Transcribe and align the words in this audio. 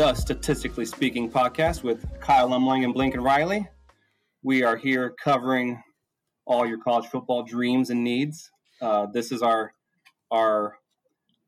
The 0.00 0.14
Statistically 0.14 0.86
Speaking 0.86 1.30
podcast 1.30 1.82
with 1.82 2.06
Kyle 2.20 2.48
Umling 2.48 2.84
and 2.84 2.94
Blinken 2.94 3.22
Riley. 3.22 3.68
We 4.42 4.62
are 4.62 4.74
here 4.74 5.14
covering 5.22 5.82
all 6.46 6.66
your 6.66 6.78
college 6.78 7.04
football 7.10 7.42
dreams 7.42 7.90
and 7.90 8.02
needs. 8.02 8.50
Uh, 8.80 9.08
this 9.12 9.30
is 9.30 9.42
our 9.42 9.74
our 10.30 10.78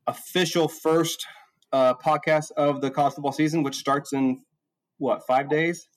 official 0.05 0.67
first 0.67 1.25
uh, 1.71 1.95
podcast 1.95 2.51
of 2.51 2.79
the 2.81 2.91
college 2.91 3.15
football 3.15 3.31
season, 3.31 3.63
which 3.63 3.75
starts 3.75 4.13
in 4.13 4.43
what 4.99 5.25
five 5.25 5.49
days? 5.49 5.87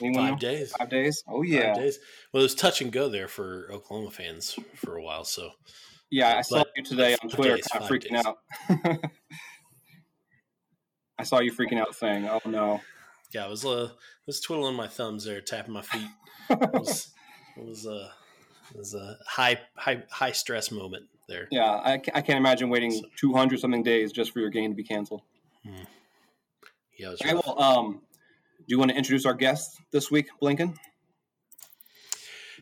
Anyone 0.00 0.28
five 0.28 0.32
know? 0.34 0.38
days. 0.38 0.72
Five 0.78 0.90
days. 0.90 1.24
Oh 1.28 1.42
yeah. 1.42 1.74
Five 1.74 1.82
days. 1.82 1.98
Well, 2.32 2.42
it 2.42 2.44
was 2.44 2.54
touch 2.54 2.80
and 2.80 2.92
go 2.92 3.08
there 3.08 3.26
for 3.26 3.68
Oklahoma 3.72 4.12
fans 4.12 4.56
for 4.76 4.96
a 4.96 5.02
while. 5.02 5.24
So 5.24 5.50
yeah, 6.08 6.36
I 6.38 6.42
saw 6.42 6.62
you 6.76 6.84
today 6.84 7.16
on 7.20 7.30
Twitter, 7.30 7.56
days, 7.56 7.66
kind 7.66 7.84
of 7.84 7.90
freaking 7.90 8.12
days. 8.12 8.24
out. 8.24 9.10
I 11.18 11.24
saw 11.24 11.40
you 11.40 11.52
freaking 11.52 11.80
out, 11.80 11.94
saying, 11.94 12.28
"Oh 12.28 12.40
no." 12.44 12.80
Yeah, 13.32 13.46
I 13.46 13.48
was 13.48 13.64
uh, 13.64 13.90
was 14.26 14.40
twiddling 14.40 14.76
my 14.76 14.86
thumbs 14.86 15.24
there, 15.24 15.40
tapping 15.40 15.72
my 15.72 15.82
feet. 15.82 16.08
it 16.50 16.58
was 16.72 17.12
it 17.56 17.64
was 17.64 17.86
uh, 17.86 18.10
it 18.70 18.76
was 18.78 18.94
a 18.94 19.18
high 19.26 19.60
high 19.76 20.02
high 20.10 20.32
stress 20.32 20.70
moment 20.70 21.06
there. 21.28 21.48
Yeah, 21.50 21.64
I, 21.64 21.94
I 21.94 22.20
can't 22.20 22.38
imagine 22.38 22.68
waiting 22.68 22.92
so, 22.92 23.02
two 23.16 23.32
hundred 23.32 23.60
something 23.60 23.82
days 23.82 24.12
just 24.12 24.32
for 24.32 24.40
your 24.40 24.50
game 24.50 24.70
to 24.70 24.76
be 24.76 24.84
canceled. 24.84 25.22
Hmm. 25.64 25.84
Yeah, 26.98 27.08
okay, 27.10 27.34
well, 27.34 27.60
um, 27.60 28.00
do 28.58 28.64
you 28.68 28.78
want 28.78 28.90
to 28.90 28.96
introduce 28.96 29.26
our 29.26 29.34
guest 29.34 29.80
this 29.90 30.10
week, 30.10 30.28
Blinken? 30.40 30.76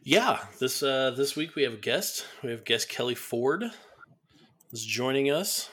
Yeah, 0.02 0.38
this 0.60 0.82
uh, 0.82 1.12
this 1.16 1.36
week 1.36 1.54
we 1.54 1.62
have 1.62 1.74
a 1.74 1.78
guest. 1.78 2.26
We 2.42 2.50
have 2.50 2.64
guest 2.64 2.88
Kelly 2.88 3.14
Ford 3.14 3.64
is 4.72 4.84
joining 4.84 5.30
us. 5.30 5.70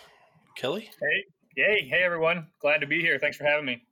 Kelly, 0.55 0.89
hey, 0.99 1.25
hey, 1.55 1.87
hey, 1.89 2.03
everyone! 2.03 2.47
Glad 2.61 2.79
to 2.79 2.87
be 2.87 3.01
here. 3.01 3.19
Thanks 3.19 3.37
for 3.37 3.43
having 3.43 3.65
me. 3.65 3.83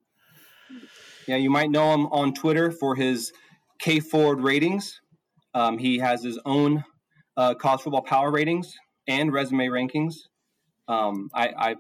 Yeah, 1.28 1.36
you 1.36 1.50
might 1.50 1.70
know 1.70 1.94
him 1.94 2.08
on 2.08 2.34
Twitter 2.34 2.72
for 2.72 2.96
his 2.96 3.34
K 3.80 4.00
Ford 4.00 4.42
ratings. 4.42 5.02
Um, 5.54 5.78
he 5.78 5.98
has 6.00 6.24
his 6.24 6.40
own 6.46 6.84
uh, 7.38 7.56
college 7.56 7.82
football 7.82 8.02
power 8.02 8.32
ratings 8.32 8.76
and 9.08 9.34
resume 9.34 9.68
rankings. 9.68 10.16
Um, 10.88 11.30
I, 11.34 11.48
I 11.48 11.76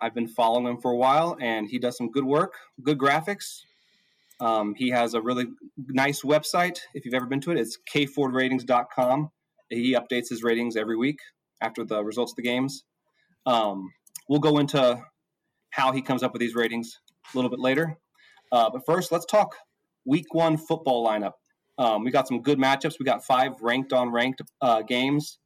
I've 0.00 0.14
been 0.14 0.28
following 0.28 0.66
him 0.66 0.80
for 0.80 0.90
a 0.90 0.96
while, 0.96 1.36
and 1.40 1.68
he 1.68 1.78
does 1.78 1.96
some 1.96 2.10
good 2.10 2.24
work, 2.24 2.54
good 2.82 2.98
graphics. 2.98 3.62
Um, 4.40 4.74
he 4.74 4.90
has 4.90 5.14
a 5.14 5.20
really 5.20 5.46
nice 5.88 6.22
website. 6.22 6.80
If 6.94 7.04
you've 7.04 7.14
ever 7.14 7.26
been 7.26 7.40
to 7.42 7.52
it, 7.52 7.58
it's 7.58 7.78
kfordratings.com. 7.94 9.30
He 9.70 9.94
updates 9.94 10.28
his 10.28 10.42
ratings 10.42 10.76
every 10.76 10.96
week 10.96 11.18
after 11.60 11.84
the 11.84 12.02
results 12.04 12.32
of 12.32 12.36
the 12.36 12.42
games. 12.42 12.84
Um, 13.46 13.92
we'll 14.28 14.40
go 14.40 14.58
into 14.58 15.00
how 15.72 15.90
he 15.90 16.00
comes 16.00 16.22
up 16.22 16.32
with 16.32 16.40
these 16.40 16.54
ratings 16.54 17.00
a 17.32 17.36
little 17.36 17.50
bit 17.50 17.58
later. 17.58 17.98
Uh, 18.52 18.70
but 18.70 18.84
first, 18.86 19.10
let's 19.10 19.24
talk 19.24 19.56
week 20.04 20.32
one 20.32 20.56
football 20.56 21.06
lineup. 21.06 21.32
Um, 21.78 22.04
we 22.04 22.10
got 22.10 22.28
some 22.28 22.42
good 22.42 22.58
matchups. 22.58 22.98
We 23.00 23.06
got 23.06 23.24
five 23.24 23.60
ranked 23.62 23.92
on 23.92 24.10
ranked 24.10 24.42
uh, 24.60 24.82
games. 24.82 25.38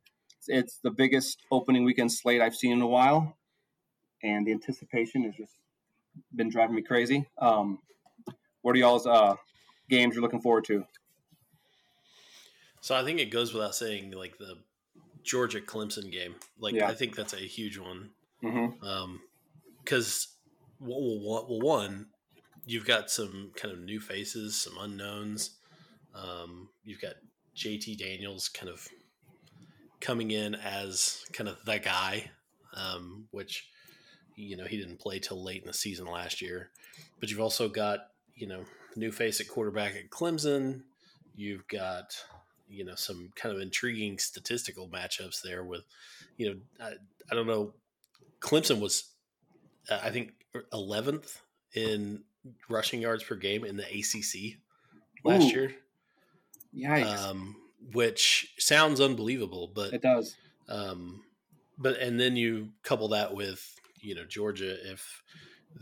It's 0.49 0.79
the 0.83 0.91
biggest 0.91 1.39
opening 1.51 1.85
weekend 1.85 2.13
slate 2.13 2.41
I've 2.41 2.55
seen 2.55 2.73
in 2.73 2.83
a 2.83 2.87
while, 2.87 3.37
and 4.23 4.47
the 4.47 4.53
anticipation 4.53 5.23
has 5.25 5.35
just 5.35 5.53
been 6.35 6.49
driving 6.49 6.77
me 6.77 6.83
crazy. 6.83 7.29
Um, 7.41 7.79
what 8.63 8.75
are 8.75 8.79
y'all's 8.79 9.07
uh, 9.07 9.37
games 9.89 10.15
you're 10.15 10.23
looking 10.23 10.41
forward 10.41 10.65
to? 10.67 10.85
So 12.81 12.97
I 12.97 13.05
think 13.05 13.21
it 13.21 13.31
goes 13.31 13.55
without 13.55 13.75
saying, 13.75 14.11
like 14.13 14.39
the 14.39 14.59
Georgia 15.23 15.61
Clemson 15.61 16.11
game. 16.11 16.35
Like 16.59 16.75
yeah. 16.75 16.89
I 16.89 16.95
think 16.95 17.15
that's 17.15 17.33
a 17.33 17.39
huge 17.39 17.79
one. 17.79 18.11
Mm-hmm. 18.45 18.87
um, 18.87 19.21
well, 20.81 21.47
well, 21.49 21.61
one, 21.61 22.07
you've 22.67 22.87
got 22.87 23.11
some 23.11 23.53
kind 23.57 23.73
of 23.73 23.81
new 23.81 24.01
faces, 24.01 24.61
some 24.61 24.75
unknowns. 24.79 25.57
Um, 26.15 26.69
you've 26.85 27.01
got 27.01 27.15
JT 27.57 27.99
Daniels 27.99 28.49
kind 28.49 28.71
of 28.71 28.87
coming 30.01 30.31
in 30.31 30.55
as 30.55 31.25
kind 31.33 31.49
of 31.49 31.65
the 31.65 31.79
guy, 31.79 32.31
um, 32.75 33.27
which 33.31 33.69
you 34.35 34.57
know 34.57 34.65
he 34.65 34.77
didn't 34.77 35.01
play 35.01 35.19
till 35.19 35.43
late 35.43 35.63
in 35.63 35.67
the 35.67 35.73
season 35.73 36.07
last 36.07 36.43
year. 36.43 36.71
But 37.21 37.31
you've 37.31 37.41
also 37.41 37.69
got 37.69 38.01
you 38.35 38.47
know 38.47 38.65
new 38.97 39.13
face 39.13 39.41
at 39.41 39.49
quarterback 39.49 39.95
at 39.97 40.11
Clemson. 40.11 40.83
You've 41.35 41.67
got 41.69 42.17
you 42.69 42.85
know 42.85 42.95
some 42.95 43.31
kind 43.37 43.55
of 43.55 43.61
intriguing 43.61 44.19
statistical 44.19 44.89
matchups 44.89 45.43
there 45.43 45.65
with 45.65 45.85
you 46.37 46.51
know 46.51 46.57
I, 46.81 46.93
I 47.31 47.35
don't 47.35 47.47
know 47.47 47.73
Clemson 48.41 48.81
was 48.81 49.13
uh, 49.91 50.01
I 50.03 50.11
think 50.11 50.33
11th 50.73 51.39
in 51.75 52.23
rushing 52.69 53.01
yards 53.01 53.25
per 53.25 53.35
game 53.35 53.65
in 53.65 53.77
the 53.77 53.85
ACC 53.85 54.59
last 55.25 55.45
Ooh. 55.45 55.49
year. 55.49 55.75
Yikes. 56.75 57.31
Um, 57.31 57.57
which 57.93 58.55
sounds 58.59 59.01
unbelievable, 59.01 59.71
but 59.75 59.93
it 59.93 60.03
does. 60.03 60.37
Um, 60.69 61.23
but 61.79 61.99
and 61.99 62.19
then 62.19 62.37
you 62.37 62.71
couple 62.83 63.09
that 63.09 63.35
with 63.35 63.75
you 64.01 64.15
know 64.15 64.25
Georgia, 64.25 64.77
if 64.91 65.23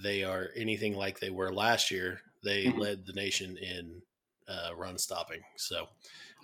they 0.02 0.24
are 0.24 0.50
anything 0.56 0.96
like 0.96 1.20
they 1.20 1.30
were 1.30 1.52
last 1.52 1.90
year, 1.90 2.20
they 2.42 2.64
mm-hmm. 2.64 2.78
led 2.78 3.06
the 3.06 3.12
nation 3.12 3.56
in 3.56 4.02
uh, 4.48 4.74
run 4.76 4.98
stopping. 4.98 5.40
So 5.56 5.86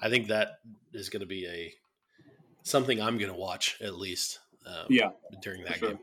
I 0.00 0.08
think 0.08 0.28
that 0.28 0.60
is 0.92 1.08
going 1.08 1.20
to 1.20 1.26
be 1.26 1.46
a 1.46 1.74
something 2.62 3.00
I'm 3.00 3.18
going 3.18 3.32
to 3.32 3.38
watch 3.38 3.76
at 3.80 3.96
least. 3.96 4.40
Um, 4.66 4.86
yeah, 4.88 5.10
during 5.42 5.64
that 5.64 5.78
sure. 5.78 5.90
game. 5.90 5.98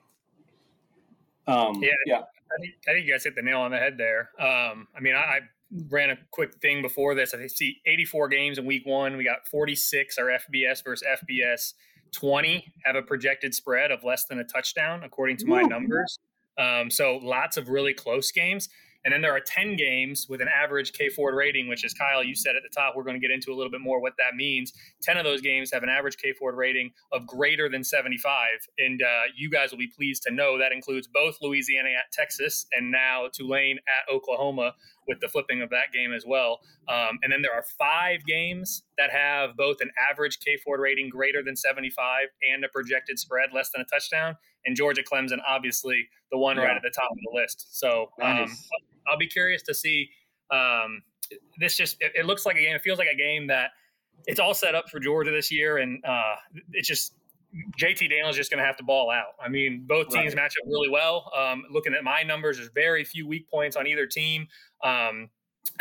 Um, 1.48 1.82
yeah, 1.82 1.90
yeah. 2.06 2.16
I 2.18 2.62
think, 2.62 2.74
I 2.88 2.94
think 2.94 3.06
you 3.06 3.14
guys 3.14 3.24
hit 3.24 3.36
the 3.36 3.42
nail 3.42 3.60
on 3.60 3.72
the 3.72 3.78
head 3.78 3.98
there. 3.98 4.30
Um, 4.40 4.88
I 4.96 5.00
mean, 5.02 5.16
I, 5.16 5.20
I 5.20 5.40
ran 5.90 6.10
a 6.10 6.18
quick 6.32 6.56
thing 6.62 6.82
before 6.82 7.16
this. 7.16 7.34
I 7.34 7.48
see 7.48 7.82
84 7.86 8.30
games 8.30 8.58
in 8.58 8.66
week 8.66 8.86
one. 8.86 9.18
We 9.18 9.24
got 9.24 9.48
46 9.48 10.18
are 10.18 10.26
FBS 10.26 10.84
versus 10.84 11.06
FBS. 11.08 11.74
20 12.16 12.74
have 12.86 12.96
a 12.96 13.02
projected 13.02 13.54
spread 13.54 13.92
of 13.92 14.04
less 14.04 14.26
than 14.26 14.40
a 14.40 14.44
touchdown, 14.44 15.04
according 15.04 15.38
to 15.38 15.46
my 15.46 15.62
numbers. 15.62 16.18
Um, 16.58 16.90
so 16.90 17.20
lots 17.22 17.58
of 17.58 17.70
really 17.70 17.94
close 17.94 18.32
games. 18.32 18.70
And 19.08 19.14
then 19.14 19.22
there 19.22 19.32
are 19.32 19.40
10 19.40 19.78
games 19.78 20.28
with 20.30 20.42
an 20.42 20.50
average 20.50 20.92
K 20.92 21.08
Ford 21.08 21.34
rating, 21.34 21.70
which 21.70 21.86
is 21.86 21.94
Kyle, 21.94 22.22
you 22.22 22.36
said 22.36 22.58
at 22.58 22.62
the 22.62 22.70
top, 22.76 22.94
we're 22.94 23.06
going 23.06 23.16
to 23.16 23.26
get 23.26 23.32
into 23.32 23.54
a 23.54 23.56
little 23.56 23.72
bit 23.72 23.80
more 23.80 24.02
what 24.02 24.12
that 24.18 24.36
means. 24.36 24.74
10 25.02 25.16
of 25.16 25.24
those 25.24 25.40
games 25.40 25.72
have 25.72 25.82
an 25.82 25.88
average 25.88 26.18
K 26.18 26.34
Ford 26.34 26.58
rating 26.58 26.92
of 27.14 27.26
greater 27.26 27.70
than 27.70 27.86
75. 27.86 28.50
And 28.80 29.02
uh, 29.02 29.32
you 29.34 29.50
guys 29.50 29.72
will 29.72 29.78
be 29.78 29.88
pleased 29.88 30.24
to 30.24 30.34
know 30.34 30.58
that 30.58 30.74
includes 30.74 31.08
both 31.08 31.38
Louisiana 31.42 31.88
at 31.88 32.12
Texas 32.12 32.66
and 32.74 32.92
now 32.92 33.30
Tulane 33.32 33.78
at 33.88 34.14
Oklahoma 34.14 34.74
with 35.08 35.22
the 35.22 35.30
flipping 35.30 35.62
of 35.62 35.70
that 35.70 35.94
game 35.94 36.12
as 36.12 36.26
well. 36.28 36.60
Um, 36.90 37.18
and 37.24 37.32
then 37.32 37.42
there 37.42 37.54
are 37.54 37.64
five 37.80 38.26
games 38.26 38.84
that 38.98 39.10
have 39.10 39.56
both 39.56 39.78
an 39.80 39.90
average 40.12 40.40
K 40.40 40.58
Ford 40.58 40.82
rating 40.82 41.08
greater 41.08 41.42
than 41.42 41.56
75 41.56 42.28
and 42.54 42.66
a 42.66 42.68
projected 42.68 43.18
spread 43.20 43.52
less 43.54 43.70
than 43.74 43.82
a 43.82 43.86
touchdown. 43.86 44.36
And 44.66 44.76
Georgia 44.76 45.02
Clemson, 45.02 45.38
obviously, 45.48 46.10
the 46.30 46.38
one 46.38 46.58
yeah. 46.58 46.64
right 46.64 46.76
at 46.76 46.82
the 46.82 46.92
top 46.94 47.10
of 47.10 47.18
the 47.18 47.40
list. 47.40 47.80
So 47.80 48.12
um, 48.22 48.36
nice. 48.36 48.70
I'll 49.10 49.18
be 49.18 49.28
curious 49.28 49.64
to 49.64 49.74
see. 49.74 50.10
Um, 50.52 51.02
this 51.60 51.76
just 51.76 51.98
it, 52.00 52.14
it, 52.16 52.26
looks 52.26 52.46
like 52.46 52.56
a 52.56 52.62
game. 52.62 52.76
It 52.76 52.82
feels 52.82 53.00
like 53.00 53.10
a 53.12 53.18
game 53.18 53.48
that 53.48 53.72
it's 54.26 54.40
all 54.40 54.54
set 54.54 54.76
up 54.76 54.90
for 54.90 55.00
Georgia 55.00 55.32
this 55.32 55.52
year, 55.52 55.78
and 55.78 56.04
uh, 56.06 56.36
it's 56.72 56.88
just 56.88 57.14
JT 57.80 58.10
Daniels 58.10 58.36
just 58.36 58.52
going 58.52 58.60
to 58.60 58.66
have 58.66 58.78
to 58.78 58.84
ball 58.84 59.10
out. 59.10 59.34
I 59.44 59.50
mean, 59.50 59.86
both 59.88 60.10
teams 60.10 60.28
right. 60.28 60.44
match 60.44 60.56
up 60.62 60.68
really 60.68 60.90
well. 60.90 61.32
Um, 61.38 61.64
looking 61.72 61.94
at 61.94 62.04
my 62.04 62.24
numbers, 62.24 62.58
there's 62.58 62.70
very 62.74 63.04
few 63.04 63.28
weak 63.28 63.50
points 63.50 63.76
on 63.76 63.88
either 63.88 64.06
team. 64.06 64.48
Um, 64.84 65.30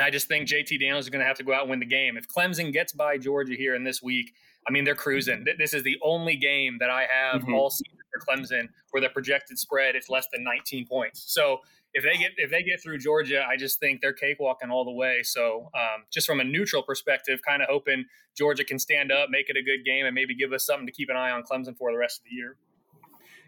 I 0.01 0.11
just 0.11 0.29
think 0.29 0.49
JT 0.49 0.81
Daniels 0.81 1.07
is 1.07 1.11
going 1.11 1.21
to 1.21 1.27
have 1.27 1.39
to 1.39 1.45
go 1.45 1.53
out 1.53 1.63
and 1.63 1.71
win 1.71 1.81
the 1.81 1.87
game. 1.87 2.17
If 2.17 2.29
Clemson 2.29 2.73
gets 2.73 2.93
by 2.93 3.19
Georgia 3.19 3.55
here 3.55 3.75
in 3.75 3.85
this 3.85 4.03
week, 4.03 4.33
I 4.69 4.73
mean, 4.73 4.85
they're 4.85 4.95
cruising. 4.97 5.45
This 5.59 5.75
is 5.75 5.83
the 5.85 5.97
only 6.03 6.37
game 6.37 6.79
that 6.81 6.91
I 6.91 7.07
have 7.11 7.43
mm-hmm. 7.43 7.55
all 7.55 7.71
season 7.71 7.99
for 8.13 8.27
Clemson 8.27 8.69
where 8.91 9.01
the 9.01 9.09
projected 9.09 9.59
spread 9.59 9.95
is 9.95 10.09
less 10.09 10.27
than 10.33 10.43
19 10.43 10.87
points. 10.87 11.25
So 11.29 11.59
if 11.97 12.05
they 12.05 12.19
get 12.19 12.33
if 12.37 12.51
they 12.51 12.63
get 12.63 12.83
through 12.83 12.99
Georgia, 12.99 13.43
I 13.51 13.57
just 13.57 13.81
think 13.81 14.03
they're 14.03 14.15
cakewalking 14.15 14.71
all 14.71 14.85
the 14.85 14.93
way. 14.93 15.23
So 15.23 15.71
um, 15.75 16.05
just 16.13 16.27
from 16.27 16.41
a 16.41 16.45
neutral 16.45 16.83
perspective, 16.83 17.41
kind 17.47 17.63
of 17.63 17.69
hoping 17.71 18.05
Georgia 18.37 18.65
can 18.65 18.79
stand 18.79 19.11
up, 19.11 19.31
make 19.31 19.49
it 19.49 19.57
a 19.57 19.63
good 19.63 19.83
game, 19.83 20.05
and 20.05 20.15
maybe 20.15 20.35
give 20.35 20.53
us 20.53 20.67
something 20.67 20.87
to 20.87 20.93
keep 20.93 21.09
an 21.09 21.17
eye 21.17 21.31
on 21.31 21.43
Clemson 21.43 21.75
for 21.75 21.91
the 21.91 21.97
rest 21.97 22.21
of 22.21 22.25
the 22.25 22.37
year. 22.37 22.57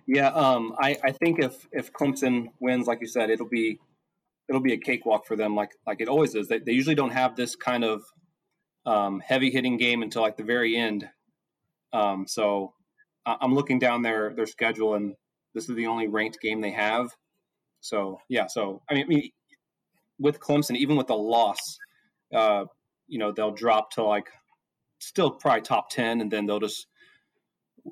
Yeah, 0.07 0.29
um, 0.29 0.75
I, 0.79 0.97
I 1.05 1.13
think 1.13 1.41
if 1.41 1.69
if 1.73 1.93
Clemson 1.93 2.47
wins, 2.59 2.87
like 2.87 3.03
you 3.03 3.07
said, 3.07 3.29
it'll 3.29 3.51
be 3.51 3.79
it'll 4.49 4.63
be 4.63 4.73
a 4.73 4.79
cakewalk 4.79 5.27
for 5.27 5.37
them, 5.37 5.55
like 5.55 5.73
like 5.87 6.01
it 6.01 6.09
always 6.09 6.35
is. 6.35 6.49
They, 6.49 6.59
they 6.59 6.73
usually 6.73 6.95
don't 6.95 7.13
have 7.13 7.37
this 7.37 7.55
kind 7.55 7.85
of 7.85 8.03
um, 8.87 9.21
heavy 9.21 9.51
hitting 9.51 9.77
game 9.77 10.03
until 10.03 10.23
like 10.23 10.39
the 10.39 10.43
very 10.43 10.75
end. 10.75 11.07
Um, 11.93 12.27
so 12.27 12.73
I'm 13.27 13.55
looking 13.55 13.79
down 13.79 14.01
their 14.01 14.33
their 14.35 14.47
schedule, 14.47 14.95
and 14.95 15.15
this 15.55 15.69
is 15.69 15.77
the 15.77 15.87
only 15.87 16.09
ranked 16.09 16.41
game 16.41 16.63
they 16.63 16.71
have. 16.71 17.15
So 17.81 18.21
yeah, 18.29 18.47
so 18.47 18.83
I 18.91 18.95
mean, 18.95 19.05
I 19.05 19.07
mean 19.09 19.31
with 20.19 20.41
Clemson, 20.41 20.77
even 20.77 20.97
with 20.97 21.07
the 21.07 21.17
loss, 21.17 21.79
uh, 22.35 22.65
you 23.07 23.19
know, 23.19 23.33
they'll 23.33 23.53
drop 23.53 23.93
to 23.93 24.03
like 24.03 24.29
still 24.99 25.31
probably 25.31 25.63
top 25.63 25.91
ten, 25.91 26.21
and 26.21 26.31
then 26.31 26.47
they'll 26.47 26.61
just 26.61 26.87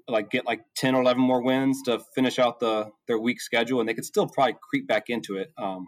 like 0.09 0.31
get 0.31 0.47
like 0.47 0.63
10 0.77 0.95
or 0.95 1.03
11 1.03 1.23
more 1.23 1.43
wins 1.43 1.83
to 1.83 1.99
finish 2.15 2.39
out 2.39 2.61
the 2.61 2.91
their 3.07 3.19
week 3.19 3.41
schedule 3.41 3.81
and 3.81 3.89
they 3.89 3.95
could 3.95 4.05
still 4.05 4.27
probably 4.27 4.57
creep 4.61 4.87
back 4.87 5.05
into 5.09 5.37
it 5.37 5.53
um, 5.59 5.87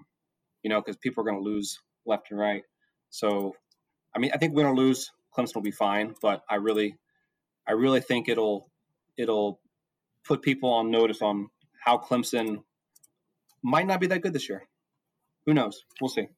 you 0.63 0.71
know 0.71 0.81
because 0.81 0.97
people 0.97 1.23
are 1.23 1.31
going 1.31 1.43
to 1.43 1.49
lose 1.49 1.79
left 2.07 2.31
and 2.31 2.41
right. 2.41 2.63
So 3.11 3.55
i 4.15 4.19
mean 4.19 4.31
i 4.35 4.39
think 4.39 4.55
win 4.55 4.67
or 4.67 4.75
lose 4.75 5.11
clemson 5.37 5.55
will 5.57 5.63
be 5.63 5.71
fine 5.71 6.15
but 6.23 6.43
i 6.49 6.57
really 6.57 6.97
i 7.67 7.73
really 7.73 8.01
think 8.01 8.29
it'll 8.29 8.71
it'll 9.17 9.61
put 10.25 10.43
people 10.43 10.71
on 10.71 10.91
notice 10.91 11.21
on 11.23 11.49
how 11.85 11.99
clemson 11.99 12.63
might 13.63 13.87
not 13.87 14.01
be 14.01 14.07
that 14.07 14.23
good 14.23 14.33
this 14.33 14.49
year 14.49 14.63
who 15.47 15.55
knows 15.55 15.85
we'll 16.01 16.09
see 16.09 16.29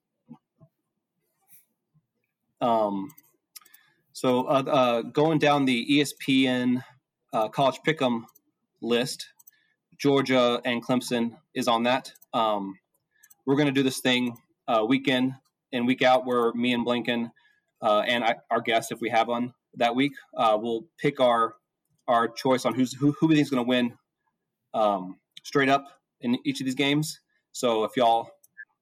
um, 2.60 3.10
so 4.12 4.42
uh, 4.44 4.62
uh, 4.66 5.02
going 5.02 5.38
down 5.38 5.64
the 5.64 5.86
espn 5.98 6.82
uh, 7.32 7.48
college 7.48 7.80
pick'em 7.86 8.24
list. 8.80 9.28
Georgia 9.98 10.60
and 10.64 10.84
Clemson 10.84 11.36
is 11.54 11.68
on 11.68 11.84
that. 11.84 12.12
Um, 12.32 12.78
we're 13.46 13.56
going 13.56 13.66
to 13.66 13.72
do 13.72 13.82
this 13.82 14.00
thing 14.00 14.36
uh, 14.66 14.84
week 14.86 15.08
in 15.08 15.34
and 15.72 15.86
week 15.86 16.02
out, 16.02 16.26
where 16.26 16.52
me 16.54 16.72
and 16.72 16.86
Blinken 16.86 17.30
uh, 17.82 18.00
and 18.00 18.24
I, 18.24 18.36
our 18.50 18.60
guests, 18.60 18.92
if 18.92 19.00
we 19.00 19.10
have 19.10 19.28
one 19.28 19.52
that 19.74 19.94
week, 19.94 20.12
uh, 20.36 20.56
we'll 20.60 20.86
pick 20.98 21.20
our 21.20 21.54
our 22.08 22.28
choice 22.28 22.64
on 22.64 22.74
who's 22.74 22.92
who, 22.92 23.12
who 23.20 23.26
we 23.26 23.34
think 23.34 23.44
is 23.44 23.50
going 23.50 23.64
to 23.64 23.68
win 23.68 23.92
um, 24.74 25.18
straight 25.44 25.68
up 25.68 25.86
in 26.20 26.38
each 26.44 26.60
of 26.60 26.64
these 26.66 26.74
games. 26.74 27.20
So 27.52 27.84
if 27.84 27.96
y'all 27.96 28.30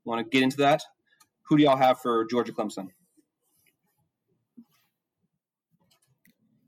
want 0.04 0.24
to 0.24 0.28
get 0.28 0.42
into 0.42 0.56
that, 0.58 0.82
who 1.42 1.56
do 1.56 1.62
y'all 1.62 1.76
have 1.76 2.00
for 2.00 2.26
Georgia 2.26 2.52
Clemson? 2.52 2.90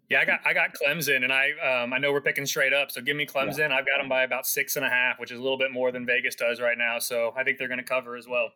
Yeah, 0.09 0.21
I 0.21 0.25
got 0.25 0.41
I 0.45 0.53
got 0.55 0.71
Clemson, 0.75 1.23
and 1.23 1.33
I 1.33 1.51
um, 1.83 1.93
I 1.93 1.99
know 1.99 2.11
we're 2.11 2.21
picking 2.21 2.45
straight 2.45 2.73
up, 2.73 2.91
so 2.91 3.01
give 3.01 3.17
me 3.17 3.27
Clemson. 3.27 3.69
Yeah. 3.69 3.77
I've 3.77 3.87
got 3.87 3.99
them 3.99 4.09
by 4.09 4.25
about 4.25 4.45
six 4.45 4.75
and 4.75 4.85
a 4.85 4.89
half, 4.89 5.21
which 5.21 5.31
is 5.31 5.39
a 5.39 5.43
little 5.43 5.59
bit 5.59 5.71
more 5.71 5.93
than 5.93 6.05
Vegas 6.05 6.35
does 6.35 6.61
right 6.61 6.77
now. 6.77 6.99
So 6.99 7.33
I 7.37 7.45
think 7.45 7.59
they're 7.59 7.69
going 7.69 7.79
to 7.79 7.85
cover 7.85 8.17
as 8.17 8.27
well. 8.27 8.51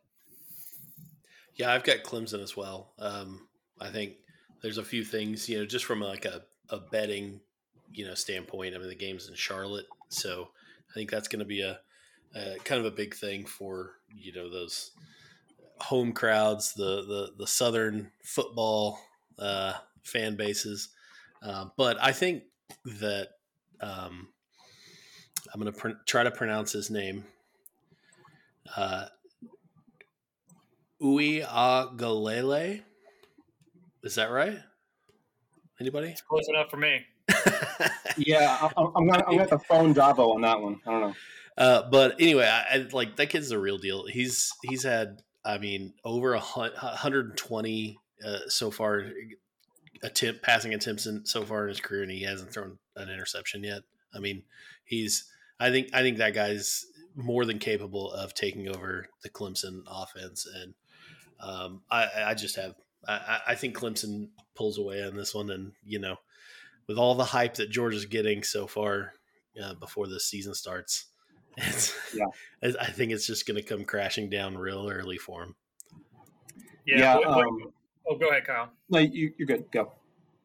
Yeah, 1.55 1.73
I've 1.73 1.85
got 1.85 1.99
Clemson 1.99 2.43
as 2.43 2.57
well. 2.57 2.91
Um, 2.99 3.47
I 3.81 3.91
think 3.91 4.15
there's 4.63 4.79
a 4.79 4.85
few 4.85 5.05
things, 5.05 5.49
you 5.49 5.59
know, 5.59 5.65
just 5.65 5.85
from 5.85 6.01
like 6.01 6.25
a, 6.25 6.43
a 6.71 6.79
betting, 6.79 7.41
you 7.93 8.05
know, 8.05 8.15
standpoint. 8.15 8.75
I 8.75 8.79
mean, 8.79 8.89
the 8.89 8.97
game's 8.97 9.29
in 9.29 9.37
Charlotte, 9.37 9.87
so 10.09 10.49
I 10.91 10.95
think 10.95 11.09
that's 11.09 11.29
going 11.29 11.39
to 11.39 11.45
be 11.45 11.61
a, 11.61 11.79
a 12.35 12.57
kind 12.65 12.81
of 12.81 12.87
a 12.87 12.95
big 12.95 13.15
thing 13.15 13.47
for 13.47 13.93
you 14.09 14.33
know 14.33 14.51
those 14.51 14.93
home 15.81 16.13
crowds, 16.13 16.75
the 16.75 17.05
the 17.07 17.33
the 17.39 17.47
Southern 17.47 18.11
football 18.23 18.99
uh, 19.39 19.75
fan 20.03 20.37
bases. 20.37 20.89
Uh, 21.43 21.67
but 21.77 22.03
I 22.03 22.13
think 22.13 22.45
that 22.85 23.29
um, 23.81 24.29
I'm 25.53 25.61
going 25.61 25.73
to 25.73 25.79
pr- 25.79 26.01
try 26.07 26.23
to 26.23 26.31
pronounce 26.31 26.73
his 26.73 26.91
name. 26.91 27.25
Uh, 28.77 29.07
Uiagalelei. 31.03 32.83
Is 34.03 34.15
that 34.15 34.31
right? 34.31 34.59
Anybody? 35.81 36.09
It's 36.09 36.23
close 36.23 36.49
enough 36.49 36.71
for 36.71 36.77
me. 36.77 37.05
yeah, 38.17 38.71
I'm, 38.77 38.93
I'm 38.95 39.07
gonna 39.07 39.25
I'm 39.25 39.37
gonna 39.37 39.41
have 39.41 39.51
to 39.51 39.59
phone 39.59 39.95
Davo 39.95 40.35
on 40.35 40.43
that 40.43 40.61
one. 40.61 40.81
I 40.87 40.91
don't 40.91 41.01
know. 41.01 41.15
Uh, 41.57 41.83
but 41.91 42.21
anyway, 42.21 42.47
I, 42.47 42.77
I, 42.77 42.87
like 42.93 43.17
that 43.17 43.31
kid's 43.31 43.51
a 43.51 43.59
real 43.59 43.79
deal. 43.79 44.07
He's 44.07 44.53
he's 44.63 44.83
had, 44.83 45.23
I 45.45 45.59
mean, 45.59 45.95
over 46.05 46.35
a 46.35 46.41
120 46.41 47.99
uh, 48.25 48.39
so 48.49 48.71
far 48.71 49.05
attempt 50.03 50.43
passing 50.43 50.75
attempts 50.75 51.07
in, 51.07 51.25
so 51.27 51.43
far 51.45 51.65
in 51.65 51.69
his 51.69 51.81
career, 51.81 52.03
and 52.03 52.11
he 52.11 52.23
hasn't 52.23 52.53
thrown 52.53 52.79
an 52.97 53.09
interception 53.09 53.63
yet. 53.63 53.83
I 54.15 54.19
mean, 54.19 54.43
he's 54.85 55.31
I 55.61 55.71
think 55.71 55.91
I 55.93 56.03
think 56.03 56.19
that 56.19 56.35
guy's 56.35 56.87
more 57.15 57.45
than 57.45 57.59
capable 57.59 58.13
of 58.13 58.35
taking 58.35 58.69
over 58.69 59.07
the 59.23 59.31
Clemson 59.31 59.83
offense, 59.87 60.47
and 60.53 60.75
um, 61.41 61.83
I, 61.91 62.09
I 62.27 62.35
just 62.35 62.57
have 62.57 62.75
I, 63.07 63.41
I 63.49 63.55
think 63.55 63.77
Clemson 63.77 64.29
pulls 64.55 64.79
away 64.79 65.03
on 65.03 65.17
this 65.17 65.35
one, 65.35 65.51
and 65.51 65.73
you 65.85 65.99
know, 65.99 66.17
with 66.87 66.99
all 66.99 67.15
the 67.15 67.25
hype 67.25 67.55
that 67.55 67.71
Georgia's 67.71 68.07
getting 68.07 68.43
so 68.43 68.67
far 68.67 69.13
uh, 69.63 69.75
before 69.75 70.07
the 70.07 70.21
season 70.21 70.55
starts, 70.55 71.07
it's 71.57 71.95
yeah. 72.15 72.27
I 72.81 72.91
think 72.91 73.13
it's 73.13 73.27
just 73.27 73.47
going 73.47 73.57
to 73.57 73.63
come 73.63 73.85
crashing 73.85 74.31
down 74.31 74.57
real 74.57 74.89
early 74.89 75.19
for 75.19 75.43
him. 75.43 75.55
Yeah. 76.87 77.19
yeah 77.19 77.29
um, 77.29 77.73
Oh, 78.07 78.17
go 78.17 78.29
ahead, 78.29 78.47
Kyle. 78.47 78.71
No, 78.91 78.99
you, 78.99 79.33
are 79.41 79.45
good. 79.45 79.71
Go. 79.71 79.93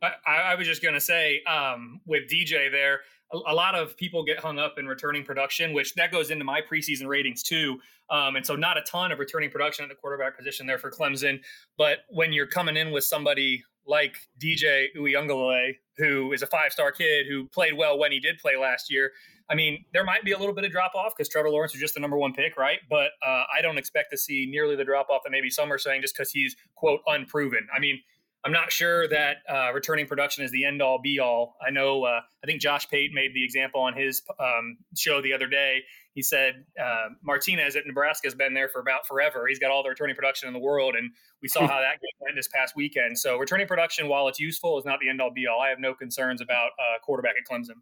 I, 0.01 0.13
I 0.25 0.55
was 0.55 0.65
just 0.65 0.81
going 0.81 0.93
to 0.93 1.01
say 1.01 1.41
um, 1.43 1.99
with 2.05 2.29
DJ 2.29 2.71
there, 2.71 3.01
a, 3.33 3.37
a, 3.51 3.53
lot 3.53 3.75
of 3.75 3.97
people 3.97 4.23
get 4.23 4.39
hung 4.39 4.57
up 4.57 4.75
in 4.79 4.87
returning 4.87 5.23
production, 5.23 5.73
which 5.73 5.93
that 5.95 6.11
goes 6.11 6.31
into 6.31 6.45
my 6.45 6.61
preseason 6.61 7.07
ratings 7.07 7.43
too. 7.43 7.79
Um, 8.09 8.37
and 8.37 8.45
so, 8.45 8.55
not 8.55 8.77
a 8.77 8.81
ton 8.81 9.11
of 9.11 9.19
returning 9.19 9.49
production 9.49 9.83
at 9.83 9.89
the 9.89 9.95
quarterback 9.95 10.37
position 10.37 10.67
there 10.67 10.77
for 10.77 10.89
Clemson. 10.89 11.41
But 11.77 11.99
when 12.09 12.31
you're 12.31 12.47
coming 12.47 12.77
in 12.77 12.91
with 12.91 13.03
somebody 13.03 13.63
like 13.85 14.15
DJ 14.41 14.85
Uiagalelei, 14.97 15.73
who 15.97 16.31
is 16.31 16.41
a 16.41 16.47
five 16.47 16.71
star 16.71 16.91
kid 16.93 17.27
who 17.27 17.47
played 17.47 17.73
well 17.75 17.99
when 17.99 18.13
he 18.13 18.21
did 18.21 18.37
play 18.37 18.55
last 18.55 18.89
year, 18.89 19.11
I 19.49 19.55
mean, 19.55 19.85
there 19.93 20.03
might 20.03 20.23
be 20.23 20.31
a 20.31 20.37
little 20.37 20.53
bit 20.53 20.63
of 20.63 20.71
drop 20.71 20.93
off 20.93 21.13
because 21.17 21.27
Trevor 21.27 21.49
Lawrence 21.49 21.73
is 21.73 21.81
just 21.81 21.95
the 21.95 21.99
number 21.99 22.17
one 22.17 22.33
pick, 22.33 22.55
right? 22.55 22.79
But 22.89 23.11
uh, 23.25 23.43
I 23.57 23.61
don't 23.61 23.77
expect 23.77 24.11
to 24.11 24.17
see 24.17 24.47
nearly 24.49 24.75
the 24.75 24.85
drop 24.85 25.09
off 25.09 25.21
that 25.23 25.31
maybe 25.31 25.49
some 25.49 25.73
are 25.73 25.79
saying 25.79 26.01
just 26.01 26.15
because 26.15 26.31
he's 26.31 26.55
quote 26.75 27.01
unproven. 27.07 27.67
I 27.75 27.79
mean, 27.79 27.99
I'm 28.45 28.53
not 28.53 28.71
sure 28.71 29.07
that 29.09 29.37
uh, 29.49 29.73
returning 29.73 30.05
production 30.05 30.45
is 30.45 30.51
the 30.51 30.63
end 30.65 30.81
all 30.81 30.99
be 31.01 31.19
all. 31.19 31.57
I 31.65 31.71
know. 31.71 32.03
Uh, 32.03 32.21
I 32.41 32.47
think 32.47 32.61
Josh 32.61 32.87
Pate 32.87 33.11
made 33.13 33.33
the 33.33 33.43
example 33.43 33.81
on 33.81 33.93
his 33.93 34.21
um, 34.39 34.77
show 34.95 35.21
the 35.21 35.33
other 35.33 35.47
day. 35.47 35.79
He 36.13 36.21
said 36.21 36.63
uh, 36.81 37.09
Martinez 37.21 37.75
at 37.75 37.85
Nebraska 37.85 38.27
has 38.27 38.35
been 38.35 38.53
there 38.53 38.69
for 38.69 38.79
about 38.79 39.07
forever. 39.07 39.45
He's 39.47 39.59
got 39.59 39.71
all 39.71 39.83
the 39.83 39.89
returning 39.89 40.15
production 40.15 40.47
in 40.47 40.53
the 40.53 40.59
world, 40.59 40.95
and 40.95 41.11
we 41.41 41.47
saw 41.49 41.61
how 41.61 41.79
that 41.79 41.99
went 42.21 42.35
this 42.35 42.47
past 42.47 42.75
weekend. 42.75 43.17
So 43.17 43.37
returning 43.37 43.67
production, 43.67 44.07
while 44.07 44.27
it's 44.27 44.39
useful, 44.39 44.77
is 44.79 44.85
not 44.85 44.99
the 45.01 45.09
end 45.09 45.21
all 45.21 45.31
be 45.31 45.47
all. 45.47 45.59
I 45.59 45.69
have 45.69 45.79
no 45.79 45.93
concerns 45.93 46.39
about 46.39 46.71
uh, 46.79 46.99
quarterback 47.03 47.33
at 47.39 47.49
Clemson. 47.49 47.81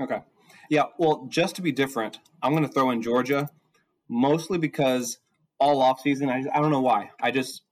Okay. 0.00 0.20
Yeah, 0.68 0.84
well, 0.98 1.26
just 1.30 1.56
to 1.56 1.62
be 1.62 1.72
different, 1.72 2.18
I'm 2.42 2.52
going 2.52 2.66
to 2.66 2.72
throw 2.72 2.90
in 2.90 3.02
Georgia, 3.02 3.48
mostly 4.08 4.58
because 4.58 5.18
all 5.58 5.82
offseason, 5.82 6.30
I, 6.30 6.44
I 6.56 6.60
don't 6.60 6.70
know 6.70 6.80
why. 6.80 7.10
I 7.20 7.30
just 7.30 7.62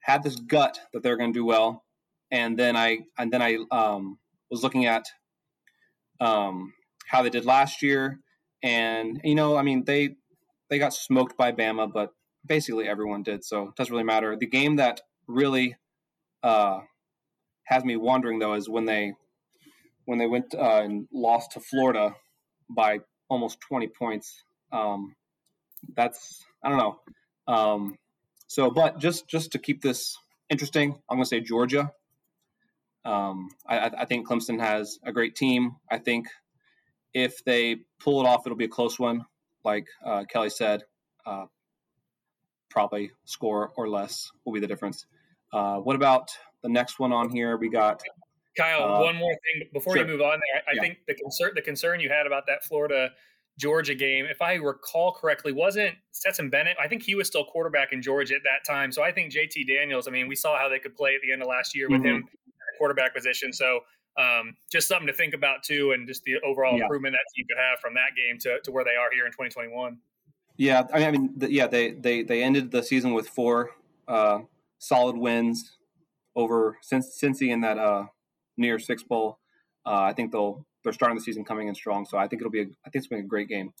had 0.00 0.22
this 0.22 0.36
gut 0.36 0.80
that 0.92 1.02
they're 1.02 1.16
going 1.16 1.32
to 1.32 1.38
do 1.38 1.44
well, 1.44 1.84
and 2.30 2.58
then 2.58 2.76
I 2.76 3.00
and 3.18 3.32
then 3.32 3.42
I 3.42 3.58
um, 3.70 4.18
was 4.50 4.62
looking 4.62 4.86
at 4.86 5.04
um, 6.20 6.72
how 7.06 7.22
they 7.22 7.30
did 7.30 7.44
last 7.44 7.82
year, 7.82 8.20
and 8.62 9.20
you 9.22 9.34
know, 9.34 9.56
I 9.56 9.62
mean, 9.62 9.84
they 9.84 10.16
they 10.68 10.78
got 10.78 10.94
smoked 10.94 11.36
by 11.36 11.52
Bama, 11.52 11.92
but 11.92 12.14
basically 12.46 12.88
everyone 12.88 13.22
did, 13.22 13.44
so 13.44 13.68
it 13.68 13.76
doesn't 13.76 13.92
really 13.92 14.04
matter. 14.04 14.36
The 14.36 14.46
game 14.46 14.76
that 14.76 15.02
really 15.26 15.76
uh, 16.42 16.80
has 17.64 17.84
me 17.84 17.96
wondering 17.96 18.38
though 18.38 18.54
is 18.54 18.68
when 18.68 18.86
they 18.86 19.12
when 20.06 20.18
they 20.18 20.26
went 20.26 20.54
uh, 20.54 20.80
and 20.82 21.06
lost 21.12 21.52
to 21.52 21.60
Florida 21.60 22.16
by 22.70 23.00
almost 23.28 23.60
20 23.60 23.88
points. 23.88 24.44
Um, 24.72 25.14
that's 25.94 26.44
I 26.62 26.68
don't 26.68 26.78
know. 26.78 27.00
Um, 27.46 27.98
so, 28.46 28.70
but 28.70 28.98
just 28.98 29.28
just 29.28 29.52
to 29.52 29.58
keep 29.58 29.82
this 29.82 30.16
interesting, 30.48 30.98
I'm 31.08 31.16
going 31.16 31.24
to 31.24 31.28
say 31.28 31.40
Georgia. 31.40 31.92
Um, 33.04 33.48
I, 33.66 33.90
I, 33.98 34.04
think 34.04 34.28
Clemson 34.28 34.60
has 34.60 34.98
a 35.02 35.10
great 35.10 35.34
team. 35.34 35.76
I 35.90 35.96
think 35.96 36.26
if 37.14 37.42
they 37.44 37.76
pull 37.98 38.20
it 38.20 38.26
off, 38.26 38.42
it'll 38.44 38.58
be 38.58 38.66
a 38.66 38.68
close 38.68 38.98
one. 38.98 39.24
Like 39.64 39.86
uh, 40.04 40.24
Kelly 40.24 40.50
said, 40.50 40.82
uh, 41.24 41.46
probably 42.68 43.12
score 43.24 43.72
or 43.76 43.88
less 43.88 44.30
will 44.44 44.52
be 44.52 44.60
the 44.60 44.66
difference. 44.66 45.06
Uh, 45.50 45.76
what 45.76 45.96
about 45.96 46.30
the 46.62 46.68
next 46.68 46.98
one 46.98 47.12
on 47.12 47.30
here? 47.30 47.56
We 47.56 47.70
got 47.70 48.02
Kyle, 48.60 48.96
uh, 48.96 49.00
one 49.00 49.16
more 49.16 49.32
thing 49.32 49.68
before 49.72 49.96
sure. 49.96 50.06
you 50.06 50.12
move 50.12 50.20
on 50.20 50.40
there. 50.40 50.62
I, 50.68 50.72
yeah. 50.74 50.80
think 50.80 50.98
the 51.06 51.14
concern 51.14 51.52
the 51.54 51.62
concern 51.62 52.00
you 52.00 52.08
had 52.08 52.26
about 52.26 52.46
that 52.46 52.64
Florida 52.64 53.10
Georgia 53.58 53.94
game, 53.94 54.26
if 54.26 54.40
I 54.40 54.54
recall 54.54 55.12
correctly, 55.12 55.52
wasn't 55.52 55.94
Stetson 56.12 56.48
Bennett. 56.48 56.76
I 56.82 56.88
think 56.88 57.02
he 57.02 57.14
was 57.14 57.26
still 57.26 57.44
quarterback 57.44 57.92
in 57.92 58.00
Georgia 58.00 58.34
at 58.34 58.42
that 58.44 58.70
time. 58.70 58.90
So 58.90 59.02
I 59.02 59.12
think 59.12 59.32
JT 59.32 59.66
Daniels, 59.66 60.08
I 60.08 60.10
mean, 60.10 60.28
we 60.28 60.34
saw 60.34 60.58
how 60.58 60.68
they 60.68 60.78
could 60.78 60.96
play 60.96 61.14
at 61.14 61.20
the 61.22 61.32
end 61.32 61.42
of 61.42 61.48
last 61.48 61.76
year 61.76 61.88
with 61.88 62.00
mm-hmm. 62.00 62.16
him 62.16 62.28
quarterback 62.78 63.14
position. 63.14 63.52
So 63.52 63.80
um, 64.18 64.56
just 64.72 64.88
something 64.88 65.06
to 65.06 65.12
think 65.12 65.34
about 65.34 65.62
too, 65.62 65.92
and 65.92 66.08
just 66.08 66.24
the 66.24 66.36
overall 66.44 66.76
yeah. 66.76 66.84
improvement 66.84 67.14
that 67.14 67.24
you 67.36 67.44
could 67.46 67.58
have 67.58 67.78
from 67.80 67.94
that 67.94 68.16
game 68.16 68.38
to, 68.40 68.60
to 68.64 68.72
where 68.72 68.84
they 68.84 68.96
are 68.96 69.10
here 69.12 69.26
in 69.26 69.32
2021. 69.32 69.98
Yeah, 70.56 70.82
I 70.92 71.10
mean, 71.10 71.32
the, 71.36 71.50
yeah, 71.50 71.66
they 71.66 71.92
they 71.92 72.22
they 72.22 72.42
ended 72.42 72.70
the 72.70 72.82
season 72.82 73.14
with 73.14 73.28
four 73.28 73.70
uh, 74.08 74.40
solid 74.78 75.16
wins 75.16 75.78
over 76.36 76.76
since 76.82 77.18
Cincy 77.18 77.48
in 77.48 77.62
that 77.62 77.78
uh, 77.78 78.06
New 78.60 78.66
Year's 78.66 78.86
Six 78.86 79.02
bowl. 79.02 79.38
Uh, 79.86 80.02
I 80.02 80.12
think 80.12 80.32
they'll 80.32 80.66
they're 80.84 80.92
starting 80.92 81.16
the 81.16 81.22
season 81.22 81.44
coming 81.44 81.68
in 81.68 81.74
strong, 81.74 82.04
so 82.04 82.18
I 82.18 82.28
think 82.28 82.42
it'll 82.42 82.50
be 82.50 82.60
a, 82.60 82.64
I 82.64 82.90
think 82.90 82.96
it's 82.96 83.06
been 83.06 83.20
a 83.20 83.22
great 83.22 83.48
game. 83.48 83.72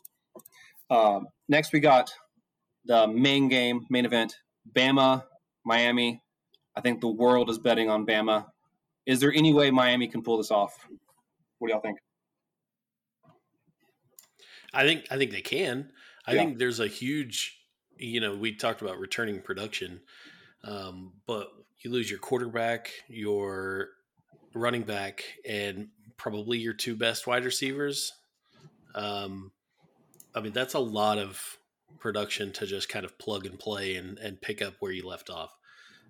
Uh, 0.88 1.20
next, 1.48 1.72
we 1.72 1.80
got 1.80 2.12
the 2.84 3.06
main 3.06 3.48
game, 3.48 3.86
main 3.90 4.04
event, 4.04 4.36
Bama, 4.74 5.24
Miami. 5.64 6.22
I 6.76 6.80
think 6.80 7.00
the 7.00 7.08
world 7.08 7.50
is 7.50 7.58
betting 7.58 7.90
on 7.90 8.06
Bama. 8.06 8.46
Is 9.06 9.20
there 9.20 9.32
any 9.32 9.52
way 9.52 9.70
Miami 9.70 10.08
can 10.08 10.22
pull 10.22 10.38
this 10.38 10.50
off? 10.50 10.86
What 11.58 11.68
do 11.68 11.72
y'all 11.72 11.82
think? 11.82 11.98
I 14.72 14.84
think 14.84 15.06
I 15.10 15.18
think 15.18 15.30
they 15.30 15.40
can. 15.40 15.90
I 16.26 16.32
yeah. 16.32 16.44
think 16.44 16.58
there's 16.58 16.80
a 16.80 16.86
huge, 16.86 17.58
you 17.96 18.20
know, 18.20 18.36
we 18.36 18.54
talked 18.54 18.82
about 18.82 18.98
returning 18.98 19.40
production, 19.40 20.00
um, 20.64 21.12
but 21.26 21.48
you 21.80 21.90
lose 21.90 22.10
your 22.10 22.20
quarterback, 22.20 22.90
your 23.08 23.88
running 24.54 24.82
back, 24.82 25.24
and 25.48 25.88
probably 26.16 26.58
your 26.58 26.74
two 26.74 26.96
best 26.96 27.26
wide 27.26 27.44
receivers. 27.44 28.12
Um, 28.94 29.52
I 30.34 30.40
mean, 30.40 30.52
that's 30.52 30.74
a 30.74 30.80
lot 30.80 31.18
of 31.18 31.58
production 31.98 32.52
to 32.52 32.66
just 32.66 32.88
kind 32.88 33.04
of 33.04 33.18
plug 33.18 33.46
and 33.46 33.58
play 33.58 33.96
and, 33.96 34.18
and 34.18 34.40
pick 34.40 34.62
up 34.62 34.74
where 34.80 34.92
you 34.92 35.06
left 35.06 35.30
off. 35.30 35.54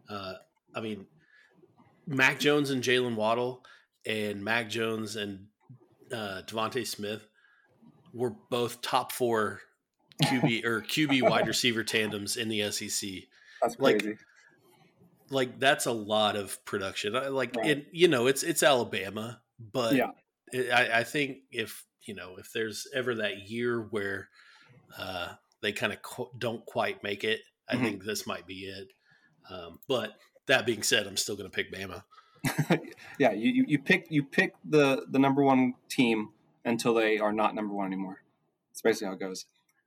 Uh, 0.09 0.35
I 0.75 0.81
mean, 0.81 1.07
Mac 2.07 2.41
Jones 2.41 2.71
and 2.71 2.83
Jaylen 2.83 3.15
Waddle 3.15 3.65
and 4.07 4.43
Mac 4.43 4.69
Jones 4.69 5.17
and 5.17 5.47
uh, 6.13 6.43
DeVonta 6.47 6.87
Smith 6.87 7.27
were 8.13 8.35
both 8.51 8.83
top 8.83 9.13
four 9.13 9.61
QB 10.23 10.65
or 10.65 10.83
QB 10.83 11.29
wide 11.29 11.47
receiver 11.47 11.85
tandems 11.85 12.37
in 12.37 12.49
the 12.49 12.71
SEC. 12.71 13.11
That's 13.63 13.77
crazy. 13.77 14.09
Like, 14.09 14.19
like 15.31 15.59
that's 15.59 15.87
a 15.87 15.93
lot 15.93 16.37
of 16.37 16.63
production. 16.65 17.13
Like 17.13 17.57
right. 17.57 17.67
it, 17.67 17.87
you 17.93 18.09
know, 18.09 18.27
it's 18.27 18.43
it's 18.43 18.63
Alabama, 18.63 19.41
but 19.59 19.95
yeah. 19.95 20.11
It, 20.53 20.71
I, 20.73 21.01
I 21.01 21.05
think 21.05 21.39
if 21.53 21.85
you 22.03 22.15
know 22.15 22.37
if 22.39 22.53
there's 22.53 22.87
ever 22.95 23.15
that 23.17 23.49
year 23.49 23.81
where 23.81 24.29
uh, 24.99 25.29
they 25.63 25.73
kind 25.73 25.93
of 25.93 26.29
don't 26.39 26.65
quite 26.67 27.03
make 27.03 27.25
it, 27.25 27.41
I 27.69 27.75
mm-hmm. 27.75 27.85
think 27.85 28.05
this 28.05 28.27
might 28.27 28.47
be 28.47 28.65
it. 28.65 28.89
Um, 29.51 29.79
but 29.89 30.15
that 30.47 30.67
being 30.67 30.83
said, 30.83 31.07
I'm 31.07 31.17
still 31.17 31.37
going 31.37 31.51
to 31.51 31.55
pick 31.55 31.73
Bama. 31.73 32.03
yeah, 33.19 33.33
you, 33.33 33.65
you 33.67 33.79
pick 33.79 34.07
you 34.11 34.25
pick 34.25 34.55
the 34.65 35.07
the 35.09 35.19
number 35.19 35.43
one 35.43 35.75
team 35.89 36.31
until 36.65 36.95
they 36.95 37.19
are 37.19 37.33
not 37.33 37.55
number 37.55 37.75
one 37.75 37.87
anymore. 37.87 38.23
That's 38.71 38.83
basically 38.83 39.09
how 39.09 39.13
it 39.15 39.21
goes. 39.21 39.47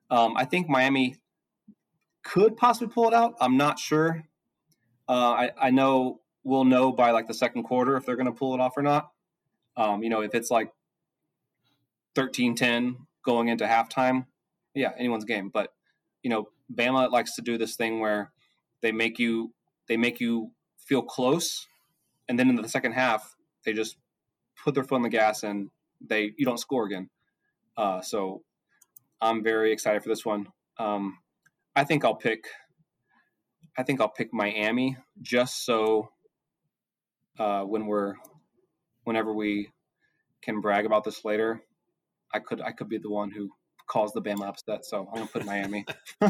Um, 0.09 0.35
I 0.37 0.45
think 0.45 0.69
Miami 0.69 1.17
could 2.23 2.55
possibly 2.55 2.93
pull 2.93 3.07
it 3.07 3.13
out. 3.13 3.33
I'm 3.41 3.57
not 3.57 3.79
sure. 3.79 4.23
Uh, 5.07 5.31
I, 5.31 5.51
I 5.61 5.71
know 5.71 6.21
we'll 6.43 6.65
know 6.65 6.91
by 6.91 7.11
like 7.11 7.27
the 7.27 7.33
second 7.33 7.63
quarter 7.63 7.97
if 7.97 8.05
they're 8.05 8.15
going 8.15 8.27
to 8.27 8.31
pull 8.31 8.53
it 8.53 8.59
off 8.59 8.77
or 8.77 8.81
not. 8.81 9.09
Um, 9.75 10.03
you 10.03 10.09
know, 10.09 10.21
if 10.21 10.35
it's 10.35 10.51
like 10.51 10.71
13 12.15 12.55
10 12.55 12.97
going 13.23 13.47
into 13.47 13.65
halftime, 13.65 14.25
yeah, 14.73 14.91
anyone's 14.97 15.25
game. 15.25 15.49
But, 15.53 15.73
you 16.21 16.29
know, 16.29 16.49
Bama 16.73 17.11
likes 17.11 17.35
to 17.35 17.41
do 17.41 17.57
this 17.57 17.75
thing 17.75 17.99
where 17.99 18.31
they 18.81 18.91
make 18.91 19.19
you 19.19 19.53
they 19.87 19.97
make 19.97 20.19
you 20.19 20.51
feel 20.77 21.01
close 21.01 21.67
and 22.27 22.39
then 22.39 22.49
in 22.49 22.55
the 22.55 22.69
second 22.69 22.93
half 22.93 23.35
they 23.65 23.73
just 23.73 23.97
put 24.63 24.73
their 24.73 24.83
foot 24.83 24.95
on 24.95 25.01
the 25.01 25.09
gas 25.09 25.43
and 25.43 25.69
they 26.01 26.33
you 26.37 26.45
don't 26.45 26.59
score 26.59 26.85
again. 26.85 27.09
Uh, 27.75 28.01
so 28.01 28.43
I'm 29.21 29.43
very 29.43 29.71
excited 29.71 30.03
for 30.03 30.09
this 30.09 30.25
one. 30.25 30.47
Um, 30.77 31.19
I 31.75 31.83
think 31.83 32.05
I'll 32.05 32.15
pick. 32.15 32.45
I 33.77 33.83
think 33.83 34.01
I'll 34.01 34.09
pick 34.09 34.33
Miami 34.33 34.97
just 35.21 35.65
so 35.65 36.09
uh, 37.39 37.61
when 37.61 37.87
we're 37.87 38.15
whenever 39.03 39.33
we 39.33 39.69
can 40.41 40.61
brag 40.61 40.85
about 40.85 41.03
this 41.03 41.25
later, 41.25 41.61
I 42.33 42.39
could 42.39 42.61
I 42.61 42.71
could 42.71 42.89
be 42.89 42.97
the 42.97 43.09
one 43.09 43.31
who 43.31 43.49
caused 43.87 44.13
the 44.13 44.21
Bama 44.21 44.47
upset. 44.47 44.85
So 44.85 45.07
I'm 45.09 45.15
gonna 45.15 45.27
put 45.27 45.45
Miami. 45.45 45.85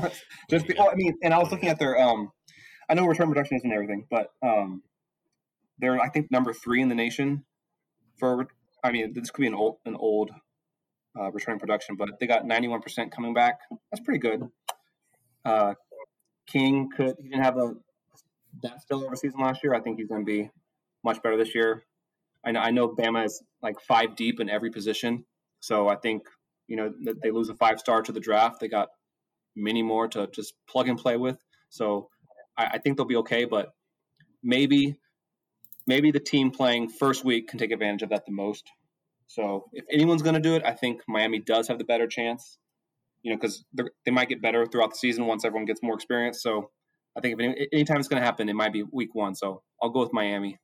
just 0.49 0.67
be, 0.67 0.75
well, 0.77 0.89
I 0.91 0.95
mean, 0.95 1.15
and 1.23 1.33
I 1.33 1.39
was 1.39 1.51
looking 1.51 1.69
at 1.69 1.79
their 1.79 1.99
um, 1.99 2.31
I 2.89 2.93
know 2.93 3.05
return 3.05 3.29
production 3.29 3.57
isn't 3.57 3.71
everything, 3.71 4.07
but 4.09 4.31
um, 4.41 4.83
they're 5.79 5.99
I 5.99 6.09
think 6.09 6.31
number 6.31 6.53
three 6.53 6.81
in 6.81 6.89
the 6.89 6.95
nation 6.95 7.43
for 8.17 8.47
I 8.83 8.91
mean, 8.91 9.13
this 9.13 9.31
could 9.31 9.41
be 9.41 9.47
an 9.47 9.53
old 9.53 9.77
an 9.85 9.95
old 9.95 10.31
uh, 11.19 11.31
returning 11.31 11.59
production, 11.59 11.95
but 11.95 12.09
they 12.19 12.27
got 12.27 12.43
91% 12.43 13.11
coming 13.11 13.33
back. 13.33 13.59
That's 13.91 14.03
pretty 14.03 14.19
good. 14.19 14.49
Uh, 15.45 15.75
King 16.47 16.89
could 16.95 17.15
he 17.21 17.29
didn't 17.29 17.43
have 17.43 17.57
a 17.57 17.75
that 18.61 18.81
still 18.81 19.03
over 19.03 19.15
season 19.15 19.39
last 19.39 19.63
year. 19.63 19.73
I 19.73 19.79
think 19.79 19.97
he's 19.97 20.07
going 20.07 20.21
to 20.21 20.25
be 20.25 20.49
much 21.03 21.21
better 21.21 21.37
this 21.37 21.55
year. 21.55 21.83
I 22.45 22.51
know 22.51 22.59
I 22.59 22.71
know 22.71 22.89
Bama 22.89 23.25
is 23.25 23.41
like 23.61 23.79
five 23.79 24.15
deep 24.15 24.39
in 24.39 24.49
every 24.49 24.69
position, 24.69 25.25
so 25.59 25.87
I 25.87 25.95
think 25.95 26.23
you 26.67 26.75
know 26.75 26.93
they 27.21 27.31
lose 27.31 27.49
a 27.49 27.55
five 27.55 27.79
star 27.79 28.01
to 28.01 28.11
the 28.11 28.19
draft. 28.19 28.59
They 28.59 28.67
got 28.67 28.89
many 29.55 29.81
more 29.81 30.07
to 30.09 30.27
just 30.27 30.53
plug 30.67 30.89
and 30.89 30.97
play 30.97 31.17
with. 31.17 31.37
So 31.69 32.09
I, 32.57 32.65
I 32.73 32.77
think 32.77 32.97
they'll 32.97 33.05
be 33.05 33.17
okay, 33.17 33.45
but 33.45 33.73
maybe 34.43 34.97
maybe 35.87 36.11
the 36.11 36.19
team 36.19 36.51
playing 36.51 36.89
first 36.89 37.23
week 37.23 37.47
can 37.47 37.59
take 37.59 37.71
advantage 37.71 38.03
of 38.03 38.09
that 38.09 38.25
the 38.25 38.31
most. 38.31 38.69
So 39.27 39.65
if 39.73 39.85
anyone's 39.91 40.21
going 40.21 40.35
to 40.35 40.41
do 40.41 40.55
it, 40.55 40.63
I 40.65 40.71
think 40.71 41.01
Miami 41.07 41.39
does 41.39 41.67
have 41.67 41.77
the 41.77 41.83
better 41.83 42.07
chance. 42.07 42.57
You 43.23 43.31
know, 43.31 43.37
because 43.37 43.63
they 44.05 44.11
might 44.11 44.29
get 44.29 44.41
better 44.41 44.65
throughout 44.65 44.91
the 44.91 44.97
season 44.97 45.25
once 45.25 45.45
everyone 45.45 45.65
gets 45.65 45.81
more 45.81 45.95
experience. 45.95 46.43
So 46.43 46.69
I 47.17 47.21
think 47.21 47.39
if 47.39 47.45
any, 47.45 47.67
anytime 47.71 47.97
it's 47.97 48.07
going 48.07 48.21
to 48.21 48.25
happen, 48.25 48.49
it 48.49 48.53
might 48.53 48.73
be 48.73 48.83
week 48.91 49.15
one. 49.15 49.33
So 49.33 49.63
I'll 49.81 49.89
go 49.89 50.01
with 50.01 50.13
Miami. 50.13 50.57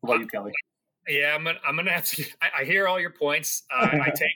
What 0.00 0.16
about 0.16 0.20
you, 0.20 0.26
Kelly? 0.26 0.52
Yeah, 1.08 1.34
I'm 1.34 1.44
gonna, 1.44 1.58
I'm 1.66 1.76
gonna 1.76 1.90
have 1.92 2.06
to. 2.06 2.24
I, 2.40 2.62
I 2.62 2.64
hear 2.64 2.88
all 2.88 2.98
your 2.98 3.10
points. 3.10 3.64
Uh, 3.74 3.88
I 3.92 4.10
take. 4.10 4.30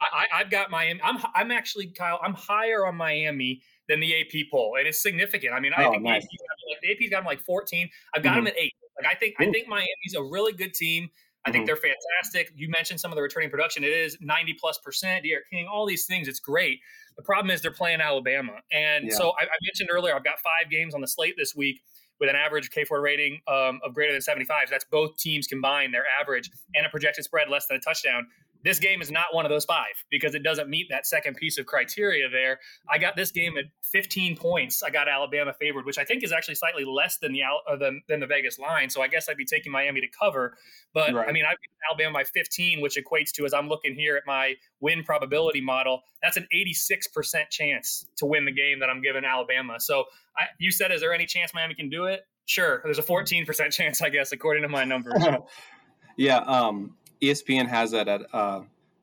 I, 0.00 0.26
I've 0.34 0.50
got 0.50 0.70
Miami. 0.70 1.00
I'm 1.02 1.18
I'm 1.34 1.50
actually 1.50 1.86
Kyle. 1.86 2.20
I'm 2.22 2.34
higher 2.34 2.86
on 2.86 2.96
Miami 2.96 3.62
than 3.88 4.00
the 4.00 4.20
AP 4.20 4.50
poll, 4.50 4.76
and 4.78 4.86
it's 4.86 5.02
significant. 5.02 5.54
I 5.54 5.60
mean, 5.60 5.72
I 5.76 5.84
oh, 5.84 5.92
think 5.92 6.02
nice. 6.02 6.26
the, 6.82 6.90
AP's 6.92 7.10
got, 7.10 7.20
him 7.20 7.26
like 7.26 7.40
14. 7.40 7.88
I've 8.14 8.22
got 8.22 8.30
mm-hmm. 8.30 8.38
him 8.40 8.46
at 8.48 8.54
eight. 8.58 8.74
Like 9.02 9.14
I 9.14 9.18
think 9.18 9.36
Ooh. 9.40 9.48
I 9.48 9.50
think 9.50 9.68
Miami's 9.68 10.14
a 10.16 10.22
really 10.22 10.52
good 10.52 10.74
team. 10.74 11.08
I 11.44 11.48
mm-hmm. 11.48 11.54
think 11.54 11.66
they're 11.66 11.76
fantastic. 11.76 12.52
You 12.54 12.68
mentioned 12.68 13.00
some 13.00 13.10
of 13.10 13.16
the 13.16 13.22
returning 13.22 13.50
production. 13.50 13.82
It 13.82 13.92
is 13.92 14.16
90 14.20 14.54
plus 14.60 14.78
percent. 14.78 15.24
D'Eriq 15.24 15.48
King, 15.50 15.66
all 15.72 15.86
these 15.86 16.06
things. 16.06 16.28
It's 16.28 16.40
great. 16.40 16.80
The 17.16 17.22
problem 17.22 17.50
is 17.50 17.62
they're 17.62 17.70
playing 17.70 18.00
Alabama. 18.00 18.52
And 18.72 19.06
yeah. 19.06 19.16
so 19.16 19.30
I, 19.30 19.44
I, 19.44 19.56
mentioned 19.62 19.88
earlier, 19.92 20.14
I've 20.14 20.24
got 20.24 20.38
five 20.40 20.70
games 20.70 20.94
on 20.94 21.00
the 21.00 21.08
slate 21.08 21.34
this 21.36 21.54
week 21.54 21.80
with 22.18 22.28
an 22.28 22.36
average 22.36 22.70
K 22.70 22.84
Ford 22.84 23.02
rating 23.02 23.40
um, 23.48 23.80
of 23.82 23.94
greater 23.94 24.12
than 24.12 24.20
75. 24.20 24.68
So 24.68 24.70
that's 24.70 24.84
both 24.90 25.16
teams 25.16 25.46
combined, 25.46 25.94
their 25.94 26.04
average, 26.20 26.50
and 26.74 26.86
a 26.86 26.90
projected 26.90 27.24
spread 27.24 27.48
less 27.48 27.66
than 27.66 27.78
a 27.78 27.80
touchdown. 27.80 28.26
This 28.64 28.78
game 28.78 29.00
is 29.00 29.10
not 29.10 29.26
one 29.32 29.46
of 29.46 29.50
those 29.50 29.64
five 29.64 30.04
because 30.10 30.34
it 30.34 30.42
doesn't 30.42 30.68
meet 30.68 30.88
that 30.90 31.06
second 31.06 31.36
piece 31.36 31.58
of 31.58 31.66
criteria 31.66 32.28
there. 32.28 32.60
I 32.88 32.98
got 32.98 33.16
this 33.16 33.30
game 33.30 33.56
at 33.56 33.64
15 33.84 34.36
points. 34.36 34.82
I 34.82 34.90
got 34.90 35.08
Alabama 35.08 35.52
favored, 35.52 35.86
which 35.86 35.98
I 35.98 36.04
think 36.04 36.22
is 36.22 36.32
actually 36.32 36.56
slightly 36.56 36.84
less 36.84 37.18
than 37.18 37.32
the 37.32 37.42
uh, 37.42 37.76
than, 37.76 38.02
than 38.08 38.20
the 38.20 38.26
Vegas 38.26 38.58
line. 38.58 38.90
So 38.90 39.02
I 39.02 39.08
guess 39.08 39.28
I'd 39.28 39.36
be 39.36 39.44
taking 39.44 39.72
Miami 39.72 40.00
to 40.00 40.08
cover. 40.08 40.56
But 40.92 41.14
right. 41.14 41.28
I 41.28 41.32
mean, 41.32 41.44
I've 41.48 41.56
Alabama 41.88 42.14
by 42.14 42.24
15, 42.24 42.80
which 42.80 42.96
equates 42.96 43.30
to 43.32 43.44
as 43.44 43.54
I'm 43.54 43.68
looking 43.68 43.94
here 43.94 44.16
at 44.16 44.24
my 44.26 44.54
win 44.80 45.02
probability 45.02 45.60
model, 45.60 46.02
that's 46.22 46.36
an 46.36 46.46
86% 46.54 47.48
chance 47.50 48.06
to 48.16 48.26
win 48.26 48.44
the 48.44 48.52
game 48.52 48.80
that 48.80 48.88
I'm 48.90 49.02
giving 49.02 49.24
Alabama. 49.24 49.80
So 49.80 50.04
I, 50.36 50.44
you 50.58 50.70
said, 50.70 50.92
is 50.92 51.00
there 51.00 51.12
any 51.12 51.26
chance 51.26 51.54
Miami 51.54 51.74
can 51.74 51.88
do 51.88 52.04
it? 52.04 52.20
Sure. 52.46 52.80
There's 52.84 52.98
a 52.98 53.02
14% 53.02 53.72
chance, 53.72 54.02
I 54.02 54.08
guess, 54.08 54.32
according 54.32 54.62
to 54.62 54.68
my 54.68 54.84
numbers. 54.84 55.22
yeah. 56.16 56.38
Um, 56.38 56.96
ESPN 57.22 57.68
has 57.68 57.90
that 57.92 58.08
at 58.08 58.22
uh, 58.32 58.62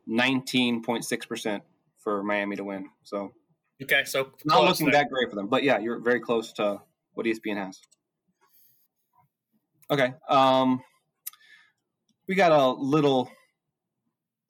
19.6% 0.09 1.61
for 1.97 2.23
Miami 2.23 2.55
to 2.55 2.63
win. 2.63 2.89
So 3.03 3.33
okay, 3.81 4.03
so 4.05 4.31
not 4.45 4.63
looking 4.63 4.87
there. 4.87 5.03
that 5.03 5.09
great 5.09 5.29
for 5.29 5.35
them, 5.35 5.47
but 5.47 5.63
yeah, 5.63 5.77
you're 5.77 5.99
very 5.99 6.19
close 6.19 6.53
to 6.53 6.81
what 7.13 7.25
ESPN 7.25 7.57
has. 7.57 7.79
Okay, 9.89 10.13
um, 10.29 10.81
we 12.27 12.35
got 12.35 12.51
a 12.51 12.69
little 12.69 13.31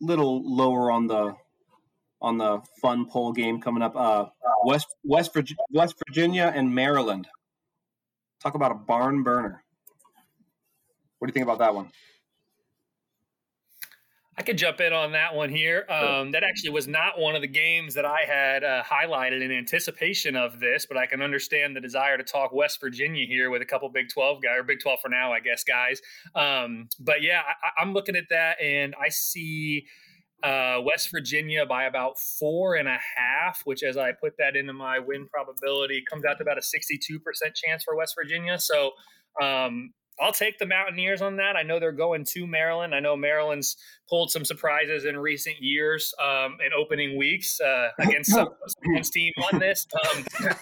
little 0.02 0.42
lower 0.44 0.92
on 0.92 1.08
the 1.08 1.36
on 2.22 2.38
the 2.38 2.62
fun 2.82 3.08
poll 3.08 3.32
game 3.32 3.62
coming 3.62 3.84
up. 3.84 3.96
Uh, 3.96 4.26
West 4.66 4.88
West 5.04 5.34
Virginia, 5.34 5.64
West 5.72 5.96
Virginia 6.08 6.52
and 6.56 6.74
Maryland. 6.74 7.28
Talk 8.42 8.56
about 8.56 8.72
a 8.72 8.76
barn 8.76 9.24
burner. 9.24 9.64
What 11.18 11.28
do 11.28 11.30
you 11.30 11.34
think 11.34 11.44
about 11.44 11.60
that 11.60 11.74
one? 11.74 11.90
I 14.39 14.44
could 14.44 14.58
jump 14.58 14.79
in 14.82 14.94
on 14.94 15.13
that 15.13 15.34
one 15.34 15.50
here. 15.50 15.84
Um, 15.89 16.32
that 16.32 16.44
actually 16.44 16.70
was 16.70 16.88
not 16.88 17.17
one 17.17 17.36
of 17.36 17.41
the 17.41 17.48
games 17.48 17.96
that 17.96 18.06
I 18.06 18.20
had 18.27 18.63
uh, 18.63 18.84
highlighted 18.84 19.41
in 19.41 19.51
anticipation 19.51 20.36
of 20.36 20.60
this, 20.60 20.86
but 20.86 20.96
I 20.96 21.08
can 21.08 21.24
understand 21.24 21.75
the 21.75 21.82
desire 21.82 22.17
to 22.17 22.24
talk 22.24 22.53
West 22.53 22.79
Virginia 22.79 23.25
here 23.25 23.50
with 23.50 23.63
a 23.63 23.65
couple 23.65 23.89
Big 23.89 24.10
12 24.10 24.44
guys, 24.44 24.60
or 24.60 24.63
Big 24.63 24.79
12 24.79 25.00
for 25.01 25.10
now, 25.10 25.34
I 25.34 25.39
guess, 25.39 25.63
guys. 25.63 26.01
Um, 26.36 26.88
but 27.00 27.24
yeah, 27.24 27.41
I, 27.79 27.82
am 27.82 27.94
looking 27.94 28.15
at 28.15 28.25
that 28.29 28.62
and 28.62 28.94
I 29.03 29.10
see 29.10 29.88
uh, 30.44 30.82
West 30.84 31.10
Virginia 31.12 31.65
by 31.65 31.86
about 31.86 32.20
four 32.20 32.75
and 32.75 32.88
a 32.88 32.98
half, 33.15 33.62
which, 33.65 33.82
as 33.82 33.98
I 33.98 34.12
put 34.12 34.34
that 34.38 34.56
into 34.56 34.72
my 34.72 35.00
win 35.00 35.27
probability, 35.27 36.03
comes 36.08 36.25
out 36.25 36.38
to 36.38 36.44
about 36.44 36.60
a 36.60 36.62
62% 36.62 37.20
chance 37.56 37.84
for 37.84 37.96
West 37.96 38.13
Virginia. 38.15 38.60
So, 38.60 38.91
um, 39.41 39.94
I'll 40.20 40.32
take 40.32 40.58
the 40.58 40.66
Mountaineers 40.66 41.22
on 41.22 41.38
that. 41.38 41.56
I 41.56 41.64
know 41.64 41.80
they're 41.80 41.92
going 41.92 42.26
to 42.26 42.48
Maryland. 42.48 42.96
I 42.96 43.00
know 43.00 43.16
Maryland's 43.16 43.78
pulled 44.10 44.32
some 44.32 44.46
surprises 44.46 45.06
in 45.06 45.18
recent 45.18 45.58
years 45.60 46.14
um, 46.22 46.58
in 46.66 46.72
opening 46.78 47.18
weeks 47.18 47.60
uh, 47.62 47.90
against 48.00 48.32
some, 48.32 48.50
someone's 48.84 49.10
team 49.10 49.34
on 49.52 49.60
this. 49.60 49.86
Um, 49.94 50.26
but, 50.42 50.60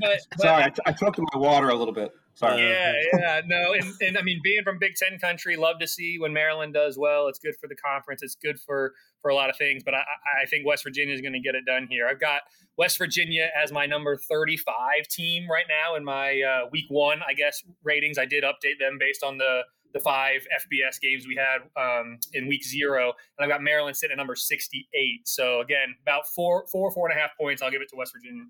but, 0.00 0.40
Sorry, 0.40 0.64
I, 0.64 0.68
t- 0.70 0.82
I 0.86 0.92
choked 0.92 1.18
my 1.18 1.38
water 1.38 1.68
a 1.68 1.74
little 1.74 1.94
bit. 1.94 2.12
Sorry. 2.36 2.68
Yeah, 2.68 2.92
yeah, 3.14 3.40
no, 3.46 3.72
and, 3.72 3.94
and 4.02 4.18
I 4.18 4.22
mean, 4.22 4.40
being 4.44 4.62
from 4.62 4.78
Big 4.78 4.94
Ten 4.94 5.18
country, 5.18 5.56
love 5.56 5.78
to 5.80 5.86
see 5.86 6.18
when 6.18 6.34
Maryland 6.34 6.74
does 6.74 6.98
well. 6.98 7.28
It's 7.28 7.38
good 7.38 7.54
for 7.58 7.66
the 7.66 7.74
conference. 7.74 8.22
It's 8.22 8.34
good 8.34 8.60
for 8.60 8.92
for 9.22 9.30
a 9.30 9.34
lot 9.34 9.48
of 9.48 9.56
things. 9.56 9.82
But 9.82 9.94
I, 9.94 10.02
I 10.42 10.46
think 10.46 10.66
West 10.66 10.84
Virginia 10.84 11.14
is 11.14 11.22
going 11.22 11.32
to 11.32 11.40
get 11.40 11.54
it 11.54 11.64
done 11.64 11.86
here. 11.88 12.06
I've 12.06 12.20
got 12.20 12.42
West 12.76 12.98
Virginia 12.98 13.48
as 13.58 13.72
my 13.72 13.86
number 13.86 14.18
thirty 14.18 14.58
five 14.58 15.08
team 15.08 15.50
right 15.50 15.64
now 15.66 15.96
in 15.96 16.04
my 16.04 16.42
uh, 16.42 16.68
week 16.70 16.84
one, 16.90 17.20
I 17.26 17.32
guess 17.32 17.62
ratings. 17.82 18.18
I 18.18 18.26
did 18.26 18.44
update 18.44 18.78
them 18.78 18.98
based 19.00 19.24
on 19.24 19.38
the 19.38 19.62
the 19.94 20.00
five 20.00 20.46
FBS 20.60 21.00
games 21.00 21.26
we 21.26 21.36
had 21.36 21.62
um, 21.82 22.18
in 22.34 22.48
week 22.48 22.64
zero, 22.64 23.14
and 23.38 23.44
I've 23.44 23.48
got 23.48 23.62
Maryland 23.62 23.96
sitting 23.96 24.12
at 24.12 24.18
number 24.18 24.36
sixty 24.36 24.86
eight. 24.92 25.26
So 25.26 25.62
again, 25.62 25.94
about 26.02 26.28
four 26.28 26.66
four 26.70 26.90
four 26.90 27.08
and 27.08 27.18
a 27.18 27.18
half 27.18 27.30
points. 27.40 27.62
I'll 27.62 27.70
give 27.70 27.80
it 27.80 27.88
to 27.88 27.96
West 27.96 28.12
Virginia. 28.14 28.44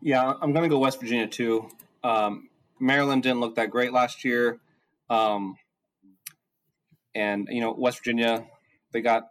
Yeah, 0.00 0.32
I'm 0.40 0.54
going 0.54 0.62
to 0.62 0.70
go 0.70 0.78
West 0.78 1.00
Virginia 1.00 1.26
too. 1.26 1.68
Um, 2.02 2.48
Maryland 2.82 3.22
didn't 3.22 3.40
look 3.40 3.54
that 3.54 3.70
great 3.70 3.92
last 3.92 4.24
year. 4.24 4.58
Um, 5.08 5.56
and, 7.14 7.46
you 7.48 7.60
know, 7.60 7.72
West 7.72 7.98
Virginia, 7.98 8.44
they 8.92 9.00
got 9.00 9.28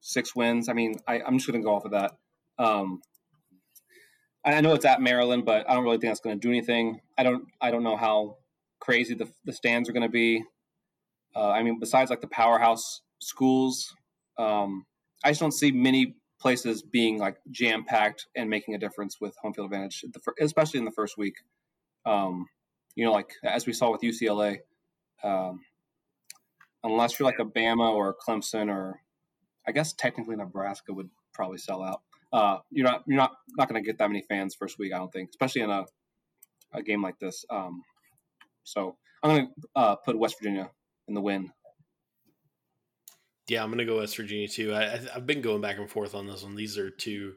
six 0.00 0.36
wins. 0.36 0.68
I 0.68 0.74
mean, 0.74 0.96
I, 1.08 1.20
am 1.20 1.38
just 1.38 1.50
going 1.50 1.60
to 1.60 1.64
go 1.64 1.74
off 1.74 1.86
of 1.86 1.92
that. 1.92 2.12
Um, 2.58 3.00
I 4.44 4.60
know 4.60 4.74
it's 4.74 4.84
at 4.84 5.00
Maryland, 5.00 5.46
but 5.46 5.68
I 5.70 5.74
don't 5.74 5.84
really 5.84 5.96
think 5.96 6.10
that's 6.10 6.20
going 6.20 6.38
to 6.38 6.40
do 6.40 6.50
anything. 6.50 7.00
I 7.16 7.22
don't, 7.22 7.44
I 7.60 7.70
don't 7.70 7.82
know 7.82 7.96
how 7.96 8.36
crazy 8.78 9.14
the, 9.14 9.30
the 9.44 9.52
stands 9.52 9.88
are 9.88 9.92
going 9.92 10.02
to 10.02 10.08
be. 10.08 10.44
Uh, 11.34 11.48
I 11.48 11.62
mean, 11.62 11.78
besides 11.80 12.10
like 12.10 12.20
the 12.20 12.26
powerhouse 12.26 13.00
schools, 13.20 13.94
um, 14.38 14.84
I 15.24 15.30
just 15.30 15.40
don't 15.40 15.52
see 15.52 15.72
many 15.72 16.16
places 16.40 16.82
being 16.82 17.18
like 17.18 17.36
jam 17.50 17.84
packed 17.84 18.26
and 18.36 18.50
making 18.50 18.74
a 18.74 18.78
difference 18.78 19.18
with 19.18 19.34
home 19.40 19.54
field 19.54 19.72
advantage, 19.72 20.04
especially 20.40 20.78
in 20.78 20.84
the 20.84 20.90
first 20.90 21.16
week. 21.16 21.36
Um, 22.04 22.46
you 22.94 23.04
know, 23.04 23.12
like 23.12 23.32
as 23.44 23.66
we 23.66 23.72
saw 23.72 23.90
with 23.90 24.02
UCLA, 24.02 24.58
um, 25.22 25.60
unless 26.84 27.18
you're 27.18 27.26
like 27.26 27.38
a 27.38 27.44
Bama 27.44 27.90
or 27.92 28.16
Clemson 28.26 28.68
or 28.68 29.00
I 29.66 29.72
guess 29.72 29.92
technically 29.92 30.36
Nebraska 30.36 30.92
would 30.92 31.10
probably 31.32 31.58
sell 31.58 31.82
out. 31.82 32.02
Uh, 32.32 32.58
you're 32.70 32.86
not 32.86 33.02
you're 33.06 33.18
not 33.18 33.32
not 33.56 33.68
going 33.68 33.82
to 33.82 33.86
get 33.86 33.98
that 33.98 34.08
many 34.08 34.22
fans 34.28 34.54
first 34.54 34.78
week, 34.78 34.92
I 34.92 34.98
don't 34.98 35.12
think, 35.12 35.30
especially 35.30 35.62
in 35.62 35.70
a 35.70 35.84
a 36.72 36.82
game 36.82 37.02
like 37.02 37.18
this. 37.18 37.44
Um, 37.50 37.82
so 38.64 38.96
I'm 39.22 39.30
going 39.30 39.46
to 39.46 39.52
uh, 39.76 39.96
put 39.96 40.18
West 40.18 40.36
Virginia 40.40 40.70
in 41.08 41.14
the 41.14 41.20
win. 41.20 41.50
Yeah, 43.48 43.62
I'm 43.62 43.68
going 43.68 43.78
to 43.78 43.84
go 43.84 43.98
West 43.98 44.16
Virginia 44.16 44.48
too. 44.48 44.72
I, 44.72 45.00
I've 45.14 45.26
been 45.26 45.42
going 45.42 45.60
back 45.60 45.78
and 45.78 45.90
forth 45.90 46.14
on 46.14 46.26
this 46.26 46.42
one. 46.42 46.54
These 46.54 46.78
are 46.78 46.90
two 46.90 47.34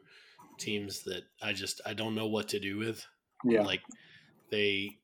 teams 0.58 1.02
that 1.04 1.24
I 1.42 1.52
just 1.52 1.80
I 1.84 1.92
don't 1.92 2.14
know 2.14 2.26
what 2.26 2.48
to 2.48 2.60
do 2.60 2.78
with. 2.78 3.04
Yeah, 3.44 3.62
like 3.62 3.82
they 4.50 4.96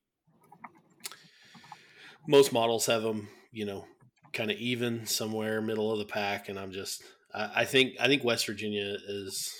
most 2.26 2.52
models 2.52 2.86
have 2.86 3.02
them, 3.02 3.28
you 3.50 3.64
know, 3.64 3.86
kind 4.32 4.50
of 4.50 4.56
even 4.58 5.06
somewhere 5.06 5.60
middle 5.60 5.92
of 5.92 5.98
the 5.98 6.04
pack, 6.04 6.48
and 6.48 6.58
I'm 6.58 6.72
just 6.72 7.02
I, 7.34 7.50
I 7.56 7.64
think 7.64 7.94
I 8.00 8.06
think 8.06 8.24
West 8.24 8.46
Virginia 8.46 8.96
is 9.08 9.50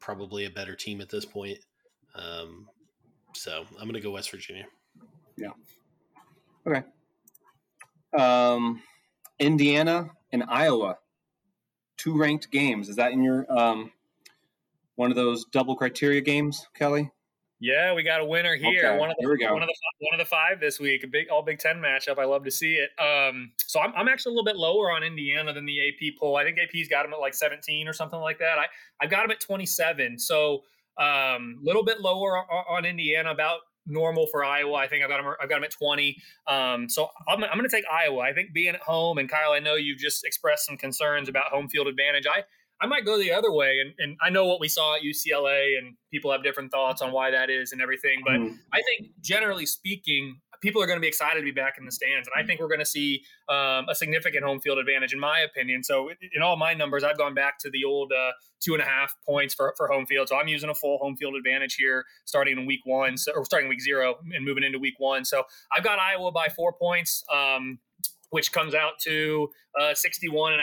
probably 0.00 0.44
a 0.44 0.50
better 0.50 0.74
team 0.74 1.00
at 1.00 1.08
this 1.08 1.24
point. 1.24 1.58
Um, 2.14 2.68
so 3.34 3.64
I'm 3.78 3.84
going 3.84 3.94
to 3.94 4.00
go 4.00 4.12
West 4.12 4.30
Virginia. 4.30 4.66
Yeah. 5.36 5.50
Okay. 6.66 6.82
Um, 8.18 8.82
Indiana 9.38 10.10
and 10.32 10.44
Iowa, 10.48 10.98
two 11.96 12.16
ranked 12.16 12.50
games. 12.50 12.88
Is 12.88 12.96
that 12.96 13.12
in 13.12 13.22
your 13.22 13.46
um, 13.52 13.92
one 14.96 15.10
of 15.10 15.16
those 15.16 15.44
double 15.44 15.76
criteria 15.76 16.20
games, 16.20 16.66
Kelly? 16.74 17.12
Yeah, 17.60 17.92
we 17.92 18.04
got 18.04 18.20
a 18.20 18.24
winner 18.24 18.54
here. 18.54 18.86
Okay, 18.86 18.98
one 18.98 19.10
of 19.10 19.16
the 19.18 19.26
one 19.26 19.62
of 19.62 19.68
the 19.68 19.74
one 19.98 20.14
of 20.14 20.18
the 20.18 20.24
five 20.24 20.60
this 20.60 20.78
week. 20.78 21.02
A 21.02 21.08
big 21.08 21.28
all 21.28 21.42
Big 21.42 21.58
Ten 21.58 21.76
matchup. 21.76 22.18
I 22.18 22.24
love 22.24 22.44
to 22.44 22.50
see 22.52 22.74
it. 22.74 22.90
Um, 23.02 23.50
so 23.66 23.80
I'm, 23.80 23.92
I'm 23.96 24.06
actually 24.08 24.30
a 24.30 24.34
little 24.34 24.44
bit 24.44 24.56
lower 24.56 24.92
on 24.92 25.02
Indiana 25.02 25.52
than 25.52 25.66
the 25.66 25.88
AP 25.88 26.14
poll. 26.20 26.36
I 26.36 26.44
think 26.44 26.58
AP's 26.58 26.88
got 26.88 27.02
them 27.02 27.12
at 27.12 27.18
like 27.18 27.34
17 27.34 27.88
or 27.88 27.92
something 27.92 28.20
like 28.20 28.38
that. 28.38 28.58
I 28.58 28.66
I've 29.00 29.10
got 29.10 29.22
them 29.22 29.32
at 29.32 29.40
27. 29.40 30.18
So 30.20 30.62
a 30.98 31.36
um, 31.36 31.58
little 31.62 31.84
bit 31.84 32.00
lower 32.00 32.38
on, 32.38 32.64
on, 32.68 32.84
Indiana, 32.84 33.30
about 33.30 33.60
normal 33.86 34.26
for 34.26 34.44
Iowa. 34.44 34.74
I 34.74 34.86
think 34.88 35.02
I've 35.02 35.10
got 35.10 35.22
them. 35.22 35.34
I've 35.40 35.48
got 35.48 35.56
them 35.56 35.64
at 35.64 35.72
20. 35.72 36.16
Um, 36.46 36.88
so 36.88 37.08
I'm, 37.26 37.42
I'm 37.42 37.58
going 37.58 37.68
to 37.68 37.74
take 37.74 37.84
Iowa. 37.90 38.20
I 38.20 38.32
think 38.32 38.52
being 38.52 38.74
at 38.74 38.80
home 38.80 39.18
and 39.18 39.28
Kyle, 39.28 39.52
I 39.52 39.58
know 39.58 39.74
you've 39.74 39.98
just 39.98 40.24
expressed 40.24 40.66
some 40.66 40.76
concerns 40.76 41.28
about 41.28 41.46
home 41.46 41.68
field 41.68 41.88
advantage. 41.88 42.26
I 42.26 42.42
I 42.80 42.86
might 42.86 43.04
go 43.04 43.18
the 43.18 43.32
other 43.32 43.52
way. 43.52 43.78
And, 43.80 43.94
and 43.98 44.16
I 44.22 44.30
know 44.30 44.46
what 44.46 44.60
we 44.60 44.68
saw 44.68 44.96
at 44.96 45.02
UCLA, 45.02 45.78
and 45.78 45.96
people 46.12 46.30
have 46.30 46.42
different 46.42 46.70
thoughts 46.70 47.02
on 47.02 47.12
why 47.12 47.30
that 47.30 47.50
is 47.50 47.72
and 47.72 47.82
everything. 47.82 48.22
But 48.24 48.34
mm. 48.34 48.56
I 48.72 48.80
think, 48.82 49.10
generally 49.20 49.66
speaking, 49.66 50.40
people 50.60 50.82
are 50.82 50.86
going 50.86 50.96
to 50.96 51.00
be 51.00 51.08
excited 51.08 51.40
to 51.40 51.44
be 51.44 51.52
back 51.52 51.74
in 51.78 51.84
the 51.84 51.92
stands. 51.92 52.28
And 52.28 52.42
I 52.42 52.46
think 52.46 52.60
we're 52.60 52.68
going 52.68 52.80
to 52.80 52.86
see 52.86 53.22
um, 53.48 53.86
a 53.88 53.94
significant 53.94 54.44
home 54.44 54.60
field 54.60 54.78
advantage, 54.78 55.12
in 55.12 55.20
my 55.20 55.40
opinion. 55.40 55.82
So, 55.82 56.10
in 56.10 56.42
all 56.42 56.56
my 56.56 56.74
numbers, 56.74 57.04
I've 57.04 57.18
gone 57.18 57.34
back 57.34 57.58
to 57.60 57.70
the 57.70 57.84
old 57.84 58.12
uh, 58.12 58.32
two 58.60 58.74
and 58.74 58.82
a 58.82 58.86
half 58.86 59.14
points 59.26 59.54
for, 59.54 59.74
for 59.76 59.88
home 59.88 60.06
field. 60.06 60.28
So, 60.28 60.36
I'm 60.36 60.48
using 60.48 60.70
a 60.70 60.74
full 60.74 60.98
home 60.98 61.16
field 61.16 61.34
advantage 61.34 61.74
here 61.74 62.04
starting 62.24 62.58
in 62.58 62.66
week 62.66 62.80
one, 62.84 63.16
so, 63.16 63.32
or 63.34 63.44
starting 63.44 63.68
week 63.68 63.80
zero 63.80 64.16
and 64.34 64.44
moving 64.44 64.64
into 64.64 64.78
week 64.78 64.94
one. 64.98 65.24
So, 65.24 65.44
I've 65.72 65.84
got 65.84 65.98
Iowa 65.98 66.32
by 66.32 66.48
four 66.48 66.72
points. 66.72 67.24
Um, 67.32 67.78
which 68.30 68.52
comes 68.52 68.74
out 68.74 68.98
to 69.04 69.48
uh, 69.80 69.94
61.5% 69.94 70.58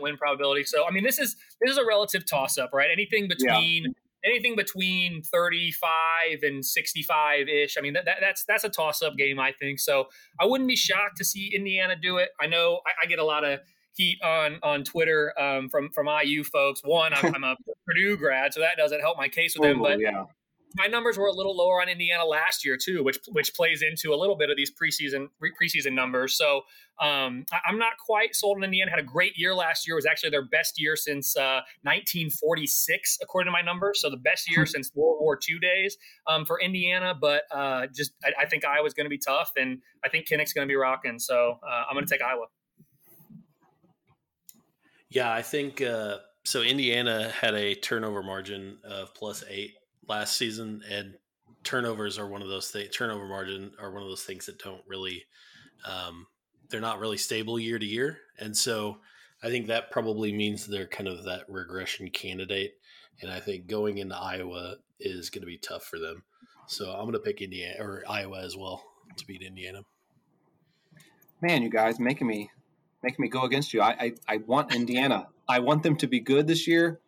win 0.00 0.16
probability. 0.16 0.64
So, 0.64 0.86
I 0.86 0.90
mean, 0.90 1.04
this 1.04 1.18
is 1.18 1.36
this 1.60 1.72
is 1.72 1.78
a 1.78 1.84
relative 1.84 2.24
toss 2.28 2.58
up, 2.58 2.70
right? 2.72 2.88
Anything 2.92 3.28
between 3.28 3.84
yeah. 3.84 4.30
anything 4.30 4.56
between 4.56 5.22
35 5.22 6.42
and 6.42 6.64
65 6.64 7.48
ish. 7.48 7.76
I 7.76 7.80
mean, 7.80 7.94
that, 7.94 8.04
that, 8.04 8.18
that's 8.20 8.44
that's 8.44 8.64
a 8.64 8.68
toss 8.68 9.02
up 9.02 9.16
game, 9.16 9.38
I 9.38 9.52
think. 9.52 9.80
So, 9.80 10.08
I 10.40 10.46
wouldn't 10.46 10.68
be 10.68 10.76
shocked 10.76 11.16
to 11.18 11.24
see 11.24 11.52
Indiana 11.54 11.96
do 12.00 12.18
it. 12.18 12.30
I 12.40 12.46
know 12.46 12.80
I, 12.86 13.04
I 13.04 13.06
get 13.06 13.18
a 13.18 13.24
lot 13.24 13.44
of 13.44 13.60
heat 13.94 14.18
on 14.22 14.58
on 14.62 14.84
Twitter 14.84 15.32
um, 15.40 15.68
from 15.68 15.90
from 15.90 16.08
IU 16.08 16.44
folks. 16.44 16.80
One, 16.84 17.12
I'm, 17.14 17.34
I'm, 17.34 17.44
a 17.44 17.56
Purdue 17.86 18.16
grad, 18.16 18.54
so 18.54 18.60
that 18.60 18.76
doesn't 18.76 19.00
help 19.00 19.16
my 19.16 19.28
case 19.28 19.56
with 19.58 19.68
them. 19.68 19.80
But 19.82 20.00
yeah 20.00 20.24
my 20.76 20.86
numbers 20.86 21.18
were 21.18 21.26
a 21.26 21.32
little 21.32 21.56
lower 21.56 21.80
on 21.80 21.88
Indiana 21.88 22.24
last 22.24 22.64
year 22.64 22.76
too, 22.76 23.02
which 23.02 23.18
which 23.28 23.54
plays 23.54 23.82
into 23.82 24.14
a 24.14 24.16
little 24.16 24.36
bit 24.36 24.50
of 24.50 24.56
these 24.56 24.70
preseason 24.70 25.28
preseason 25.40 25.92
numbers. 25.92 26.36
So 26.36 26.62
um, 27.00 27.46
I, 27.52 27.68
am 27.68 27.78
not 27.78 27.94
quite 28.04 28.34
sold 28.34 28.58
on 28.58 28.64
Indiana. 28.64 28.90
Had 28.90 29.00
a 29.00 29.04
great 29.04 29.36
year 29.36 29.54
last 29.54 29.86
year. 29.86 29.94
It 29.94 29.98
was 29.98 30.06
actually 30.06 30.30
their 30.30 30.44
best 30.44 30.80
year 30.80 30.96
since 30.96 31.36
uh, 31.36 31.62
1946, 31.82 33.18
according 33.22 33.48
to 33.48 33.52
my 33.52 33.62
numbers. 33.62 34.00
So 34.00 34.10
the 34.10 34.16
best 34.16 34.50
year 34.50 34.64
hmm. 34.64 34.68
since 34.68 34.90
World 34.94 35.18
War 35.20 35.38
II 35.48 35.58
days 35.58 35.96
um, 36.26 36.44
for 36.44 36.60
Indiana. 36.60 37.14
But 37.18 37.42
uh, 37.50 37.86
just 37.94 38.12
I, 38.22 38.42
I, 38.42 38.46
think 38.46 38.64
Iowa's 38.64 38.94
going 38.94 39.06
to 39.06 39.10
be 39.10 39.18
tough, 39.18 39.52
and 39.56 39.80
I 40.04 40.08
think 40.08 40.28
Kinnick's 40.28 40.52
going 40.52 40.66
to 40.66 40.70
be 40.70 40.76
rocking. 40.76 41.18
So 41.18 41.58
uh, 41.66 41.84
I'm 41.88 41.94
going 41.94 42.06
to 42.06 42.12
take 42.12 42.22
Iowa. 42.22 42.46
Yeah, 45.08 45.32
I 45.32 45.42
think 45.42 45.82
uh, 45.82 46.18
so. 46.44 46.62
Indiana 46.62 47.30
had 47.30 47.54
a 47.54 47.74
turnover 47.74 48.22
margin 48.22 48.78
of 48.84 49.12
plus 49.14 49.42
eight 49.48 49.74
last 50.08 50.36
season, 50.36 50.82
and 50.90 51.14
turnovers 51.64 52.18
are 52.18 52.28
one 52.28 52.42
of 52.42 52.48
those 52.48 52.70
things. 52.70 52.94
Turnover 52.94 53.26
margin 53.26 53.72
are 53.80 53.92
one 53.92 54.02
of 54.02 54.08
those 54.08 54.24
things 54.24 54.46
that 54.46 54.58
don't 54.58 54.82
really, 54.86 55.24
um, 55.84 56.26
they're 56.68 56.80
not 56.80 57.00
really 57.00 57.18
stable 57.18 57.58
year 57.58 57.78
to 57.78 57.86
year, 57.86 58.18
and 58.38 58.56
so 58.56 58.98
I 59.42 59.48
think 59.48 59.68
that 59.68 59.90
probably 59.90 60.32
means 60.32 60.66
they're 60.66 60.86
kind 60.86 61.08
of 61.08 61.24
that 61.24 61.48
regression 61.48 62.10
candidate. 62.10 62.74
And 63.22 63.30
I 63.30 63.40
think 63.40 63.66
going 63.66 63.98
into 63.98 64.16
Iowa 64.16 64.76
is 64.98 65.30
going 65.30 65.42
to 65.42 65.46
be 65.46 65.58
tough 65.58 65.84
for 65.84 65.98
them. 65.98 66.22
So 66.66 66.90
I'm 66.90 67.02
going 67.02 67.12
to 67.12 67.18
pick 67.20 67.40
Indiana 67.40 67.76
or 67.80 68.04
Iowa 68.08 68.40
as 68.42 68.56
well 68.56 68.82
to 69.16 69.26
beat 69.26 69.42
Indiana. 69.42 69.82
Man, 71.42 71.62
you 71.62 71.70
guys 71.70 71.98
making 71.98 72.26
me 72.26 72.50
making 73.02 73.22
me 73.22 73.28
go 73.28 73.42
against 73.42 73.72
you. 73.72 73.80
I 73.80 73.90
I, 73.90 74.12
I 74.28 74.36
want 74.38 74.74
Indiana. 74.74 75.28
I 75.48 75.60
want 75.60 75.82
them 75.82 75.96
to 75.96 76.06
be 76.06 76.20
good 76.20 76.46
this 76.46 76.68
year. 76.68 77.00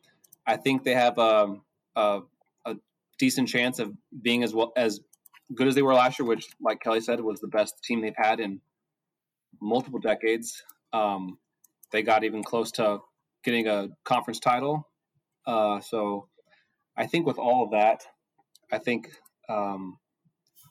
I 0.47 0.57
think 0.57 0.85
they 0.85 0.95
have 0.95 1.19
um, 1.19 1.63
a 1.95 2.21
decent 3.23 3.47
chance 3.47 3.79
of 3.79 3.93
being 4.21 4.43
as 4.43 4.53
well 4.53 4.73
as 4.77 4.99
good 5.55 5.69
as 5.69 5.77
they 5.77 5.83
were 5.83 5.95
last 5.95 6.19
year, 6.19 6.27
which, 6.27 6.49
like 6.61 6.81
Kelly 6.81 7.01
said, 7.01 7.21
was 7.21 7.39
the 7.39 7.47
best 7.47 7.81
team 7.85 8.01
they've 8.01 8.13
had 8.17 8.41
in 8.41 8.61
multiple 9.61 10.01
decades. 10.01 10.65
Um, 10.93 11.39
they 11.93 12.03
got 12.03 12.25
even 12.25 12.43
close 12.43 12.73
to 12.73 12.99
getting 13.45 13.69
a 13.69 13.91
conference 14.03 14.41
title. 14.41 14.89
Uh, 15.47 15.79
so 15.79 16.27
I 16.97 17.07
think 17.07 17.25
with 17.25 17.39
all 17.39 17.63
of 17.63 17.71
that, 17.71 18.03
I 18.73 18.79
think 18.79 19.13
um, 19.49 19.99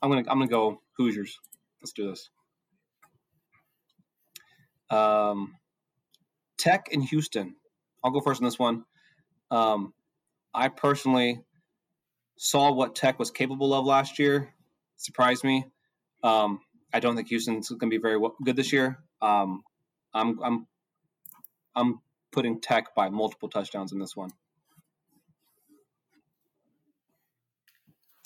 I'm 0.02 0.10
gonna 0.10 0.28
I'm 0.28 0.38
gonna 0.38 0.48
go 0.48 0.82
Hoosiers. 0.98 1.38
Let's 1.80 1.92
do 1.92 2.10
this. 2.10 2.28
Um, 4.90 5.54
Tech 6.58 6.88
in 6.90 7.00
Houston. 7.00 7.56
I'll 8.04 8.10
go 8.10 8.20
first 8.20 8.42
on 8.42 8.44
this 8.44 8.58
one. 8.58 8.84
Um, 9.50 9.94
I 10.52 10.68
personally 10.68 11.40
saw 12.42 12.72
what 12.72 12.96
Tech 12.96 13.20
was 13.20 13.30
capable 13.30 13.72
of 13.72 13.84
last 13.86 14.18
year. 14.18 14.52
Surprised 14.96 15.44
me. 15.44 15.64
Um, 16.24 16.58
I 16.92 16.98
don't 16.98 17.14
think 17.14 17.28
Houston's 17.28 17.68
going 17.68 17.88
to 17.88 17.96
be 17.96 18.02
very 18.02 18.20
good 18.44 18.56
this 18.56 18.72
year. 18.72 18.98
Um, 19.20 19.62
I'm 20.12 20.42
I'm 20.42 20.66
I'm 21.76 22.00
putting 22.32 22.60
Tech 22.60 22.96
by 22.96 23.10
multiple 23.10 23.48
touchdowns 23.48 23.92
in 23.92 24.00
this 24.00 24.16
one. 24.16 24.30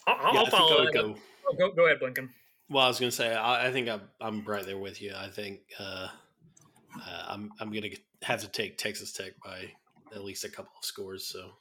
I'll, 0.06 0.34
yeah, 0.34 0.40
I'll 0.40 0.46
follow. 0.46 0.90
Go. 0.90 1.16
Oh, 1.46 1.54
go. 1.58 1.72
go 1.72 1.84
ahead, 1.84 2.00
Blinken. 2.00 2.30
Well, 2.70 2.84
I 2.84 2.88
was 2.88 2.98
going 2.98 3.10
to 3.10 3.16
say, 3.16 3.34
I, 3.34 3.68
I, 3.68 3.72
think 3.72 3.88
I'm, 3.88 4.00
I'm 4.20 4.44
right 4.44 4.64
there 4.64 4.78
with 4.78 5.00
you. 5.00 5.12
I 5.16 5.28
think 5.28 5.60
uh, 5.78 6.08
uh, 6.96 7.24
I'm, 7.28 7.50
I'm 7.60 7.70
going 7.70 7.82
to 7.82 7.96
have 8.22 8.40
to 8.40 8.48
take 8.48 8.78
Texas 8.78 9.12
Tech 9.12 9.32
by 9.44 9.70
at 10.14 10.24
least 10.24 10.44
a 10.44 10.48
couple 10.48 10.72
of 10.76 10.84
scores. 10.84 11.24
So 11.24 11.52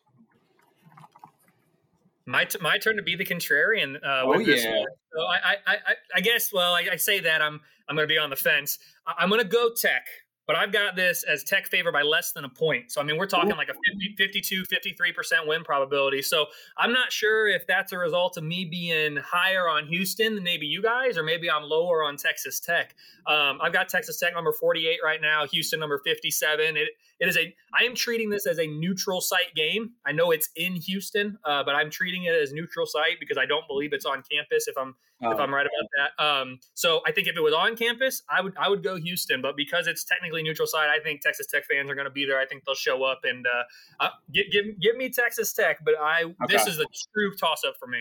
my 2.26 2.46
t- 2.46 2.60
my 2.62 2.78
turn 2.78 2.96
to 2.98 3.04
be 3.04 3.16
the 3.16 3.26
contrarian. 3.26 3.98
Uh, 3.98 4.24
oh 4.24 4.40
yeah. 4.40 4.84
So 5.14 5.22
I, 5.22 5.36
I 5.36 5.58
I 5.68 5.78
I 6.16 6.22
guess 6.22 6.52
well 6.52 6.74
I, 6.74 6.88
I 6.92 6.96
say 6.96 7.20
that 7.20 7.42
I'm 7.42 7.60
I'm 7.88 7.96
going 7.96 8.08
to 8.08 8.12
be 8.12 8.18
on 8.18 8.30
the 8.30 8.36
fence. 8.36 8.80
I, 9.06 9.24
am 9.24 9.30
going 9.30 9.42
to 9.42 9.48
go 9.48 9.72
Tech 9.74 10.08
but 10.48 10.56
I've 10.56 10.72
got 10.72 10.96
this 10.96 11.24
as 11.24 11.44
Tech 11.44 11.68
favor 11.68 11.92
by 11.92 12.02
less 12.02 12.32
than 12.32 12.46
a 12.46 12.50
point. 12.50 12.92
So, 12.92 13.02
I 13.02 13.04
mean, 13.04 13.18
we're 13.18 13.26
talking 13.26 13.56
like 13.56 13.70
a 13.70 13.74
50, 13.74 14.16
52, 14.18 14.64
53% 14.64 15.48
win 15.48 15.64
probability. 15.64 16.22
So, 16.22 16.46
I'm 16.78 16.92
not 16.92 17.12
sure 17.12 17.48
if 17.48 17.66
that's 17.68 17.92
a 17.92 17.98
result 17.98 18.38
of 18.38 18.44
me 18.44 18.66
being 18.66 19.18
higher 19.18 19.68
on 19.68 19.88
Houston 19.88 20.36
than 20.36 20.44
maybe 20.44 20.66
you 20.66 20.82
guys, 20.82 21.18
or 21.18 21.24
maybe 21.24 21.50
I'm 21.50 21.64
lower 21.64 22.04
on 22.04 22.18
Texas 22.18 22.60
Tech. 22.60 22.96
Um, 23.28 23.60
I've 23.62 23.74
got 23.74 23.90
Texas 23.90 24.20
Tech 24.20 24.34
number 24.34 24.52
48 24.52 25.00
right 25.04 25.22
now, 25.22 25.48
Houston 25.48 25.80
number 25.80 26.00
57. 26.06 26.78
It, 26.78 26.90
it 27.20 27.28
is 27.28 27.38
a, 27.38 27.54
I 27.74 27.84
am 27.84 27.96
treating 27.96 28.30
this 28.30 28.46
as 28.46 28.60
a 28.60 28.68
neutral 28.68 29.22
site 29.22 29.54
game. 29.56 29.92
I 30.06 30.12
know 30.12 30.32
it's 30.32 30.50
in 30.56 30.76
Houston, 30.76 31.38
uh, 31.46 31.64
but 31.64 31.76
I'm 31.76 31.90
treating 31.90 32.26
it 32.26 32.36
as 32.36 32.54
neutral 32.54 32.86
site 32.86 33.20
because 33.20 33.38
I 33.38 33.46
don't 33.46 33.68
believe 33.68 33.94
it's 33.94 34.06
on 34.06 34.22
campus 34.30 34.68
if 34.68 34.78
I'm, 34.78 34.96
oh. 35.28 35.32
if 35.32 35.40
I'm 35.40 35.54
right 35.54 35.66
about 35.66 35.90
that. 35.98 36.24
Um, 36.24 36.60
so, 36.74 37.02
I 37.06 37.12
think 37.12 37.28
if 37.28 37.36
it 37.36 37.42
was 37.42 37.54
on 37.54 37.76
campus, 37.76 38.24
I 38.30 38.42
would, 38.42 38.54
I 38.58 38.70
would 38.70 38.84
go 38.84 38.98
Houston, 38.98 39.42
but 39.42 39.56
because 39.56 39.88
it's 39.88 40.04
technically 40.04 40.44
neutral 40.44 40.68
side. 40.68 40.90
I 40.90 41.02
think 41.04 41.22
Texas 41.22 41.48
Tech 41.48 41.64
fans 41.66 41.90
are 41.90 41.96
going 41.96 42.06
to 42.06 42.12
be 42.12 42.26
there. 42.26 42.40
I 42.40 42.46
think 42.46 42.64
they'll 42.66 42.76
show 42.76 43.04
up 43.04 43.22
and 43.24 43.46
uh, 43.46 44.04
uh, 44.06 44.10
give, 44.34 44.46
give 44.52 44.66
give 44.82 44.96
me 44.96 45.10
Texas 45.10 45.54
Tech. 45.54 45.80
But 45.84 45.96
I 46.00 46.24
okay. 46.24 46.36
this 46.50 46.68
is 46.68 46.80
a 46.80 46.86
true 47.14 47.36
toss 47.36 47.64
up 47.68 47.76
for 47.80 47.88
me. 47.88 48.00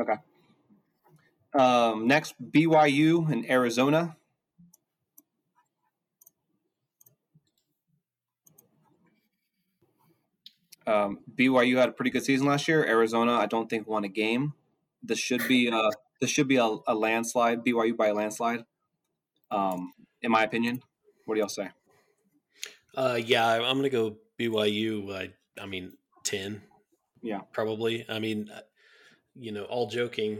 Okay. 0.00 0.14
Um, 1.54 2.06
next, 2.06 2.34
BYU 2.50 3.30
in 3.30 3.50
Arizona. 3.50 4.16
Um, 10.86 11.20
BYU 11.34 11.78
had 11.78 11.90
a 11.90 11.92
pretty 11.92 12.10
good 12.10 12.24
season 12.24 12.46
last 12.46 12.66
year. 12.66 12.84
Arizona, 12.84 13.34
I 13.34 13.46
don't 13.46 13.68
think 13.68 13.86
won 13.86 14.04
a 14.04 14.08
game. 14.08 14.54
This 15.02 15.18
should 15.18 15.46
be 15.46 15.68
a 15.68 15.90
this 16.22 16.30
should 16.30 16.46
be 16.46 16.56
a, 16.56 16.76
a 16.86 16.94
landslide. 16.94 17.64
BYU 17.64 17.96
by 17.96 18.06
a 18.06 18.14
landslide, 18.14 18.64
um, 19.50 19.92
in 20.22 20.30
my 20.30 20.44
opinion. 20.44 20.80
What 21.26 21.34
do 21.34 21.40
y'all 21.40 21.48
say? 21.48 21.68
Uh, 22.96 23.18
yeah, 23.22 23.44
I'm 23.44 23.76
gonna 23.76 23.90
go 23.90 24.16
BYU. 24.38 25.12
I, 25.12 25.30
I 25.60 25.66
mean, 25.66 25.94
ten. 26.22 26.62
Yeah, 27.22 27.40
probably. 27.52 28.06
I 28.08 28.20
mean, 28.20 28.50
uh, 28.54 28.60
you 29.34 29.50
know, 29.50 29.64
all 29.64 29.88
joking. 29.88 30.38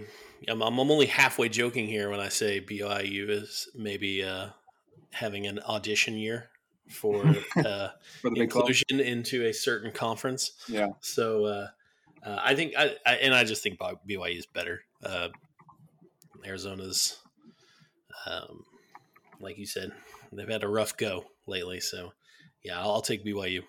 I'm, 0.49 0.63
I'm 0.63 0.79
only 0.79 1.07
halfway 1.07 1.49
joking 1.49 1.89
here 1.89 2.11
when 2.11 2.21
I 2.21 2.29
say 2.29 2.61
BYU 2.61 3.29
is 3.31 3.69
maybe 3.75 4.23
uh, 4.23 4.51
having 5.11 5.49
an 5.49 5.59
audition 5.69 6.17
year 6.17 6.51
for, 6.91 7.25
uh, 7.57 7.89
for 8.21 8.33
inclusion 8.37 9.01
into 9.01 9.47
a 9.47 9.53
certain 9.53 9.91
conference. 9.91 10.53
Yeah. 10.69 10.91
So 11.01 11.47
uh, 11.47 11.69
uh, 12.25 12.39
I 12.41 12.55
think, 12.55 12.75
I, 12.79 12.95
I, 13.05 13.15
and 13.15 13.35
I 13.35 13.43
just 13.43 13.65
think 13.65 13.81
BYU 13.81 14.39
is 14.39 14.47
better. 14.47 14.83
Arizona's, 16.47 17.19
um, 18.27 18.65
like 19.41 19.59
you 19.59 19.67
said, 19.67 19.93
They've 20.33 20.49
had 20.49 20.65
a 20.65 20.69
rough 20.69 20.97
go 20.97 21.27
lately, 21.47 21.81
so 21.81 22.13
yeah, 22.65 22.81
I'll, 22.81 22.93
I'll 22.93 23.03
take 23.03 23.25
BYU. 23.25 23.63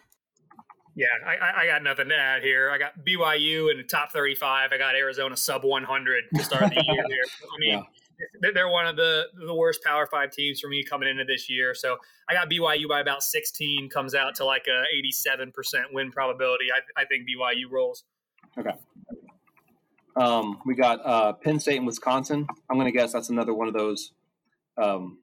Yeah, 0.95 1.07
I, 1.25 1.63
I, 1.63 1.65
got 1.65 1.81
nothing 1.81 2.09
to 2.09 2.15
add 2.15 2.43
here. 2.43 2.69
I 2.69 2.77
got 2.77 2.93
BYU 3.03 3.71
in 3.71 3.77
the 3.77 3.83
top 3.83 4.11
35. 4.11 4.71
I 4.71 4.77
got 4.77 4.93
Arizona 4.93 5.35
sub 5.35 5.63
100 5.63 6.23
to 6.35 6.43
start 6.43 6.69
the 6.69 6.83
year 6.87 7.03
here. 7.07 7.23
I 7.55 7.59
mean, 7.59 7.83
yeah. 8.43 8.51
they're 8.53 8.69
one 8.69 8.85
of 8.85 8.95
the 8.95 9.25
the 9.45 9.55
worst 9.55 9.83
Power 9.83 10.05
Five 10.05 10.31
teams 10.31 10.59
for 10.59 10.67
me 10.67 10.83
coming 10.83 11.09
into 11.09 11.25
this 11.25 11.49
year. 11.49 11.73
So 11.73 11.97
I 12.29 12.33
got 12.33 12.49
BYU 12.49 12.87
by 12.87 12.99
about 13.01 13.23
16, 13.23 13.89
comes 13.89 14.13
out 14.13 14.35
to 14.35 14.45
like 14.45 14.67
a 14.67 14.83
87% 15.27 15.51
win 15.91 16.11
probability. 16.11 16.65
I, 16.71 17.01
I 17.01 17.05
think 17.05 17.23
BYU 17.23 17.71
rolls. 17.71 18.03
Okay. 18.57 18.73
Um, 20.15 20.59
we 20.65 20.75
got 20.75 21.05
uh, 21.05 21.33
Penn 21.33 21.59
State 21.59 21.77
and 21.77 21.87
Wisconsin. 21.87 22.47
I'm 22.69 22.77
going 22.77 22.91
to 22.91 22.97
guess 22.97 23.13
that's 23.13 23.29
another 23.29 23.53
one 23.53 23.67
of 23.67 23.73
those 23.73 24.11
um, 24.77 25.19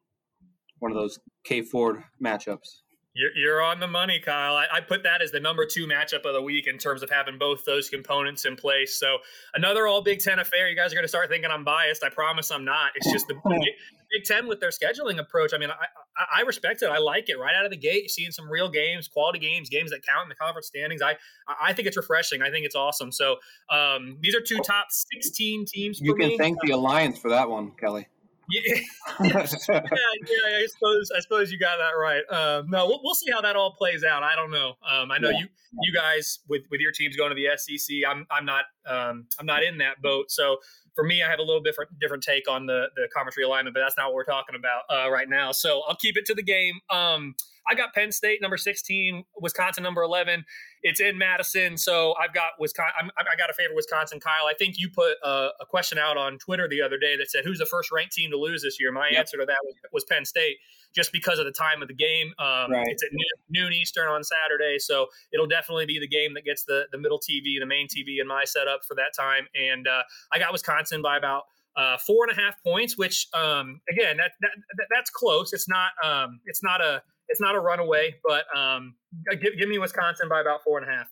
one 0.78 0.90
of 0.90 0.96
those 0.96 1.18
K 1.44 1.62
Ford 1.62 2.02
matchups. 2.22 2.80
You're, 3.12 3.30
you're 3.34 3.62
on 3.62 3.80
the 3.80 3.88
money, 3.88 4.20
Kyle. 4.20 4.54
I, 4.54 4.66
I, 4.72 4.80
put 4.80 5.02
that 5.02 5.20
as 5.20 5.32
the 5.32 5.40
number 5.40 5.66
two 5.66 5.86
matchup 5.88 6.24
of 6.24 6.32
the 6.32 6.42
week 6.42 6.68
in 6.68 6.78
terms 6.78 7.02
of 7.02 7.10
having 7.10 7.38
both 7.38 7.64
those 7.64 7.88
components 7.88 8.44
in 8.44 8.54
place. 8.54 9.00
So 9.00 9.18
another 9.52 9.88
all 9.88 10.00
Big 10.00 10.20
Ten 10.20 10.38
affair. 10.38 10.68
You 10.68 10.76
guys 10.76 10.92
are 10.92 10.94
going 10.94 11.04
to 11.04 11.08
start 11.08 11.28
thinking 11.28 11.50
I'm 11.50 11.64
biased. 11.64 12.04
I 12.04 12.08
promise 12.08 12.52
I'm 12.52 12.64
not. 12.64 12.92
It's 12.94 13.10
just 13.10 13.26
the 13.26 13.34
Big 14.12 14.24
Ten 14.24 14.46
with 14.46 14.60
their 14.60 14.70
scheduling 14.70 15.18
approach. 15.18 15.52
I 15.52 15.58
mean, 15.58 15.70
I, 15.70 16.40
I, 16.40 16.42
respect 16.42 16.82
it. 16.82 16.86
I 16.86 16.98
like 16.98 17.28
it 17.28 17.38
right 17.38 17.54
out 17.56 17.64
of 17.64 17.72
the 17.72 17.76
gate. 17.76 18.02
You're 18.02 18.08
seeing 18.08 18.30
some 18.30 18.48
real 18.48 18.70
games, 18.70 19.08
quality 19.08 19.40
games, 19.40 19.68
games 19.68 19.90
that 19.90 20.06
count 20.06 20.24
in 20.24 20.28
the 20.28 20.36
conference 20.36 20.68
standings. 20.68 21.02
I 21.02 21.16
I 21.60 21.72
think 21.72 21.88
it's 21.88 21.96
refreshing. 21.96 22.42
I 22.42 22.50
think 22.50 22.64
it's 22.64 22.76
awesome. 22.76 23.10
So 23.10 23.36
um, 23.70 24.18
these 24.20 24.36
are 24.36 24.40
two 24.40 24.58
top 24.58 24.86
16 24.90 25.64
teams. 25.66 26.00
you 26.00 26.14
can 26.14 26.28
me. 26.28 26.38
thank 26.38 26.58
the 26.62 26.70
alliance 26.70 27.18
for 27.18 27.30
that 27.30 27.50
one, 27.50 27.72
Kelly. 27.72 28.06
Yeah, 28.50 28.74
yeah, 29.22 29.46
yeah, 29.68 30.56
I 30.56 30.66
suppose 30.66 31.10
I 31.16 31.20
suppose 31.20 31.52
you 31.52 31.58
got 31.58 31.78
that 31.78 31.98
right. 31.98 32.22
Um, 32.30 32.70
no, 32.70 32.86
we'll, 32.86 33.00
we'll, 33.02 33.14
see 33.14 33.30
how 33.32 33.40
that 33.42 33.56
all 33.56 33.72
plays 33.72 34.04
out. 34.04 34.22
I 34.22 34.34
don't 34.36 34.50
know. 34.50 34.74
Um, 34.88 35.10
I 35.10 35.18
know 35.18 35.30
yeah. 35.30 35.40
you 35.40 35.46
you 35.82 35.92
guys 35.92 36.40
with 36.48 36.62
with 36.70 36.80
your 36.80 36.92
teams 36.92 37.16
going 37.16 37.30
to 37.30 37.34
the 37.34 37.48
SEC. 37.56 37.96
I'm 38.08 38.26
I'm 38.30 38.44
not 38.44 38.64
um, 38.86 39.26
I'm 39.38 39.46
not 39.46 39.62
in 39.62 39.78
that 39.78 40.02
boat. 40.02 40.30
So 40.30 40.58
for 40.94 41.04
me, 41.04 41.22
I 41.22 41.30
have 41.30 41.38
a 41.38 41.42
little 41.42 41.62
different 41.62 41.90
different 42.00 42.22
take 42.22 42.48
on 42.50 42.66
the 42.66 42.86
the 42.96 43.08
conference 43.14 43.36
realignment, 43.38 43.74
but 43.74 43.80
that's 43.80 43.96
not 43.96 44.06
what 44.06 44.14
we're 44.14 44.24
talking 44.24 44.56
about 44.56 44.82
uh, 44.90 45.10
right 45.10 45.28
now. 45.28 45.52
So 45.52 45.82
I'll 45.88 45.96
keep 45.96 46.16
it 46.16 46.26
to 46.26 46.34
the 46.34 46.42
game. 46.42 46.80
Um, 46.90 47.34
I 47.68 47.74
got 47.74 47.94
Penn 47.94 48.12
State 48.12 48.40
number 48.40 48.56
16, 48.56 49.24
Wisconsin 49.40 49.82
number 49.82 50.02
11. 50.02 50.44
It's 50.82 51.00
in 51.00 51.18
Madison, 51.18 51.76
so 51.76 52.14
I've 52.20 52.32
got 52.32 52.52
Wisconsin. 52.58 52.94
I'm, 52.98 53.10
i 53.18 53.36
got 53.36 53.50
a 53.50 53.52
favor 53.52 53.74
Wisconsin. 53.74 54.18
Kyle, 54.18 54.46
I 54.48 54.54
think 54.54 54.78
you 54.78 54.88
put 54.88 55.16
a, 55.22 55.48
a, 55.60 55.66
question 55.66 55.98
out 55.98 56.16
on 56.16 56.38
Twitter 56.38 56.68
the 56.68 56.80
other 56.80 56.98
day 56.98 57.16
that 57.16 57.30
said, 57.30 57.44
"Who's 57.44 57.58
the 57.58 57.66
first 57.66 57.92
ranked 57.92 58.14
team 58.14 58.30
to 58.30 58.38
lose 58.38 58.62
this 58.62 58.80
year?" 58.80 58.90
My 58.90 59.08
yep. 59.10 59.20
answer 59.20 59.36
to 59.36 59.46
that 59.46 59.58
was, 59.64 59.74
was, 59.92 60.04
Penn 60.04 60.24
State, 60.24 60.56
just 60.94 61.12
because 61.12 61.38
of 61.38 61.44
the 61.44 61.52
time 61.52 61.82
of 61.82 61.88
the 61.88 61.94
game. 61.94 62.32
Um, 62.38 62.72
right. 62.72 62.86
It's 62.88 63.02
at 63.02 63.10
noon, 63.12 63.24
noon, 63.50 63.72
Eastern 63.72 64.08
on 64.08 64.24
Saturday, 64.24 64.78
so 64.78 65.06
it'll 65.32 65.46
definitely 65.46 65.86
be 65.86 65.98
the 66.00 66.08
game 66.08 66.34
that 66.34 66.44
gets 66.44 66.64
the 66.64 66.86
the 66.92 66.98
middle 66.98 67.18
TV, 67.18 67.60
the 67.60 67.66
main 67.66 67.86
TV 67.86 68.20
in 68.20 68.26
my 68.26 68.44
setup 68.44 68.84
for 68.86 68.94
that 68.94 69.12
time. 69.18 69.46
And 69.54 69.86
uh, 69.86 70.02
I 70.32 70.38
got 70.38 70.52
Wisconsin 70.52 71.02
by 71.02 71.18
about 71.18 71.44
uh, 71.76 71.98
four 71.98 72.26
and 72.28 72.36
a 72.36 72.40
half 72.40 72.62
points, 72.62 72.96
which 72.96 73.28
um, 73.34 73.80
again 73.88 74.16
that, 74.16 74.32
that, 74.40 74.86
that's 74.90 75.10
close. 75.10 75.52
It's 75.52 75.68
not 75.68 75.90
um, 76.04 76.40
it's 76.46 76.62
not 76.62 76.80
a 76.80 77.02
it's 77.30 77.40
not 77.40 77.54
a 77.54 77.60
runaway, 77.60 78.16
but 78.26 78.44
um, 78.56 78.94
give, 79.30 79.56
give 79.58 79.68
me 79.68 79.78
Wisconsin 79.78 80.28
by 80.28 80.40
about 80.40 80.62
four 80.62 80.78
and 80.78 80.88
a 80.88 80.92
half. 80.92 81.08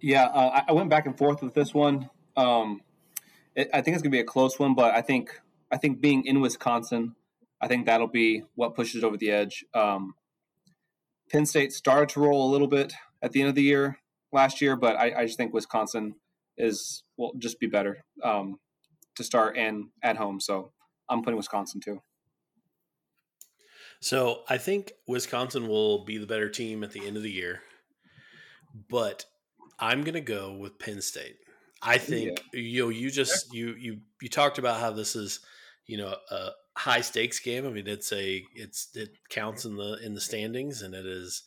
Yeah, 0.00 0.24
uh, 0.24 0.62
I 0.68 0.72
went 0.72 0.90
back 0.90 1.06
and 1.06 1.16
forth 1.16 1.42
with 1.42 1.54
this 1.54 1.72
one. 1.72 2.10
Um, 2.36 2.82
it, 3.54 3.70
I 3.72 3.80
think 3.80 3.94
it's 3.94 4.02
going 4.02 4.12
to 4.12 4.16
be 4.16 4.20
a 4.20 4.24
close 4.24 4.58
one, 4.58 4.74
but 4.74 4.94
I 4.94 5.00
think 5.00 5.40
I 5.70 5.76
think 5.76 6.00
being 6.00 6.24
in 6.24 6.40
Wisconsin, 6.40 7.14
I 7.60 7.68
think 7.68 7.86
that'll 7.86 8.06
be 8.08 8.42
what 8.54 8.74
pushes 8.74 9.02
over 9.02 9.16
the 9.16 9.30
edge. 9.30 9.64
Um, 9.74 10.14
Penn 11.30 11.46
State 11.46 11.72
started 11.72 12.08
to 12.10 12.20
roll 12.20 12.48
a 12.48 12.50
little 12.50 12.68
bit 12.68 12.92
at 13.22 13.32
the 13.32 13.40
end 13.40 13.48
of 13.48 13.54
the 13.54 13.62
year 13.62 13.98
last 14.32 14.60
year, 14.60 14.76
but 14.76 14.96
I, 14.96 15.20
I 15.20 15.26
just 15.26 15.36
think 15.36 15.52
Wisconsin 15.52 16.14
is 16.56 17.02
will 17.16 17.32
just 17.38 17.60
be 17.60 17.66
better 17.66 18.04
um, 18.22 18.58
to 19.16 19.24
start 19.24 19.56
and 19.56 19.86
at 20.02 20.16
home. 20.16 20.40
So 20.40 20.72
I'm 21.08 21.22
putting 21.22 21.36
Wisconsin 21.36 21.80
too. 21.80 22.02
So 24.00 24.42
I 24.48 24.58
think 24.58 24.92
Wisconsin 25.06 25.68
will 25.68 26.04
be 26.04 26.18
the 26.18 26.26
better 26.26 26.48
team 26.48 26.84
at 26.84 26.92
the 26.92 27.06
end 27.06 27.16
of 27.16 27.22
the 27.22 27.30
year, 27.30 27.62
but 28.88 29.24
I'm 29.78 30.02
gonna 30.02 30.20
go 30.20 30.52
with 30.52 30.78
Penn 30.78 31.00
State. 31.00 31.36
I 31.82 31.98
think 31.98 32.44
yeah. 32.52 32.60
you 32.60 32.82
know 32.84 32.88
you 32.90 33.10
just 33.10 33.52
you 33.52 33.74
you 33.78 34.00
you 34.20 34.28
talked 34.28 34.58
about 34.58 34.80
how 34.80 34.90
this 34.90 35.16
is 35.16 35.40
you 35.86 35.96
know 35.96 36.14
a 36.30 36.50
high 36.76 37.00
stakes 37.00 37.40
game. 37.40 37.66
I 37.66 37.70
mean 37.70 37.88
it's 37.88 38.12
a 38.12 38.44
it's 38.54 38.88
it 38.94 39.10
counts 39.30 39.64
in 39.64 39.76
the 39.76 39.98
in 40.04 40.14
the 40.14 40.20
standings 40.20 40.82
and 40.82 40.94
it 40.94 41.06
is 41.06 41.42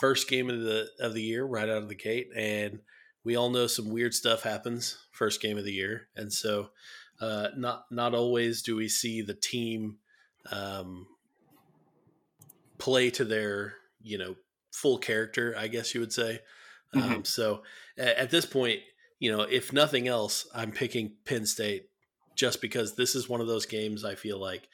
first 0.00 0.28
game 0.28 0.50
of 0.50 0.60
the 0.60 0.88
of 1.00 1.14
the 1.14 1.22
year 1.22 1.44
right 1.44 1.68
out 1.68 1.82
of 1.82 1.88
the 1.88 1.94
gate 1.94 2.28
and 2.34 2.80
we 3.24 3.36
all 3.36 3.50
know 3.50 3.66
some 3.66 3.90
weird 3.90 4.14
stuff 4.14 4.42
happens 4.42 4.96
first 5.12 5.42
game 5.42 5.58
of 5.58 5.64
the 5.64 5.72
year 5.72 6.08
and 6.16 6.32
so 6.32 6.70
uh, 7.20 7.48
not 7.56 7.84
not 7.90 8.14
always 8.14 8.62
do 8.62 8.76
we 8.76 8.88
see 8.88 9.20
the 9.20 9.34
team 9.34 9.98
um, 10.50 11.06
play 12.78 13.10
to 13.10 13.24
their 13.24 13.74
you 14.02 14.18
know 14.18 14.34
full 14.72 14.98
character 14.98 15.54
i 15.58 15.66
guess 15.66 15.94
you 15.94 16.00
would 16.00 16.12
say 16.12 16.40
mm-hmm. 16.94 17.14
um, 17.14 17.24
so 17.24 17.62
at, 17.96 18.16
at, 18.16 18.30
this 18.30 18.46
point 18.46 18.80
you 19.18 19.34
know 19.34 19.42
if 19.42 19.72
nothing 19.72 20.08
else 20.08 20.46
i'm 20.54 20.70
picking 20.70 21.12
penn 21.24 21.46
state 21.46 21.88
just 22.36 22.60
because 22.60 22.94
this 22.94 23.14
is 23.14 23.28
one 23.28 23.40
of 23.40 23.46
those 23.46 23.66
games 23.66 24.04
i 24.04 24.14
feel 24.14 24.38
like 24.38 24.68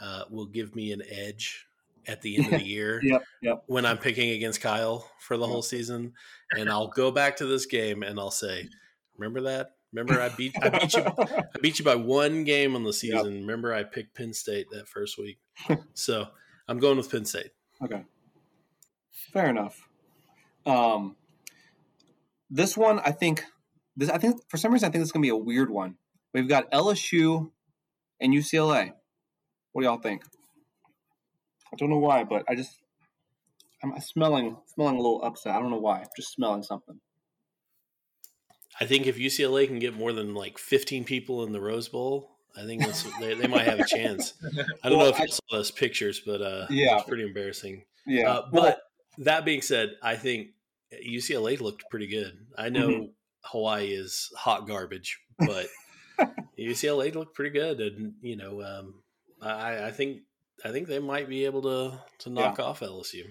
uh, 0.00 0.24
will 0.30 0.46
give 0.46 0.74
me 0.74 0.92
an 0.92 1.02
edge 1.10 1.66
at 2.06 2.22
the 2.22 2.36
end 2.36 2.46
of 2.54 2.60
the 2.60 2.66
year 2.66 3.00
yep, 3.02 3.22
yep. 3.42 3.62
when 3.66 3.84
i'm 3.84 3.98
picking 3.98 4.30
against 4.30 4.60
kyle 4.60 5.10
for 5.18 5.36
the 5.36 5.46
whole 5.46 5.62
season 5.62 6.14
and 6.56 6.70
i'll 6.70 6.88
go 6.88 7.10
back 7.10 7.36
to 7.36 7.46
this 7.46 7.66
game 7.66 8.02
and 8.02 8.18
i'll 8.18 8.30
say 8.30 8.66
remember 9.18 9.42
that 9.42 9.72
Remember, 9.92 10.20
I 10.20 10.28
beat 10.28 10.54
I 10.62 10.68
beat 10.68 10.94
you 10.94 11.02
I 11.18 11.58
beat 11.60 11.78
you 11.78 11.84
by 11.84 11.96
one 11.96 12.44
game 12.44 12.76
on 12.76 12.84
the 12.84 12.92
season. 12.92 13.32
Yep. 13.32 13.40
Remember, 13.40 13.74
I 13.74 13.82
picked 13.82 14.14
Penn 14.14 14.32
State 14.32 14.68
that 14.70 14.88
first 14.88 15.18
week, 15.18 15.38
so 15.94 16.28
I'm 16.70 16.78
going 16.78 16.96
with 16.96 17.10
Penn 17.10 17.24
State. 17.24 17.50
Okay, 17.82 18.04
fair 19.32 19.50
enough. 19.50 19.88
Um, 20.64 21.16
this 22.48 22.76
one, 22.76 23.00
I 23.00 23.10
think 23.10 23.44
this 23.96 24.08
I 24.08 24.18
think 24.18 24.40
for 24.48 24.56
some 24.56 24.72
reason 24.72 24.86
I 24.86 24.92
think 24.92 25.02
this 25.02 25.08
is 25.08 25.12
gonna 25.12 25.22
be 25.22 25.30
a 25.30 25.36
weird 25.36 25.68
one. 25.68 25.96
We've 26.32 26.48
got 26.48 26.70
LSU 26.70 27.50
and 28.20 28.32
UCLA. 28.32 28.92
What 29.72 29.82
do 29.82 29.88
y'all 29.88 29.98
think? 29.98 30.22
I 31.72 31.76
don't 31.76 31.90
know 31.90 31.98
why, 31.98 32.22
but 32.22 32.44
I 32.48 32.54
just 32.54 32.76
I'm 33.82 33.98
smelling 34.00 34.56
smelling 34.72 34.94
a 34.94 35.00
little 35.00 35.24
upset. 35.24 35.56
I 35.56 35.58
don't 35.58 35.70
know 35.70 35.78
why. 35.78 35.98
I'm 35.98 36.08
just 36.16 36.32
smelling 36.32 36.62
something. 36.62 37.00
I 38.80 38.86
think 38.86 39.08
if 39.08 39.18
UCLA 39.18 39.66
can 39.66 39.80
get 39.80 39.96
more 39.96 40.12
than 40.12 40.34
like 40.34 40.56
15 40.56 41.02
people 41.02 41.42
in 41.42 41.50
the 41.52 41.60
Rose 41.60 41.88
Bowl, 41.88 42.30
I 42.56 42.64
think 42.64 42.82
they, 43.20 43.34
they 43.34 43.46
might 43.46 43.66
have 43.66 43.80
a 43.80 43.86
chance. 43.86 44.34
I 44.82 44.88
don't 44.88 44.98
well, 44.98 45.06
know 45.06 45.14
if 45.14 45.20
I, 45.20 45.24
you 45.24 45.30
saw 45.30 45.40
those 45.50 45.70
pictures, 45.70 46.20
but 46.24 46.42
uh, 46.42 46.66
yeah, 46.70 46.96
it's 46.96 47.08
pretty 47.08 47.24
embarrassing. 47.24 47.84
Yeah, 48.06 48.30
uh, 48.30 48.48
but 48.52 48.62
well, 48.62 48.76
that 49.18 49.44
being 49.44 49.62
said, 49.62 49.96
I 50.02 50.16
think 50.16 50.48
UCLA 50.92 51.60
looked 51.60 51.84
pretty 51.90 52.06
good. 52.06 52.38
I 52.56 52.68
know 52.68 52.88
mm-hmm. 52.88 53.04
Hawaii 53.42 53.88
is 53.88 54.32
hot 54.36 54.66
garbage, 54.66 55.18
but 55.38 55.66
UCLA 56.58 57.14
looked 57.14 57.34
pretty 57.34 57.50
good, 57.50 57.80
and 57.80 58.14
you 58.20 58.36
know, 58.36 58.62
um, 58.62 58.94
I, 59.40 59.86
I, 59.86 59.90
think 59.90 60.22
I 60.64 60.70
think 60.70 60.88
they 60.88 60.98
might 60.98 61.28
be 61.28 61.44
able 61.44 61.62
to 61.62 61.98
to 62.18 62.30
knock 62.30 62.58
yeah. 62.58 62.64
off 62.64 62.80
LSU. 62.80 63.30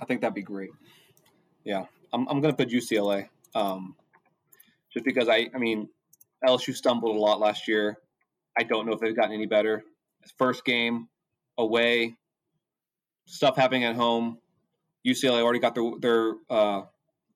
I 0.00 0.04
think 0.04 0.20
that'd 0.20 0.34
be 0.34 0.42
great. 0.42 0.70
Yeah, 1.64 1.86
I'm 2.12 2.28
I'm 2.28 2.40
going 2.40 2.54
to 2.54 2.64
put 2.64 2.72
UCLA, 2.72 3.28
um, 3.54 3.96
just 4.92 5.04
because 5.04 5.28
I 5.28 5.48
I 5.54 5.58
mean 5.58 5.88
LSU 6.44 6.74
stumbled 6.74 7.16
a 7.16 7.18
lot 7.18 7.40
last 7.40 7.66
year. 7.66 7.98
I 8.58 8.62
don't 8.62 8.86
know 8.86 8.92
if 8.92 9.00
they've 9.00 9.16
gotten 9.16 9.32
any 9.32 9.46
better. 9.46 9.84
First 10.38 10.64
game 10.64 11.08
away, 11.58 12.16
stuff 13.26 13.56
happening 13.56 13.84
at 13.84 13.96
home. 13.96 14.38
UCLA 15.06 15.42
already 15.42 15.60
got 15.60 15.74
their 15.74 15.90
their 16.00 16.32
uh, 16.50 16.82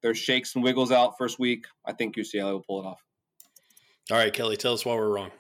their 0.03 0.15
shakes 0.15 0.55
and 0.55 0.65
wiggles 0.65 0.91
out 0.91 1.17
first 1.19 1.39
week. 1.39 1.67
I 1.85 1.93
think 1.93 2.17
UCLA 2.17 2.53
will 2.53 2.63
pull 2.63 2.81
it 2.81 2.87
off. 2.87 3.03
All 4.11 4.17
right, 4.17 4.33
Kelly, 4.33 4.57
tell 4.57 4.73
us 4.73 4.85
why 4.85 4.95
we're 4.95 5.09
wrong. 5.09 5.31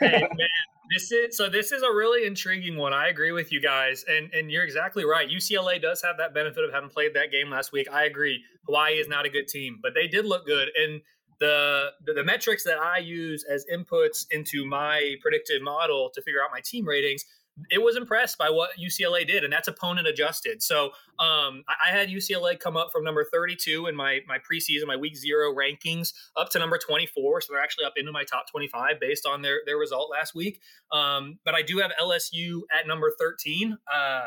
Hey, 0.00 0.20
man, 0.20 0.48
this 0.92 1.12
is 1.12 1.36
so. 1.36 1.48
This 1.48 1.72
is 1.72 1.82
a 1.82 1.90
really 1.90 2.26
intriguing 2.26 2.76
one. 2.76 2.92
I 2.92 3.08
agree 3.08 3.32
with 3.32 3.52
you 3.52 3.60
guys, 3.60 4.04
and 4.08 4.32
and 4.34 4.50
you're 4.50 4.64
exactly 4.64 5.04
right. 5.04 5.28
UCLA 5.28 5.80
does 5.80 6.02
have 6.02 6.16
that 6.18 6.34
benefit 6.34 6.64
of 6.64 6.72
having 6.72 6.90
played 6.90 7.14
that 7.14 7.30
game 7.30 7.50
last 7.50 7.72
week. 7.72 7.88
I 7.90 8.04
agree. 8.04 8.42
Hawaii 8.66 8.94
is 8.94 9.08
not 9.08 9.24
a 9.24 9.30
good 9.30 9.46
team, 9.46 9.78
but 9.80 9.94
they 9.94 10.08
did 10.08 10.26
look 10.26 10.46
good, 10.46 10.68
and 10.76 11.00
the, 11.40 11.90
the, 12.04 12.12
the 12.14 12.24
metrics 12.24 12.64
that 12.64 12.78
I 12.78 12.98
use 12.98 13.44
as 13.44 13.66
inputs 13.72 14.26
into 14.30 14.64
my 14.64 15.16
predictive 15.20 15.62
model 15.62 16.10
to 16.14 16.22
figure 16.22 16.40
out 16.42 16.50
my 16.52 16.60
team 16.60 16.86
ratings 16.86 17.24
it 17.70 17.82
was 17.82 17.96
impressed 17.96 18.38
by 18.38 18.48
what 18.48 18.70
UCLA 18.78 19.26
did, 19.26 19.44
and 19.44 19.52
that's 19.52 19.68
opponent 19.68 20.06
adjusted. 20.06 20.62
So 20.62 20.86
um, 21.18 21.64
I, 21.68 21.90
I, 21.90 21.96
had 21.96 22.08
UCLA 22.08 22.58
come 22.58 22.76
up 22.76 22.90
from 22.90 23.04
number 23.04 23.24
32 23.30 23.86
in 23.86 23.94
my 23.94 24.20
my 24.26 24.38
preseason, 24.38 24.86
my 24.86 24.96
week 24.96 25.16
zero 25.16 25.54
rankings, 25.54 26.12
up 26.36 26.50
to 26.50 26.58
number 26.58 26.78
24. 26.78 27.42
So 27.42 27.52
they're 27.52 27.62
actually 27.62 27.84
up 27.84 27.94
into 27.96 28.10
my 28.10 28.24
top 28.24 28.50
25 28.50 28.98
based 29.00 29.26
on 29.26 29.42
their 29.42 29.60
their 29.66 29.76
result 29.76 30.10
last 30.10 30.34
week. 30.34 30.60
Um, 30.90 31.38
but 31.44 31.54
I 31.54 31.62
do 31.62 31.78
have 31.78 31.92
LSU 32.00 32.62
at 32.76 32.86
number 32.86 33.12
13. 33.18 33.76
Uh, 33.92 34.26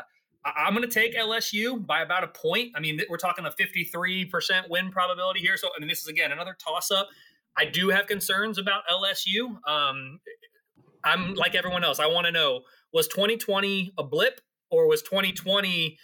I'm 0.54 0.74
going 0.74 0.88
to 0.88 0.94
take 0.94 1.16
LSU 1.16 1.84
by 1.84 2.02
about 2.02 2.22
a 2.22 2.28
point. 2.28 2.72
I 2.76 2.80
mean, 2.80 3.00
we're 3.10 3.16
talking 3.16 3.44
a 3.44 3.50
53% 3.50 4.68
win 4.70 4.90
probability 4.90 5.40
here. 5.40 5.56
So, 5.56 5.68
I 5.76 5.80
mean, 5.80 5.88
this 5.88 6.02
is 6.02 6.08
again 6.08 6.30
another 6.30 6.56
toss 6.58 6.90
up. 6.90 7.08
I 7.56 7.64
do 7.64 7.88
have 7.88 8.06
concerns 8.06 8.58
about 8.58 8.82
LSU. 8.90 9.58
Um, 9.68 10.20
I'm 11.02 11.34
like 11.34 11.54
everyone 11.54 11.84
else. 11.84 11.98
I 11.98 12.06
want 12.06 12.26
to 12.26 12.32
know 12.32 12.62
was 12.92 13.08
2020 13.08 13.92
a 13.98 14.04
blip 14.04 14.40
or 14.70 14.86
was 14.86 15.02
2020 15.02 15.98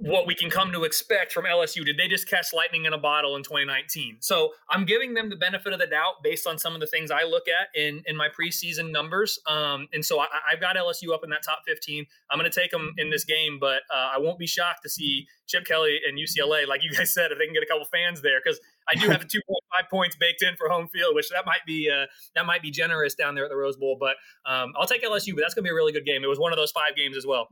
what 0.00 0.26
we 0.26 0.34
can 0.34 0.50
come 0.50 0.72
to 0.72 0.84
expect 0.84 1.32
from 1.32 1.44
LSU. 1.44 1.84
Did 1.84 1.96
they 1.96 2.08
just 2.08 2.28
catch 2.28 2.52
lightning 2.52 2.86
in 2.86 2.92
a 2.92 2.98
bottle 2.98 3.36
in 3.36 3.42
2019? 3.42 4.16
So 4.20 4.52
I'm 4.68 4.84
giving 4.84 5.14
them 5.14 5.30
the 5.30 5.36
benefit 5.36 5.72
of 5.72 5.78
the 5.78 5.86
doubt 5.86 6.22
based 6.22 6.46
on 6.46 6.58
some 6.58 6.74
of 6.74 6.80
the 6.80 6.86
things 6.86 7.10
I 7.10 7.24
look 7.24 7.44
at 7.48 7.68
in 7.80 8.02
in 8.06 8.16
my 8.16 8.28
preseason 8.28 8.90
numbers. 8.90 9.38
Um, 9.46 9.88
and 9.92 10.04
so 10.04 10.18
I, 10.18 10.26
have 10.50 10.60
got 10.60 10.76
LSU 10.76 11.12
up 11.12 11.20
in 11.22 11.30
that 11.30 11.42
top 11.44 11.60
15. 11.66 12.06
I'm 12.30 12.38
going 12.38 12.50
to 12.50 12.60
take 12.60 12.70
them 12.70 12.94
in 12.98 13.10
this 13.10 13.24
game, 13.24 13.58
but 13.60 13.82
uh, 13.94 14.10
I 14.14 14.18
won't 14.18 14.38
be 14.38 14.46
shocked 14.46 14.82
to 14.84 14.88
see 14.88 15.26
Chip 15.46 15.64
Kelly 15.64 16.00
and 16.06 16.18
UCLA, 16.18 16.66
like 16.66 16.82
you 16.82 16.90
guys 16.90 17.12
said, 17.14 17.30
if 17.30 17.38
they 17.38 17.44
can 17.44 17.54
get 17.54 17.62
a 17.62 17.66
couple 17.66 17.84
fans 17.84 18.22
there, 18.22 18.40
because 18.42 18.58
I 18.88 18.94
do 18.94 19.08
have 19.10 19.22
a 19.22 19.26
2.5 19.26 19.38
points 19.90 20.16
baked 20.16 20.42
in 20.42 20.56
for 20.56 20.68
home 20.68 20.88
field, 20.88 21.14
which 21.14 21.28
that 21.30 21.44
might 21.46 21.64
be 21.66 21.90
uh, 21.90 22.06
that 22.34 22.46
might 22.46 22.62
be 22.62 22.70
generous 22.70 23.14
down 23.14 23.34
there 23.34 23.44
at 23.44 23.50
the 23.50 23.56
Rose 23.56 23.76
Bowl. 23.76 23.96
But 24.00 24.16
um, 24.50 24.72
I'll 24.78 24.86
take 24.86 25.04
LSU, 25.04 25.34
but 25.34 25.42
that's 25.42 25.54
going 25.54 25.64
to 25.64 25.68
be 25.68 25.70
a 25.70 25.74
really 25.74 25.92
good 25.92 26.06
game. 26.06 26.24
It 26.24 26.28
was 26.28 26.38
one 26.38 26.52
of 26.52 26.56
those 26.56 26.70
five 26.70 26.96
games 26.96 27.16
as 27.16 27.26
well. 27.26 27.48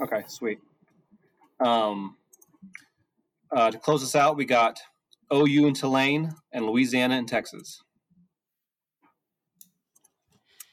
Okay, 0.00 0.22
sweet. 0.28 0.58
Um, 1.60 2.16
uh, 3.50 3.70
to 3.70 3.78
close 3.78 4.02
us 4.02 4.14
out, 4.14 4.36
we 4.36 4.44
got 4.44 4.80
OU 5.32 5.66
and 5.66 5.76
Tulane 5.76 6.32
and 6.52 6.66
Louisiana 6.66 7.16
and 7.16 7.28
Texas. 7.28 7.82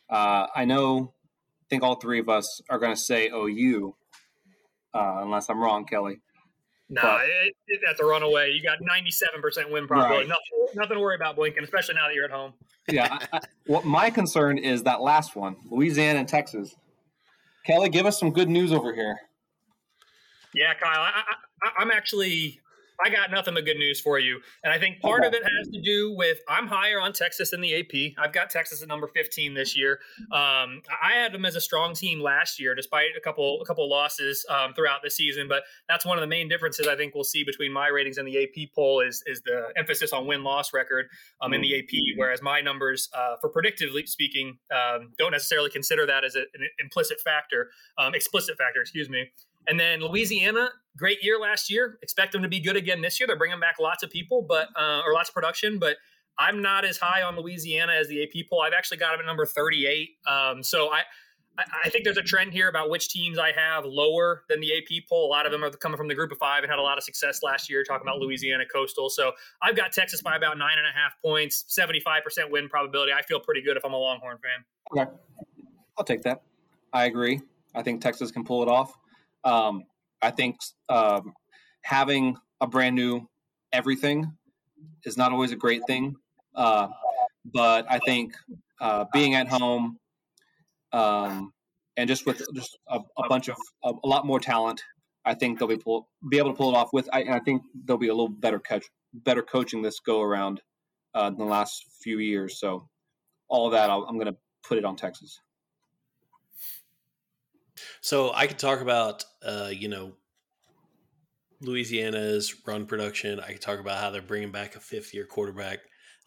Uh, 0.09 0.47
I 0.55 0.65
know, 0.65 1.13
I 1.61 1.65
think 1.69 1.83
all 1.83 1.95
three 1.95 2.19
of 2.19 2.29
us 2.29 2.61
are 2.69 2.77
going 2.77 2.93
to 2.93 2.99
say 2.99 3.29
OU, 3.29 3.95
uh, 4.93 5.19
unless 5.21 5.49
I'm 5.49 5.59
wrong, 5.59 5.85
Kelly. 5.85 6.19
No, 6.89 7.01
nah, 7.01 7.19
it, 7.23 7.55
it, 7.67 7.79
that's 7.83 7.99
a 7.99 8.05
runaway. 8.05 8.51
You 8.51 8.61
got 8.61 8.77
97% 8.79 9.71
win 9.71 9.87
probability. 9.87 10.27
Right. 10.27 10.27
Nothing, 10.27 10.75
nothing 10.75 10.97
to 10.97 11.01
worry 11.01 11.15
about, 11.15 11.35
Blinken, 11.35 11.63
especially 11.63 11.95
now 11.95 12.07
that 12.07 12.13
you're 12.13 12.25
at 12.25 12.31
home. 12.31 12.53
yeah. 12.87 13.17
I, 13.31 13.37
I, 13.37 13.39
what 13.65 13.85
my 13.85 14.11
concern 14.11 14.59
is 14.59 14.83
that 14.83 15.01
last 15.01 15.35
one, 15.35 15.55
Louisiana 15.71 16.19
and 16.19 16.27
Texas. 16.27 16.75
Kelly, 17.65 17.89
give 17.89 18.05
us 18.05 18.19
some 18.19 18.31
good 18.31 18.49
news 18.49 18.71
over 18.71 18.93
here. 18.93 19.17
Yeah, 20.55 20.73
Kyle, 20.73 21.01
I, 21.01 21.23
I, 21.63 21.69
I'm 21.79 21.91
actually 21.91 22.61
I 23.03 23.09
got 23.09 23.31
nothing 23.31 23.53
but 23.53 23.65
good 23.65 23.77
news 23.77 23.99
for 23.99 24.19
you. 24.19 24.39
And 24.63 24.71
I 24.71 24.79
think 24.79 25.01
part 25.01 25.25
of 25.25 25.33
it 25.33 25.43
has 25.43 25.67
to 25.73 25.81
do 25.81 26.15
with 26.15 26.39
I'm 26.47 26.67
higher 26.67 27.01
on 27.01 27.13
Texas 27.13 27.51
than 27.51 27.61
the 27.61 27.75
AP. 27.79 28.13
I've 28.23 28.33
got 28.33 28.49
Texas 28.49 28.81
at 28.81 28.87
number 28.87 29.07
15 29.07 29.53
this 29.53 29.75
year. 29.75 29.99
Um, 30.31 30.81
I 31.01 31.13
had 31.13 31.33
them 31.33 31.45
as 31.45 31.55
a 31.55 31.61
strong 31.61 31.93
team 31.93 32.21
last 32.21 32.59
year, 32.59 32.75
despite 32.75 33.09
a 33.17 33.19
couple 33.19 33.61
a 33.61 33.65
couple 33.65 33.89
losses 33.89 34.45
um, 34.49 34.73
throughout 34.73 35.01
the 35.03 35.09
season. 35.09 35.47
But 35.47 35.63
that's 35.89 36.05
one 36.05 36.17
of 36.17 36.21
the 36.21 36.27
main 36.27 36.47
differences 36.47 36.87
I 36.87 36.95
think 36.95 37.15
we'll 37.15 37.23
see 37.23 37.43
between 37.43 37.73
my 37.73 37.87
ratings 37.87 38.17
and 38.17 38.27
the 38.27 38.43
AP 38.43 38.69
poll 38.75 39.01
is 39.01 39.23
is 39.25 39.41
the 39.41 39.73
emphasis 39.75 40.13
on 40.13 40.27
win 40.27 40.43
loss 40.43 40.73
record 40.73 41.07
um, 41.41 41.53
in 41.53 41.61
the 41.61 41.79
AP, 41.79 42.17
whereas 42.17 42.41
my 42.41 42.61
numbers, 42.61 43.09
uh, 43.13 43.35
for 43.41 43.49
predictively 43.49 44.07
speaking, 44.07 44.57
um, 44.71 45.13
don't 45.17 45.31
necessarily 45.31 45.69
consider 45.69 46.05
that 46.05 46.23
as 46.23 46.35
a, 46.35 46.41
an 46.53 46.67
implicit 46.79 47.19
factor, 47.21 47.69
um, 47.97 48.13
explicit 48.13 48.57
factor, 48.57 48.81
excuse 48.81 49.09
me. 49.09 49.29
And 49.67 49.79
then 49.79 50.01
Louisiana, 50.01 50.69
great 50.97 51.23
year 51.23 51.39
last 51.39 51.69
year. 51.69 51.97
Expect 52.01 52.31
them 52.31 52.41
to 52.41 52.49
be 52.49 52.59
good 52.59 52.75
again 52.75 53.01
this 53.01 53.19
year. 53.19 53.27
They're 53.27 53.37
bringing 53.37 53.59
back 53.59 53.75
lots 53.79 54.03
of 54.03 54.09
people, 54.09 54.41
but 54.41 54.67
uh, 54.75 55.01
or 55.05 55.13
lots 55.13 55.29
of 55.29 55.35
production. 55.35 55.79
But 55.79 55.97
I'm 56.37 56.61
not 56.61 56.85
as 56.85 56.97
high 56.97 57.21
on 57.21 57.35
Louisiana 57.35 57.93
as 57.93 58.07
the 58.07 58.23
AP 58.23 58.49
poll. 58.49 58.61
I've 58.61 58.73
actually 58.73 58.97
got 58.97 59.11
them 59.11 59.21
at 59.21 59.25
number 59.25 59.45
38. 59.45 60.09
Um, 60.27 60.63
so 60.63 60.91
I. 60.91 61.01
I 61.85 61.89
think 61.89 62.03
there's 62.03 62.17
a 62.17 62.23
trend 62.23 62.51
here 62.51 62.67
about 62.67 62.89
which 62.89 63.09
teams 63.09 63.37
I 63.37 63.51
have 63.51 63.85
lower 63.85 64.41
than 64.49 64.59
the 64.59 64.75
AP 64.75 65.07
poll. 65.07 65.27
A 65.27 65.29
lot 65.29 65.45
of 65.45 65.51
them 65.51 65.63
are 65.63 65.69
coming 65.69 65.97
from 65.97 66.07
the 66.07 66.15
group 66.15 66.31
of 66.31 66.39
five 66.39 66.63
and 66.63 66.67
had 66.71 66.79
a 66.79 66.81
lot 66.81 66.97
of 66.97 67.03
success 67.03 67.43
last 67.43 67.69
year, 67.69 67.83
talking 67.83 68.07
about 68.07 68.17
Louisiana 68.17 68.63
Coastal. 68.65 69.07
So 69.07 69.33
I've 69.61 69.75
got 69.75 69.91
Texas 69.91 70.19
by 70.19 70.35
about 70.35 70.57
nine 70.57 70.79
and 70.79 70.87
a 70.87 70.99
half 70.99 71.13
points, 71.23 71.63
75% 71.79 72.49
win 72.49 72.69
probability. 72.69 73.11
I 73.13 73.21
feel 73.21 73.39
pretty 73.39 73.61
good 73.61 73.77
if 73.77 73.85
I'm 73.85 73.93
a 73.93 73.97
Longhorn 73.97 74.39
fan. 74.39 74.99
Okay. 74.99 75.11
I'll 75.95 76.03
take 76.03 76.23
that. 76.23 76.41
I 76.91 77.05
agree. 77.05 77.39
I 77.75 77.83
think 77.83 78.01
Texas 78.01 78.31
can 78.31 78.43
pull 78.43 78.63
it 78.63 78.67
off. 78.67 78.97
Um, 79.43 79.83
I 80.21 80.31
think 80.31 80.57
um, 80.89 81.33
having 81.81 82.37
a 82.61 82.67
brand 82.67 82.95
new 82.95 83.27
everything 83.71 84.31
is 85.05 85.17
not 85.17 85.31
always 85.31 85.51
a 85.51 85.55
great 85.55 85.81
thing, 85.87 86.15
uh, 86.55 86.87
but 87.53 87.85
I 87.89 87.99
think 87.99 88.33
uh, 88.79 89.05
being 89.13 89.35
at 89.35 89.47
home 89.47 89.97
um, 90.93 91.51
and 91.97 92.07
just 92.07 92.25
with 92.25 92.41
just 92.53 92.77
a, 92.87 92.99
a 93.17 93.27
bunch 93.27 93.47
of 93.49 93.57
a, 93.83 93.91
a, 94.03 94.07
lot 94.07 94.25
more 94.25 94.39
talent, 94.39 94.81
I 95.25 95.33
think 95.33 95.59
they'll 95.59 95.67
be 95.67 95.77
pull, 95.77 96.07
be 96.29 96.37
able 96.37 96.51
to 96.51 96.57
pull 96.57 96.73
it 96.73 96.77
off. 96.77 96.93
With 96.93 97.09
I, 97.11 97.23
I 97.23 97.39
think 97.39 97.63
they'll 97.85 97.97
be 97.97 98.07
a 98.07 98.13
little 98.13 98.29
better 98.29 98.59
coach, 98.59 98.85
better 99.13 99.41
coaching 99.41 99.81
this 99.81 99.99
go 99.99 100.21
around 100.21 100.61
uh, 101.15 101.31
in 101.31 101.37
the 101.37 101.45
last 101.45 101.85
few 102.01 102.19
years. 102.19 102.59
So 102.59 102.87
all 103.47 103.69
that, 103.71 103.89
i 103.89 103.95
I'm 103.95 104.15
going 104.17 104.31
to 104.31 104.37
put 104.63 104.77
it 104.77 104.85
on 104.85 104.95
Texas. 104.95 105.39
So 108.01 108.31
I 108.33 108.47
could 108.47 108.59
talk 108.59 108.81
about, 108.81 109.23
uh, 109.45 109.69
you 109.71 109.87
know, 109.87 110.13
Louisiana's 111.61 112.53
run 112.65 112.85
production. 112.85 113.39
I 113.39 113.53
could 113.53 113.61
talk 113.61 113.79
about 113.79 113.99
how 113.99 114.09
they're 114.09 114.21
bringing 114.21 114.51
back 114.51 114.75
a 114.75 114.79
fifth 114.79 115.13
year 115.13 115.25
quarterback. 115.25 115.79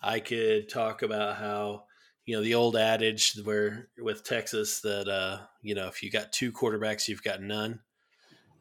I 0.03 0.21
could 0.21 0.69
talk 0.69 1.03
about 1.03 1.37
how, 1.37 1.85
you 2.25 2.37
know, 2.37 2.43
the 2.43 2.55
old 2.55 2.77
adage 2.77 3.39
where 3.45 3.89
with 3.99 4.25
Texas 4.25 4.81
that, 4.81 5.09
uh, 5.09 5.39
you 5.63 5.75
know, 5.75 5.87
if 5.89 6.03
you 6.03 6.11
got 6.11 6.33
two 6.33 6.53
quarterbacks, 6.53 7.09
you've 7.09 7.23
got 7.23 7.43
none. 7.43 7.81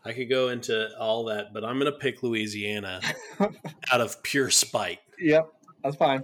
I 0.04 0.14
could 0.14 0.30
go 0.30 0.50
into 0.50 0.90
all 1.00 1.26
that, 1.26 1.52
but 1.52 1.66
I'm 1.66 1.80
going 1.80 1.92
to 1.92 1.98
pick 1.98 2.22
Louisiana 2.22 3.02
out 3.40 4.02
of 4.02 4.22
pure 4.22 4.52
spite. 4.52 5.00
Yep, 5.20 5.48
that's 5.84 5.96
fine. 5.96 6.24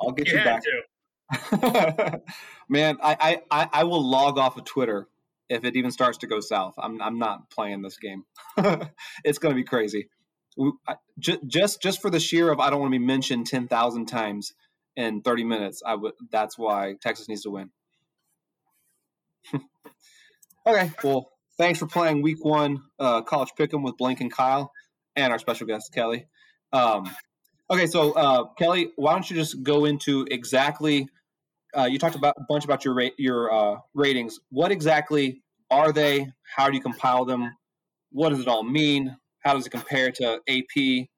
I'll 0.00 0.12
get 0.12 0.28
you, 0.28 0.38
you 0.38 0.44
back. 0.44 2.22
Man, 2.68 2.96
I, 3.02 3.40
I 3.50 3.68
I 3.72 3.84
will 3.84 4.02
log 4.02 4.38
off 4.38 4.56
of 4.56 4.64
Twitter 4.64 5.08
if 5.50 5.64
it 5.64 5.76
even 5.76 5.90
starts 5.90 6.18
to 6.18 6.26
go 6.26 6.40
south. 6.40 6.74
I'm 6.78 7.02
I'm 7.02 7.18
not 7.18 7.50
playing 7.50 7.82
this 7.82 7.98
game. 7.98 8.24
it's 9.24 9.38
going 9.38 9.54
to 9.54 9.60
be 9.60 9.64
crazy. 9.64 10.08
Just 11.18 11.82
just 11.82 12.00
for 12.00 12.08
the 12.08 12.20
sheer 12.20 12.50
of 12.50 12.60
I 12.60 12.70
don't 12.70 12.80
want 12.80 12.92
to 12.92 12.98
be 12.98 13.04
mentioned 13.04 13.46
ten 13.46 13.68
thousand 13.68 14.06
times 14.06 14.54
in 14.96 15.20
thirty 15.20 15.44
minutes. 15.44 15.82
I 15.84 15.96
would. 15.96 16.14
That's 16.30 16.56
why 16.56 16.94
Texas 17.02 17.28
needs 17.28 17.42
to 17.42 17.50
win. 17.50 17.70
okay, 20.66 20.92
well, 21.02 21.30
thanks 21.58 21.78
for 21.78 21.86
playing 21.86 22.22
Week 22.22 22.42
One 22.44 22.82
uh, 22.98 23.22
College 23.22 23.50
Pick'em 23.58 23.82
with 23.82 23.96
Blink 23.96 24.20
and 24.20 24.32
Kyle, 24.32 24.72
and 25.16 25.32
our 25.32 25.38
special 25.38 25.66
guest 25.66 25.92
Kelly. 25.92 26.26
Um, 26.72 27.10
okay, 27.68 27.86
so 27.86 28.12
uh, 28.12 28.44
Kelly, 28.56 28.92
why 28.96 29.12
don't 29.12 29.28
you 29.28 29.36
just 29.36 29.62
go 29.62 29.84
into 29.84 30.26
exactly 30.30 31.08
uh, 31.76 31.84
you 31.84 31.98
talked 31.98 32.16
about 32.16 32.34
a 32.38 32.44
bunch 32.48 32.64
about 32.64 32.84
your 32.84 32.94
ra- 32.94 33.16
your 33.18 33.52
uh, 33.52 33.78
ratings. 33.94 34.40
What 34.50 34.72
exactly 34.72 35.42
are 35.70 35.92
they? 35.92 36.26
How 36.42 36.68
do 36.68 36.74
you 36.74 36.82
compile 36.82 37.24
them? 37.24 37.50
What 38.12 38.30
does 38.30 38.40
it 38.40 38.48
all 38.48 38.62
mean? 38.62 39.16
How 39.40 39.54
does 39.54 39.66
it 39.66 39.70
compare 39.70 40.10
to 40.12 40.40
AP 40.48 41.08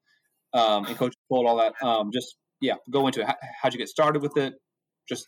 um, 0.53 0.85
and 0.85 0.95
Coaches 0.97 1.17
Poll 1.29 1.47
all 1.47 1.57
that? 1.57 1.73
Um, 1.85 2.11
just 2.11 2.35
yeah, 2.61 2.75
go 2.89 3.07
into 3.07 3.21
it. 3.21 3.27
How, 3.27 3.35
how'd 3.61 3.73
you 3.73 3.79
get 3.79 3.89
started 3.89 4.21
with 4.21 4.37
it? 4.37 4.53
Just 5.07 5.27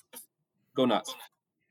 go 0.75 0.85
nuts. 0.85 1.13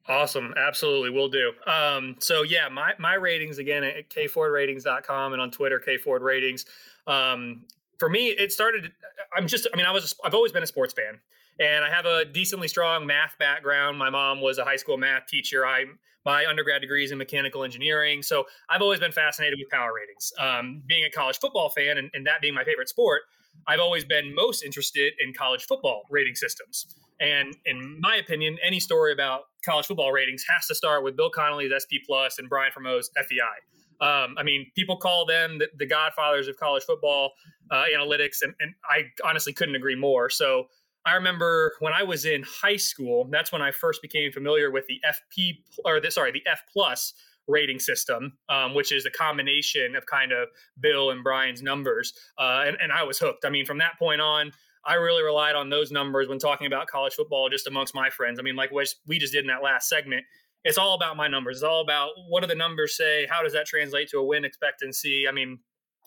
Awesome. 0.06 0.52
Absolutely. 0.56 1.10
We'll 1.10 1.30
do. 1.30 1.52
Um, 1.66 2.16
so 2.18 2.42
yeah, 2.42 2.68
my, 2.68 2.92
my 2.98 3.14
ratings 3.14 3.56
again 3.58 3.84
at 3.84 4.10
kfordratings.com 4.10 5.32
and 5.32 5.40
on 5.40 5.50
Twitter, 5.50 5.80
kfordratings. 5.80 6.66
Um, 7.06 7.64
for 7.98 8.10
me, 8.10 8.28
it 8.28 8.52
started, 8.52 8.92
I'm 9.34 9.46
just, 9.46 9.66
I 9.72 9.76
mean, 9.78 9.86
I 9.86 9.92
was, 9.92 10.14
I've 10.22 10.34
always 10.34 10.52
been 10.52 10.62
a 10.62 10.66
sports 10.66 10.92
fan 10.92 11.20
and 11.60 11.84
I 11.84 11.90
have 11.90 12.06
a 12.06 12.24
decently 12.24 12.68
strong 12.68 13.06
math 13.06 13.36
background. 13.38 13.98
My 13.98 14.10
mom 14.10 14.40
was 14.40 14.58
a 14.58 14.64
high 14.64 14.76
school 14.76 14.96
math 14.96 15.26
teacher. 15.26 15.66
I 15.66 15.84
my 16.24 16.46
undergrad 16.46 16.80
degree 16.80 17.04
is 17.04 17.12
in 17.12 17.18
mechanical 17.18 17.64
engineering, 17.64 18.22
so 18.22 18.46
I've 18.70 18.80
always 18.80 18.98
been 18.98 19.12
fascinated 19.12 19.58
with 19.58 19.68
power 19.68 19.92
ratings. 19.94 20.32
Um, 20.38 20.82
being 20.86 21.04
a 21.04 21.10
college 21.10 21.38
football 21.38 21.68
fan 21.68 21.98
and, 21.98 22.10
and 22.14 22.26
that 22.26 22.40
being 22.40 22.54
my 22.54 22.64
favorite 22.64 22.88
sport, 22.88 23.22
I've 23.68 23.80
always 23.80 24.04
been 24.04 24.34
most 24.34 24.64
interested 24.64 25.12
in 25.22 25.34
college 25.34 25.64
football 25.64 26.04
rating 26.10 26.34
systems. 26.34 26.86
And 27.20 27.54
in 27.66 27.98
my 28.00 28.16
opinion, 28.16 28.56
any 28.66 28.80
story 28.80 29.12
about 29.12 29.42
college 29.64 29.86
football 29.86 30.12
ratings 30.12 30.44
has 30.48 30.66
to 30.68 30.74
start 30.74 31.04
with 31.04 31.16
Bill 31.16 31.30
Connelly's 31.30 31.72
SP 31.76 32.00
Plus 32.06 32.38
and 32.38 32.48
Brian 32.48 32.72
Fremeau's 32.72 33.10
FEI. 33.16 34.04
Um, 34.04 34.34
I 34.36 34.42
mean, 34.42 34.66
people 34.74 34.96
call 34.96 35.24
them 35.24 35.58
the, 35.58 35.68
the 35.78 35.86
godfathers 35.86 36.48
of 36.48 36.56
college 36.56 36.82
football 36.82 37.32
uh, 37.70 37.84
analytics, 37.96 38.38
and, 38.42 38.54
and 38.60 38.74
I 38.88 39.04
honestly 39.24 39.52
couldn't 39.52 39.76
agree 39.76 39.94
more. 39.94 40.28
So 40.28 40.64
I 41.06 41.14
remember 41.14 41.74
when 41.80 41.92
I 41.92 42.02
was 42.02 42.24
in 42.24 42.42
high 42.42 42.76
school, 42.76 43.28
that's 43.30 43.52
when 43.52 43.62
I 43.62 43.70
first 43.70 44.00
became 44.00 44.32
familiar 44.32 44.70
with 44.70 44.86
the 44.86 45.00
FP 45.06 45.58
or 45.84 46.00
the, 46.00 46.10
sorry, 46.10 46.32
the 46.32 46.42
F 46.50 46.62
plus 46.72 47.12
rating 47.46 47.78
system, 47.78 48.38
um, 48.48 48.74
which 48.74 48.90
is 48.90 49.04
a 49.04 49.10
combination 49.10 49.96
of 49.96 50.06
kind 50.06 50.32
of 50.32 50.48
Bill 50.80 51.10
and 51.10 51.22
Brian's 51.22 51.62
numbers. 51.62 52.14
Uh, 52.38 52.64
and, 52.66 52.76
and 52.80 52.92
I 52.92 53.02
was 53.02 53.18
hooked. 53.18 53.44
I 53.44 53.50
mean, 53.50 53.66
from 53.66 53.78
that 53.78 53.98
point 53.98 54.20
on, 54.20 54.52
I 54.86 54.94
really 54.94 55.22
relied 55.22 55.54
on 55.54 55.70
those 55.70 55.90
numbers 55.90 56.28
when 56.28 56.38
talking 56.38 56.66
about 56.66 56.86
college 56.86 57.14
football 57.14 57.48
just 57.48 57.66
amongst 57.66 57.94
my 57.94 58.10
friends. 58.10 58.38
I 58.38 58.42
mean, 58.42 58.56
like 58.56 58.70
what 58.72 58.86
we 59.06 59.18
just 59.18 59.32
did 59.32 59.42
in 59.42 59.48
that 59.48 59.62
last 59.62 59.88
segment, 59.88 60.24
it's 60.62 60.78
all 60.78 60.94
about 60.94 61.16
my 61.16 61.28
numbers. 61.28 61.58
It's 61.58 61.64
all 61.64 61.82
about 61.82 62.10
what 62.28 62.40
do 62.40 62.46
the 62.46 62.54
numbers 62.54 62.96
say? 62.96 63.26
How 63.30 63.42
does 63.42 63.52
that 63.52 63.66
translate 63.66 64.08
to 64.10 64.18
a 64.18 64.24
win 64.24 64.44
expectancy? 64.44 65.26
I 65.28 65.32
mean, 65.32 65.58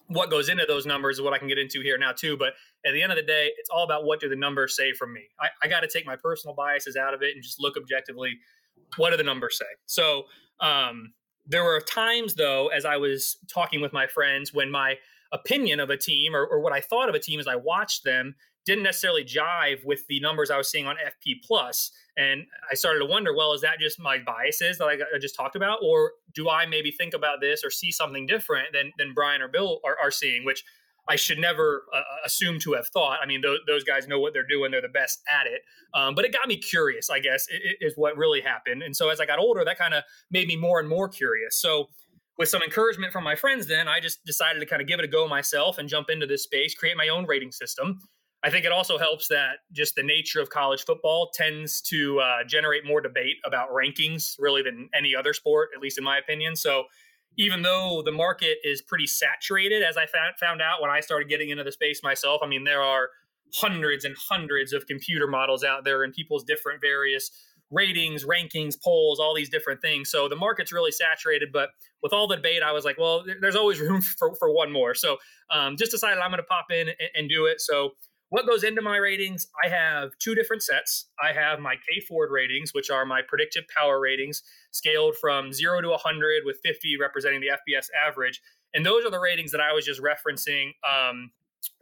what 0.07 0.29
goes 0.29 0.49
into 0.49 0.65
those 0.67 0.85
numbers 0.85 1.17
is 1.17 1.21
what 1.21 1.33
I 1.33 1.37
can 1.37 1.47
get 1.47 1.57
into 1.57 1.81
here 1.81 1.97
now 1.97 2.11
too. 2.11 2.37
But 2.37 2.53
at 2.85 2.93
the 2.93 3.01
end 3.01 3.11
of 3.11 3.17
the 3.17 3.23
day, 3.23 3.51
it's 3.57 3.69
all 3.69 3.83
about 3.83 4.05
what 4.05 4.19
do 4.19 4.29
the 4.29 4.35
numbers 4.35 4.75
say 4.75 4.93
from 4.93 5.13
me. 5.13 5.23
I, 5.39 5.47
I 5.63 5.67
got 5.67 5.81
to 5.81 5.87
take 5.87 6.05
my 6.05 6.15
personal 6.15 6.55
biases 6.55 6.95
out 6.95 7.13
of 7.13 7.21
it 7.21 7.33
and 7.33 7.43
just 7.43 7.61
look 7.61 7.75
objectively. 7.77 8.37
What 8.97 9.11
do 9.11 9.17
the 9.17 9.23
numbers 9.23 9.57
say? 9.57 9.65
So 9.85 10.23
um, 10.59 11.13
there 11.45 11.63
were 11.63 11.79
times 11.81 12.35
though, 12.35 12.67
as 12.67 12.85
I 12.85 12.97
was 12.97 13.37
talking 13.51 13.81
with 13.81 13.93
my 13.93 14.07
friends, 14.07 14.53
when 14.53 14.71
my 14.71 14.95
opinion 15.31 15.79
of 15.79 15.89
a 15.89 15.97
team 15.97 16.35
or, 16.35 16.45
or 16.45 16.61
what 16.61 16.73
I 16.73 16.81
thought 16.81 17.09
of 17.09 17.15
a 17.15 17.19
team 17.19 17.39
as 17.39 17.47
I 17.47 17.55
watched 17.55 18.03
them 18.03 18.35
didn't 18.65 18.83
necessarily 18.83 19.23
jive 19.23 19.83
with 19.85 20.05
the 20.07 20.19
numbers 20.19 20.51
I 20.51 20.57
was 20.57 20.69
seeing 20.69 20.87
on 20.87 20.97
FP 20.97 21.35
plus. 21.41 21.91
And 22.17 22.45
I 22.69 22.75
started 22.75 22.99
to 22.99 23.05
wonder, 23.05 23.33
well, 23.33 23.53
is 23.53 23.61
that 23.61 23.79
just 23.79 23.97
my 23.97 24.17
biases 24.17 24.77
that 24.79 24.85
I, 24.85 24.93
I 24.93 25.19
just 25.21 25.35
talked 25.35 25.55
about, 25.55 25.79
or 25.81 26.11
do 26.35 26.49
I 26.49 26.65
maybe 26.65 26.91
think 26.91 27.13
about 27.13 27.39
this 27.39 27.63
or 27.63 27.69
see 27.69 27.91
something 27.91 28.27
different 28.27 28.73
than 28.73 28.91
than 28.97 29.13
Brian 29.13 29.41
or 29.41 29.47
Bill 29.47 29.79
are, 29.85 29.95
are 30.03 30.11
seeing, 30.11 30.43
which 30.43 30.65
I 31.09 31.15
should 31.15 31.39
never 31.39 31.83
uh, 31.95 32.01
assume 32.25 32.59
to 32.59 32.73
have 32.73 32.87
thought. 32.87 33.19
I 33.21 33.25
mean, 33.25 33.41
those, 33.41 33.59
those 33.67 33.83
guys 33.83 34.07
know 34.07 34.19
what 34.19 34.33
they're 34.33 34.47
doing; 34.47 34.71
they're 34.71 34.81
the 34.81 34.89
best 34.89 35.21
at 35.29 35.47
it. 35.47 35.61
Um, 35.93 36.15
but 36.15 36.25
it 36.25 36.33
got 36.33 36.47
me 36.47 36.57
curious, 36.57 37.09
I 37.09 37.19
guess, 37.19 37.47
is 37.81 37.93
what 37.95 38.17
really 38.17 38.41
happened. 38.41 38.83
And 38.83 38.95
so 38.95 39.09
as 39.09 39.19
I 39.19 39.25
got 39.25 39.39
older, 39.39 39.63
that 39.65 39.77
kind 39.77 39.93
of 39.93 40.03
made 40.31 40.47
me 40.47 40.55
more 40.55 40.79
and 40.79 40.89
more 40.89 41.07
curious. 41.07 41.59
So 41.59 41.87
with 42.37 42.49
some 42.49 42.61
encouragement 42.61 43.11
from 43.11 43.23
my 43.23 43.35
friends, 43.35 43.67
then 43.67 43.87
I 43.87 43.99
just 43.99 44.23
decided 44.25 44.59
to 44.59 44.65
kind 44.65 44.81
of 44.81 44.87
give 44.87 44.99
it 44.99 45.05
a 45.05 45.07
go 45.07 45.27
myself 45.27 45.77
and 45.77 45.89
jump 45.89 46.09
into 46.09 46.27
this 46.27 46.43
space, 46.43 46.75
create 46.75 46.95
my 46.95 47.07
own 47.07 47.25
rating 47.25 47.51
system. 47.51 47.99
I 48.43 48.51
think 48.51 48.65
it 48.65 48.71
also 48.71 48.99
helps 48.99 49.27
that 49.29 49.57
just 49.71 49.95
the 49.95 50.03
nature 50.03 50.39
of 50.39 50.49
college 50.49 50.85
football 50.85 51.31
tends 51.33 51.81
to 51.83 52.19
uh, 52.19 52.43
generate 52.47 52.85
more 52.85 53.01
debate 53.01 53.37
about 53.43 53.69
rankings, 53.71 54.35
really, 54.37 54.61
than 54.61 54.89
any 54.93 55.15
other 55.15 55.33
sport, 55.33 55.69
at 55.75 55.81
least 55.81 55.97
in 55.97 56.03
my 56.03 56.19
opinion. 56.19 56.55
So, 56.55 56.83
even 57.37 57.61
though 57.61 58.01
the 58.03 58.11
market 58.11 58.57
is 58.63 58.81
pretty 58.81 59.07
saturated, 59.07 59.83
as 59.83 59.97
I 59.97 60.05
found 60.39 60.61
out 60.61 60.81
when 60.81 60.89
I 60.89 61.01
started 61.01 61.29
getting 61.29 61.49
into 61.49 61.63
the 61.63 61.71
space 61.71 62.01
myself, 62.03 62.41
I 62.43 62.47
mean, 62.47 62.63
there 62.63 62.81
are 62.81 63.09
hundreds 63.53 64.05
and 64.05 64.15
hundreds 64.29 64.73
of 64.73 64.85
computer 64.87 65.27
models 65.27 65.63
out 65.63 65.85
there 65.85 66.03
and 66.03 66.13
people's 66.13 66.43
different 66.43 66.81
various 66.81 67.31
ratings, 67.69 68.23
rankings, 68.23 68.75
polls, 68.81 69.19
all 69.19 69.35
these 69.35 69.49
different 69.49 69.81
things. 69.81 70.09
So 70.09 70.29
the 70.29 70.35
market's 70.35 70.71
really 70.71 70.91
saturated. 70.91 71.49
But 71.51 71.69
with 72.01 72.13
all 72.13 72.27
the 72.27 72.37
debate, 72.37 72.63
I 72.63 72.71
was 72.71 72.85
like, 72.85 72.97
well, 72.97 73.23
there's 73.41 73.55
always 73.55 73.79
room 73.79 74.01
for, 74.17 74.33
for 74.35 74.53
one 74.53 74.71
more. 74.71 74.95
So 74.95 75.17
um, 75.51 75.75
just 75.77 75.91
decided 75.91 76.19
I'm 76.19 76.31
going 76.31 76.39
to 76.39 76.43
pop 76.43 76.67
in 76.71 76.87
and, 76.87 77.09
and, 77.15 77.29
do 77.29 77.45
it. 77.45 77.59
So 77.61 77.91
what 78.29 78.47
goes 78.47 78.63
into 78.63 78.81
my 78.81 78.97
ratings? 78.97 79.47
I 79.63 79.69
have 79.69 80.11
two 80.19 80.35
different 80.35 80.63
sets. 80.63 81.07
I 81.21 81.31
have 81.31 81.59
my 81.59 81.75
K 81.75 82.01
Ford 82.07 82.29
ratings, 82.31 82.73
which 82.73 82.89
are 82.89 83.05
my 83.05 83.21
predictive 83.27 83.63
power 83.75 83.99
ratings, 83.99 84.43
scaled 84.71 85.15
from 85.19 85.53
zero 85.53 85.81
to 85.81 85.89
100, 85.89 86.43
with 86.45 86.57
50 86.63 86.97
representing 86.99 87.41
the 87.41 87.47
FBS 87.47 87.87
average. 88.07 88.41
And 88.73 88.85
those 88.85 89.05
are 89.05 89.11
the 89.11 89.19
ratings 89.19 89.51
that 89.51 89.61
I 89.61 89.73
was 89.73 89.85
just 89.85 90.01
referencing 90.01 90.71
um, 90.87 91.31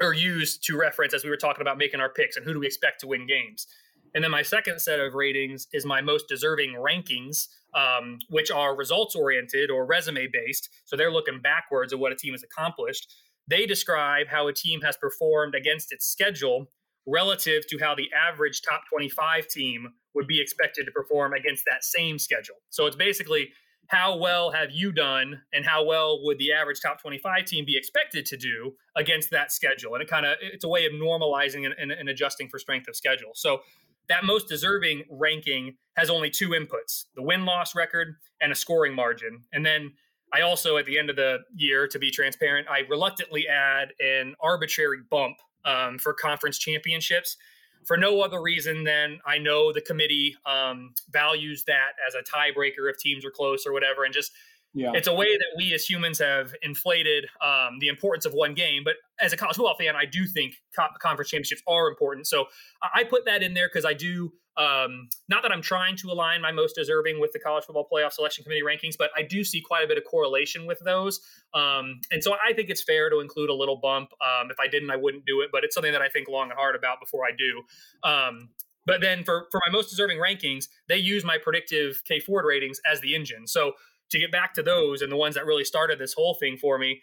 or 0.02 0.14
used 0.14 0.64
to 0.66 0.78
reference 0.78 1.14
as 1.14 1.24
we 1.24 1.30
were 1.30 1.38
talking 1.38 1.62
about 1.62 1.78
making 1.78 2.00
our 2.00 2.10
picks 2.10 2.38
and 2.38 2.46
who 2.46 2.54
do 2.54 2.60
we 2.60 2.68
expect 2.68 3.02
to 3.02 3.08
win 3.08 3.26
games. 3.28 3.68
And 4.14 4.24
then 4.24 4.32
my 4.32 4.44
second 4.44 4.80
set 4.80 5.02
of 5.02 5.14
ratings 5.14 5.68
is 5.74 5.86
my 5.86 6.00
most 6.00 6.30
deserving 6.30 6.76
rankings, 6.76 7.48
um, 7.74 8.20
which 8.30 8.50
are 8.50 8.76
results 8.76 9.14
oriented 9.14 9.70
or 9.70 9.86
resume 9.86 10.28
based. 10.32 10.70
So 10.86 10.96
they're 10.96 11.12
looking 11.12 11.42
backwards 11.42 11.92
at 11.92 12.00
what 12.00 12.14
a 12.14 12.16
team 12.16 12.34
has 12.34 12.42
accomplished. 12.42 13.14
They 13.48 13.66
describe 13.66 14.28
how 14.28 14.48
a 14.48 14.54
team 14.54 14.82
has 14.82 14.98
performed 14.98 15.56
against 15.56 15.92
its 15.92 16.06
schedule 16.06 16.68
relative 17.08 17.68
to 17.68 17.78
how 17.80 17.94
the 17.96 18.10
average 18.14 18.62
top 18.62 18.82
25 18.92 19.48
team 19.48 19.90
would 20.16 20.28
be 20.28 20.41
expected 20.41 20.86
to 20.86 20.91
perform 20.91 21.34
against 21.34 21.64
that 21.66 21.84
same 21.84 22.18
schedule. 22.18 22.56
So 22.70 22.88
it's 22.88 22.96
basically 22.96 23.50
how 23.88 24.18
well 24.18 24.52
have 24.52 24.72
you 24.72 24.91
done 24.91 25.41
and 25.54 25.66
how 25.66 25.84
well 25.84 26.24
would 26.24 26.39
the 26.39 26.52
average 26.54 26.82
top 26.82 27.00
25 27.02 27.46
team 27.46 27.66
be 27.66 27.78
expected 27.78 28.26
to 28.28 28.38
do 28.38 28.74
against 28.96 29.30
that 29.32 29.52
schedule? 29.52 29.93
And 29.93 30.02
it 30.02 30.10
kind 30.10 30.26
of 30.26 30.38
it's 30.41 30.64
a 30.64 30.68
way 30.68 30.86
of 30.86 30.93
normalizing 30.93 31.66
and, 31.66 31.76
and, 31.78 31.91
and, 31.91 32.10
adjusting 32.10 32.50
for 32.50 32.58
strength 32.58 32.88
of 32.88 32.96
schedule. 32.96 33.32
So 33.36 33.60
that 34.10 34.24
most 34.24 34.48
deserving 34.48 35.04
ranking 35.10 35.76
has 35.98 36.10
only 36.10 36.30
two 36.30 36.50
inputs 36.50 37.06
the 37.16 37.22
win-loss 37.22 37.76
record 37.76 38.16
and 38.41 38.52
a 38.52 38.56
scoring 38.56 38.96
margin. 38.96 39.43
And 39.54 39.66
then 39.66 39.93
I 40.36 40.42
also, 40.42 40.78
at 40.78 40.86
the 40.86 40.98
end 41.00 41.10
of 41.10 41.16
the 41.16 41.40
year, 41.56 41.88
to 41.88 42.00
be 42.00 42.12
transparent, 42.12 42.68
I 42.70 42.80
reluctantly 42.90 43.48
add 43.48 43.94
an 44.00 44.36
arbitrary 44.42 45.00
bump 45.10 45.38
um, 45.64 45.98
for 45.98 46.14
conference 46.14 46.58
championships 46.58 47.38
for 47.86 47.98
no 47.98 48.22
other 48.22 48.42
reason 48.42 48.84
than 48.84 49.20
I 49.26 49.38
know 49.38 49.72
the 49.72 49.82
committee 49.82 50.36
um, 50.46 50.94
values 51.12 51.64
that 51.68 51.92
as 52.08 52.16
a 52.16 52.24
tiebreaker 52.24 52.90
if 52.90 52.98
teams 52.98 53.24
are 53.24 53.32
close 53.32 53.66
or 53.66 53.72
whatever, 53.72 54.04
and 54.04 54.14
just 54.14 54.32
yeah. 54.78 54.92
It's 54.94 55.08
a 55.08 55.14
way 55.14 55.38
that 55.38 55.56
we 55.58 55.74
as 55.74 55.86
humans 55.86 56.20
have 56.20 56.54
inflated 56.62 57.28
um, 57.42 57.80
the 57.80 57.88
importance 57.88 58.26
of 58.26 58.34
one 58.34 58.54
game. 58.54 58.84
But 58.84 58.96
as 59.22 59.32
a 59.32 59.38
college 59.38 59.56
football 59.56 59.78
fan, 59.80 59.96
I 59.96 60.04
do 60.04 60.26
think 60.26 60.56
co- 60.78 60.88
conference 61.00 61.32
championships 61.32 61.62
are 61.66 61.88
important. 61.88 62.28
So 62.28 62.48
I 62.94 63.06
put 63.06 63.24
that 63.26 63.42
in 63.42 63.54
there 63.54 63.70
because 63.70 63.86
I 63.86 63.94
do. 63.94 64.34
Um, 64.58 65.10
not 65.28 65.41
that 65.43 65.51
I'm 65.51 65.62
trying 65.62 65.97
to 65.97 66.08
align 66.08 66.41
my 66.41 66.51
most 66.51 66.76
deserving 66.76 67.20
with 67.20 67.32
the 67.34 67.39
college 67.39 67.66
football 67.66 67.88
playoff 67.91 68.14
selection 68.14 68.43
committee 68.43 68.62
rankings, 68.64 68.95
but 68.97 69.10
I 69.16 69.22
do 69.22 69.43
see 69.43 69.62
quite 69.62 69.84
a 69.84 69.88
bit 69.88 69.97
of 69.97 70.03
correlation 70.06 70.66
with 70.66 70.80
those. 70.86 71.20
Um, 71.53 71.99
and 72.12 72.24
so 72.24 72.34
I 72.34 72.53
think 72.53 72.70
it's 72.70 72.84
fair 72.84 73.10
to 73.10 73.20
include 73.20 73.49
a 73.49 73.53
little 73.53 73.78
bump. 73.78 74.10
Um, 74.22 74.49
if 74.51 74.60
I 74.60 74.68
didn't, 74.68 74.91
I 74.91 74.95
wouldn't 74.95 75.26
do 75.26 75.41
it, 75.41 75.49
but 75.51 75.64
it's 75.64 75.74
something 75.74 75.91
that 75.91 76.01
I 76.01 76.10
think 76.10 76.28
long 76.28 76.49
and 76.49 76.58
hard 76.58 76.76
about 76.76 76.99
before 76.99 77.26
I 77.26 77.32
do. 77.38 77.64
Um, 78.10 78.49
but 78.86 79.01
then 79.01 79.24
for, 79.24 79.47
for 79.51 79.60
my 79.66 79.72
most 79.72 79.89
deserving 79.89 80.20
rankings, 80.20 80.68
they 80.88 80.97
use 80.97 81.24
my 81.24 81.38
predictive 81.38 82.01
K 82.08 82.20
Ford 82.20 82.45
ratings 82.45 82.80
as 82.89 83.01
the 83.01 83.16
engine. 83.16 83.47
So 83.47 83.74
to 84.12 84.20
get 84.20 84.32
back 84.32 84.53
to 84.53 84.64
those 84.64 85.01
and 85.01 85.12
the 85.12 85.18
ones 85.18 85.36
that 85.36 85.45
really 85.45 85.64
started 85.64 85.97
this 85.97 86.14
whole 86.14 86.36
thing 86.36 86.58
for 86.58 86.78
me, 86.78 87.01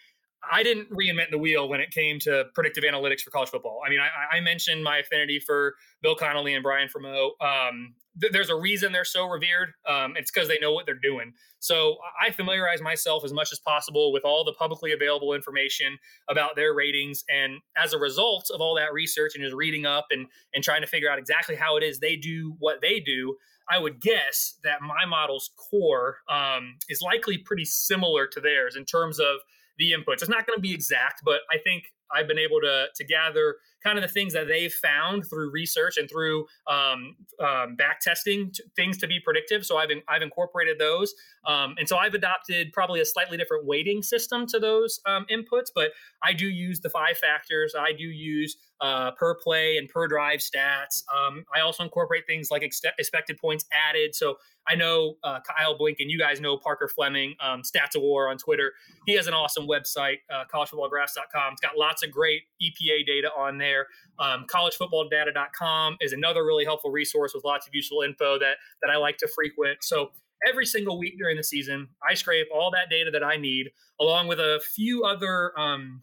I 0.50 0.62
didn't 0.62 0.90
reinvent 0.90 1.30
the 1.30 1.38
wheel 1.38 1.68
when 1.68 1.80
it 1.80 1.90
came 1.90 2.18
to 2.20 2.46
predictive 2.54 2.84
analytics 2.84 3.20
for 3.20 3.30
college 3.30 3.50
football. 3.50 3.80
I 3.86 3.90
mean, 3.90 4.00
I, 4.00 4.36
I 4.36 4.40
mentioned 4.40 4.82
my 4.82 4.98
affinity 4.98 5.38
for 5.38 5.74
Bill 6.02 6.16
Connelly 6.16 6.54
and 6.54 6.62
Brian 6.62 6.88
Fremeau. 6.88 7.30
Um, 7.40 7.94
th- 8.20 8.32
there's 8.32 8.50
a 8.50 8.56
reason 8.56 8.92
they're 8.92 9.04
so 9.04 9.26
revered. 9.26 9.70
Um, 9.88 10.14
it's 10.16 10.30
because 10.30 10.48
they 10.48 10.58
know 10.58 10.72
what 10.72 10.86
they're 10.86 10.94
doing. 10.94 11.32
So 11.60 11.96
I 12.20 12.32
familiarize 12.32 12.82
myself 12.82 13.24
as 13.24 13.32
much 13.32 13.52
as 13.52 13.60
possible 13.60 14.12
with 14.12 14.24
all 14.24 14.44
the 14.44 14.52
publicly 14.52 14.92
available 14.92 15.32
information 15.32 15.98
about 16.28 16.56
their 16.56 16.74
ratings. 16.74 17.24
And 17.28 17.60
as 17.76 17.92
a 17.92 17.98
result 17.98 18.50
of 18.52 18.60
all 18.60 18.74
that 18.76 18.92
research 18.92 19.32
and 19.34 19.44
just 19.44 19.54
reading 19.54 19.86
up 19.86 20.06
and, 20.10 20.26
and 20.54 20.64
trying 20.64 20.80
to 20.80 20.88
figure 20.88 21.10
out 21.10 21.18
exactly 21.18 21.54
how 21.54 21.76
it 21.76 21.84
is 21.84 22.00
they 22.00 22.16
do 22.16 22.56
what 22.58 22.80
they 22.80 22.98
do, 22.98 23.36
I 23.70 23.78
would 23.78 24.00
guess 24.00 24.58
that 24.64 24.82
my 24.82 25.06
model's 25.06 25.50
core 25.56 26.16
um, 26.28 26.78
is 26.88 27.00
likely 27.00 27.38
pretty 27.38 27.64
similar 27.64 28.26
to 28.26 28.40
theirs 28.40 28.74
in 28.76 28.84
terms 28.84 29.20
of 29.20 29.36
the 29.78 29.92
inputs. 29.92 30.22
It's 30.22 30.28
not 30.28 30.46
going 30.46 30.56
to 30.56 30.60
be 30.60 30.74
exact, 30.74 31.22
but 31.24 31.40
I 31.50 31.58
think 31.58 31.84
I've 32.14 32.28
been 32.28 32.38
able 32.38 32.60
to 32.60 32.86
to 32.94 33.04
gather 33.04 33.56
kind 33.82 33.98
of 33.98 34.02
the 34.02 34.08
things 34.08 34.32
that 34.32 34.46
they've 34.46 34.72
found 34.72 35.24
through 35.28 35.50
research 35.50 35.96
and 35.96 36.08
through 36.08 36.46
um, 36.70 37.16
um, 37.40 37.74
back 37.74 38.00
testing 38.00 38.52
things 38.76 38.96
to 38.98 39.08
be 39.08 39.18
predictive. 39.18 39.66
So 39.66 39.76
I've 39.76 39.90
in, 39.90 40.02
I've 40.08 40.22
incorporated 40.22 40.78
those, 40.78 41.14
um, 41.46 41.74
and 41.78 41.88
so 41.88 41.96
I've 41.96 42.14
adopted 42.14 42.72
probably 42.72 43.00
a 43.00 43.04
slightly 43.04 43.36
different 43.36 43.66
weighting 43.66 44.02
system 44.02 44.46
to 44.48 44.58
those 44.58 45.00
um, 45.06 45.26
inputs. 45.30 45.70
But 45.74 45.92
I 46.22 46.32
do 46.32 46.46
use 46.46 46.80
the 46.80 46.90
five 46.90 47.16
factors. 47.18 47.74
I 47.78 47.92
do 47.92 48.04
use 48.04 48.56
uh, 48.82 49.12
per 49.12 49.36
play 49.36 49.76
and 49.78 49.88
per 49.88 50.08
drive 50.08 50.40
stats. 50.40 51.04
Um, 51.14 51.44
I 51.54 51.60
also 51.60 51.84
incorporate 51.84 52.24
things 52.26 52.50
like 52.50 52.62
expected 52.62 53.38
points 53.38 53.64
added. 53.72 54.14
So 54.14 54.36
I 54.66 54.74
know 54.74 55.14
uh, 55.22 55.38
Kyle 55.40 55.78
Blinken, 55.78 56.08
you 56.08 56.18
guys 56.18 56.40
know 56.40 56.58
Parker 56.58 56.88
Fleming, 56.88 57.36
um, 57.40 57.62
Stats 57.62 57.94
of 57.94 58.02
War 58.02 58.28
on 58.28 58.38
Twitter. 58.38 58.72
He 59.06 59.14
has 59.14 59.28
an 59.28 59.34
awesome 59.34 59.68
website, 59.68 60.18
uh, 60.30 60.44
collegefootballgraphs.com. 60.52 61.52
It's 61.52 61.60
got 61.60 61.78
lots 61.78 62.02
of 62.02 62.10
great 62.10 62.42
EPA 62.60 63.06
data 63.06 63.30
on 63.36 63.58
there. 63.58 63.86
Um, 64.18 64.46
collegefootballdata.com 64.48 65.98
is 66.00 66.12
another 66.12 66.44
really 66.44 66.64
helpful 66.64 66.90
resource 66.90 67.32
with 67.34 67.44
lots 67.44 67.68
of 67.68 67.74
useful 67.74 68.02
info 68.02 68.38
that 68.40 68.56
that 68.82 68.90
I 68.90 68.96
like 68.96 69.16
to 69.18 69.28
frequent. 69.28 69.78
So 69.82 70.10
every 70.46 70.66
single 70.66 70.98
week 70.98 71.18
during 71.18 71.36
the 71.36 71.44
season, 71.44 71.88
I 72.08 72.14
scrape 72.14 72.48
all 72.52 72.72
that 72.72 72.90
data 72.90 73.12
that 73.12 73.22
I 73.22 73.36
need, 73.36 73.70
along 74.00 74.26
with 74.26 74.40
a 74.40 74.60
few 74.74 75.04
other 75.04 75.58
um, 75.58 76.02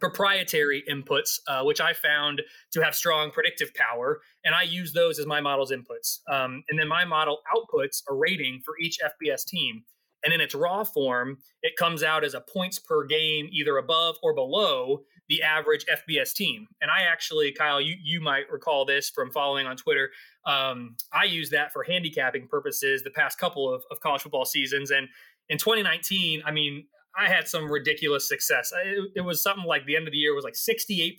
proprietary 0.00 0.82
inputs, 0.88 1.38
uh, 1.46 1.62
which 1.62 1.80
I 1.80 1.92
found 1.92 2.42
to 2.72 2.80
have 2.80 2.94
strong 2.94 3.30
predictive 3.30 3.72
power, 3.74 4.20
and 4.44 4.54
I 4.54 4.62
use 4.62 4.92
those 4.92 5.18
as 5.18 5.26
my 5.26 5.40
model's 5.40 5.72
inputs. 5.72 6.20
Um, 6.30 6.64
and 6.68 6.78
then 6.78 6.88
my 6.88 7.04
model 7.04 7.38
outputs 7.54 8.02
a 8.08 8.14
rating 8.14 8.62
for 8.64 8.74
each 8.80 8.98
FBS 9.00 9.44
team. 9.44 9.84
And 10.22 10.34
in 10.34 10.40
its 10.40 10.54
raw 10.54 10.84
form, 10.84 11.38
it 11.62 11.76
comes 11.76 12.02
out 12.02 12.24
as 12.24 12.34
a 12.34 12.40
points 12.40 12.78
per 12.78 13.06
game, 13.06 13.48
either 13.52 13.78
above 13.78 14.16
or 14.22 14.34
below 14.34 15.02
the 15.28 15.42
average 15.42 15.86
FBS 15.86 16.34
team. 16.34 16.66
And 16.82 16.90
I 16.90 17.02
actually, 17.02 17.52
Kyle, 17.52 17.80
you 17.80 17.96
you 18.02 18.20
might 18.20 18.50
recall 18.50 18.84
this 18.84 19.08
from 19.08 19.30
following 19.30 19.66
on 19.66 19.76
Twitter. 19.76 20.10
Um, 20.44 20.96
I 21.12 21.24
use 21.24 21.50
that 21.50 21.72
for 21.72 21.84
handicapping 21.84 22.48
purposes 22.48 23.02
the 23.02 23.10
past 23.10 23.38
couple 23.38 23.72
of, 23.72 23.82
of 23.90 24.00
college 24.00 24.22
football 24.22 24.44
seasons. 24.44 24.90
And 24.90 25.08
in 25.48 25.56
2019, 25.56 26.42
I 26.44 26.50
mean, 26.50 26.84
I 27.18 27.28
had 27.28 27.48
some 27.48 27.70
ridiculous 27.70 28.28
success. 28.28 28.72
It, 28.84 29.12
it, 29.16 29.20
was 29.20 29.42
something 29.42 29.64
like 29.64 29.84
the 29.86 29.96
end 29.96 30.06
of 30.06 30.12
the 30.12 30.18
year 30.18 30.34
was 30.34 30.44
like 30.44 30.54
68% 30.54 31.16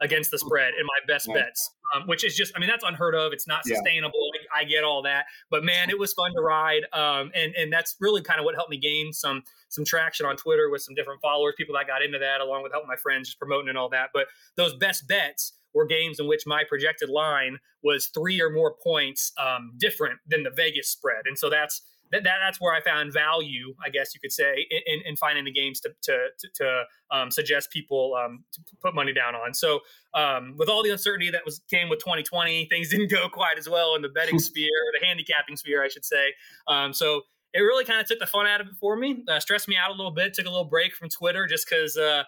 against 0.00 0.30
the 0.30 0.38
spread 0.38 0.74
in 0.78 0.84
my 0.84 0.98
best 1.06 1.28
bets, 1.32 1.70
um, 1.94 2.02
which 2.06 2.24
is 2.24 2.34
just, 2.34 2.52
I 2.56 2.58
mean, 2.58 2.68
that's 2.68 2.84
unheard 2.84 3.14
of. 3.14 3.32
It's 3.32 3.46
not 3.46 3.64
sustainable. 3.64 4.18
Yeah. 4.34 4.40
I, 4.54 4.60
I, 4.60 4.64
get 4.64 4.82
all 4.82 5.02
that, 5.02 5.26
but 5.50 5.64
man, 5.64 5.88
it 5.88 5.98
was 5.98 6.12
fun 6.12 6.32
to 6.34 6.40
ride. 6.40 6.82
Um, 6.92 7.30
and, 7.34 7.54
and 7.54 7.72
that's 7.72 7.96
really 8.00 8.20
kind 8.20 8.40
of 8.40 8.44
what 8.44 8.56
helped 8.56 8.70
me 8.70 8.78
gain 8.78 9.12
some, 9.12 9.42
some 9.68 9.84
traction 9.84 10.26
on 10.26 10.36
Twitter 10.36 10.68
with 10.68 10.82
some 10.82 10.94
different 10.94 11.20
followers, 11.20 11.54
people 11.56 11.74
that 11.76 11.86
got 11.86 12.02
into 12.02 12.18
that 12.18 12.40
along 12.40 12.64
with 12.64 12.72
helping 12.72 12.88
my 12.88 12.96
friends 12.96 13.28
just 13.28 13.38
promoting 13.38 13.68
and 13.68 13.78
all 13.78 13.88
that. 13.90 14.10
But 14.12 14.26
those 14.56 14.74
best 14.74 15.06
bets 15.06 15.52
were 15.74 15.86
games 15.86 16.18
in 16.20 16.26
which 16.26 16.42
my 16.46 16.64
projected 16.68 17.08
line 17.08 17.58
was 17.82 18.08
three 18.08 18.40
or 18.40 18.50
more 18.50 18.74
points 18.82 19.32
um, 19.38 19.72
different 19.78 20.18
than 20.26 20.42
the 20.42 20.50
Vegas 20.50 20.88
spread. 20.88 21.22
And 21.26 21.38
so 21.38 21.50
that's, 21.50 21.82
that, 22.14 22.22
that, 22.22 22.36
that's 22.40 22.60
where 22.60 22.72
I 22.72 22.80
found 22.80 23.12
value, 23.12 23.74
I 23.84 23.90
guess 23.90 24.14
you 24.14 24.20
could 24.20 24.30
say, 24.30 24.66
in, 24.86 25.00
in 25.04 25.16
finding 25.16 25.44
the 25.44 25.50
games 25.50 25.80
to 25.80 25.90
to, 26.02 26.28
to, 26.38 26.48
to 26.54 26.84
um, 27.10 27.30
suggest 27.30 27.70
people 27.70 28.14
um, 28.14 28.44
to 28.52 28.60
put 28.80 28.94
money 28.94 29.12
down 29.12 29.34
on. 29.34 29.52
So 29.52 29.80
um, 30.14 30.54
with 30.56 30.68
all 30.68 30.84
the 30.84 30.90
uncertainty 30.90 31.30
that 31.30 31.42
was 31.44 31.60
came 31.68 31.88
with 31.88 31.98
2020, 31.98 32.66
things 32.66 32.88
didn't 32.90 33.10
go 33.10 33.28
quite 33.28 33.58
as 33.58 33.68
well 33.68 33.96
in 33.96 34.02
the 34.02 34.08
betting 34.08 34.38
sphere, 34.50 34.68
or 34.68 34.98
the 34.98 35.04
handicapping 35.04 35.56
sphere, 35.56 35.82
I 35.82 35.88
should 35.88 36.04
say. 36.04 36.32
Um, 36.68 36.92
so 36.92 37.22
it 37.52 37.60
really 37.60 37.84
kind 37.84 38.00
of 38.00 38.06
took 38.06 38.18
the 38.18 38.26
fun 38.26 38.46
out 38.46 38.60
of 38.60 38.68
it 38.68 38.74
for 38.80 38.96
me, 38.96 39.24
uh, 39.28 39.40
stressed 39.40 39.68
me 39.68 39.76
out 39.76 39.90
a 39.90 39.94
little 39.94 40.10
bit, 40.12 40.34
took 40.34 40.46
a 40.46 40.50
little 40.50 40.64
break 40.64 40.94
from 40.94 41.08
Twitter 41.08 41.46
just 41.46 41.68
because 41.68 41.96
uh, 41.96 42.22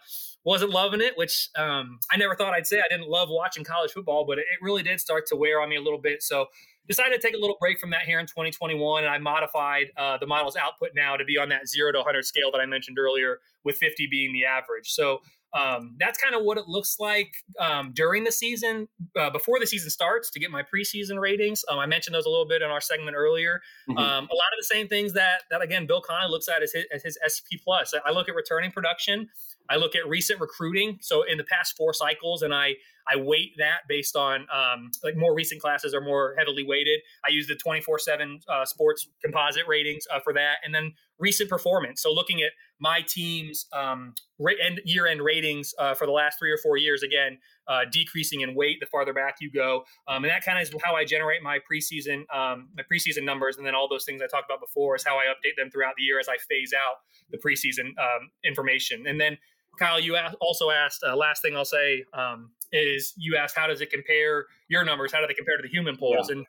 wasn't 0.45 0.70
loving 0.70 1.01
it, 1.01 1.16
which 1.16 1.49
um, 1.57 1.99
I 2.11 2.16
never 2.16 2.34
thought 2.34 2.55
I'd 2.55 2.66
say. 2.66 2.78
I 2.78 2.89
didn't 2.89 3.09
love 3.09 3.28
watching 3.30 3.64
college 3.64 3.93
football, 3.93 4.24
but 4.24 4.39
it, 4.39 4.47
it 4.53 4.59
really 4.62 4.82
did 4.82 5.01
start 5.01 5.26
to 5.28 5.37
wear 5.37 5.61
on 5.61 5.68
me 5.68 5.76
a 5.76 5.82
little 5.82 6.01
bit. 6.01 6.22
So 6.22 6.47
decided 6.89 7.20
to 7.20 7.26
take 7.26 7.34
a 7.34 7.39
little 7.39 7.57
break 7.61 7.78
from 7.78 7.91
that 7.91 8.03
here 8.03 8.18
in 8.20 8.26
2021 8.26 9.05
and 9.05 9.12
i 9.12 9.18
modified 9.18 9.87
uh, 9.97 10.16
the 10.18 10.26
model's 10.26 10.57
output 10.57 10.91
now 10.95 11.16
to 11.16 11.24
be 11.24 11.39
on 11.39 11.49
that 11.49 11.68
0 11.68 11.93
to 11.93 11.99
100 11.99 12.24
scale 12.24 12.51
that 12.53 12.61
i 12.61 12.66
mentioned 12.66 12.99
earlier 12.99 13.41
with 13.66 13.76
50 13.76 14.07
being 14.07 14.32
the 14.32 14.47
average. 14.47 14.93
So 14.93 15.20
um, 15.53 15.97
that's 15.99 16.18
kind 16.18 16.34
of 16.34 16.43
what 16.45 16.57
it 16.57 16.68
looks 16.68 16.97
like 16.99 17.34
um, 17.59 17.93
during 17.95 18.24
the 18.24 18.32
season 18.32 18.89
uh, 19.18 19.30
before 19.30 19.59
the 19.59 19.66
season 19.66 19.91
starts 19.91 20.30
to 20.30 20.41
get 20.41 20.51
my 20.51 20.62
preseason 20.62 21.20
ratings. 21.20 21.64
Um, 21.70 21.78
i 21.78 21.87
mentioned 21.87 22.14
those 22.14 22.26
a 22.26 22.30
little 22.30 22.47
bit 22.49 22.62
in 22.62 22.70
our 22.70 22.80
segment 22.80 23.16
earlier. 23.16 23.61
Mm-hmm. 23.89 23.99
Um, 23.99 24.24
a 24.24 24.34
lot 24.34 24.53
of 24.53 24.59
the 24.59 24.64
same 24.64 24.89
things 24.89 25.12
that 25.14 25.43
that 25.51 25.62
again 25.62 25.87
bill 25.87 26.01
Connelly 26.01 26.30
looks 26.30 26.49
at 26.49 26.62
as 26.62 26.72
his, 26.72 26.84
as 26.93 27.03
his 27.03 27.18
sp 27.28 27.59
plus. 27.62 27.93
I 28.05 28.11
look 28.12 28.28
at 28.28 28.34
returning 28.34 28.70
production 28.70 29.28
I 29.69 29.77
look 29.77 29.95
at 29.95 30.09
recent 30.09 30.41
recruiting. 30.41 30.99
So 31.01 31.23
in 31.23 31.39
the 31.39 31.45
past 31.45 31.77
four 31.77 31.93
cycles, 31.93 32.43
and 32.43 32.55
I 32.55 32.75
I 33.09 33.17
weight 33.17 33.53
that 33.59 33.81
based 33.89 34.17
on 34.17 34.47
um, 34.53 34.91
like 35.05 35.17
more 35.17 35.35
recent 35.35 35.61
classes 35.61 35.95
are 35.95 36.01
more 36.01 36.35
heavily 36.39 36.64
weighted. 36.64 37.01
I 37.27 37.31
use 37.31 37.47
the 37.47 37.55
24 37.55 37.95
uh, 37.95 37.99
7 37.99 38.41
sports 38.64 39.09
composite 39.23 39.67
ratings 39.69 40.05
uh, 40.12 40.19
for 40.21 40.33
that. 40.33 40.57
And 40.64 40.75
then 40.75 40.93
recent 41.19 41.49
performance. 41.49 42.03
So 42.03 42.12
looking 42.12 42.43
at 42.43 42.51
my 42.79 43.01
team's 43.07 43.67
um, 43.73 44.14
end, 44.62 44.81
year 44.85 45.07
end 45.07 45.23
ratings 45.23 45.73
uh, 45.79 45.95
for 45.95 46.07
the 46.07 46.12
last 46.12 46.39
three 46.39 46.51
or 46.51 46.59
four 46.59 46.77
years, 46.77 47.03
again, 47.03 47.39
uh, 47.69 47.83
decreasing 47.91 48.41
in 48.41 48.55
weight 48.55 48.79
the 48.81 48.87
farther 48.87 49.14
back 49.14 49.37
you 49.41 49.51
go. 49.51 49.85
Um, 50.09 50.25
and 50.25 50.31
that 50.31 50.45
kind 50.45 50.59
of 50.59 50.62
is 50.62 50.75
how 50.85 50.95
I 50.95 51.05
generate 51.05 51.43
my 51.43 51.59
preseason, 51.59 52.23
um, 52.35 52.69
my 52.77 52.83
preseason 52.93 53.25
numbers. 53.25 53.57
And 53.57 53.67
then 53.67 53.75
all 53.75 53.89
those 53.89 54.05
things 54.05 54.21
I 54.21 54.27
talked 54.27 54.51
about 54.51 54.61
before 54.61 54.97
is 54.97 55.05
how 55.07 55.17
I 55.17 55.27
update 55.27 55.57
them 55.57 55.71
throughout 55.71 55.95
the 55.97 56.03
year 56.03 56.19
as 56.19 56.29
I 56.29 56.37
phase 56.49 56.73
out 56.75 56.97
the 57.31 57.39
preseason 57.39 57.91
um, 57.99 58.31
information. 58.45 59.07
And 59.07 59.21
then 59.21 59.39
Kyle, 59.79 60.01
you 60.01 60.16
also 60.41 60.70
asked. 60.70 61.03
Uh, 61.07 61.16
last 61.16 61.43
thing 61.43 61.57
I'll 61.57 61.64
say 61.64 62.05
um, 62.12 62.51
is 62.72 63.14
you 63.16 63.37
asked 63.37 63.57
how 63.57 63.66
does 63.66 63.81
it 63.81 63.91
compare 63.91 64.47
your 64.68 64.85
numbers? 64.85 65.12
How 65.12 65.20
do 65.20 65.27
they 65.27 65.35
compare 65.35 65.57
to 65.57 65.62
the 65.62 65.68
human 65.68 65.97
polls? 65.97 66.29
Yeah. 66.29 66.37
And 66.37 66.47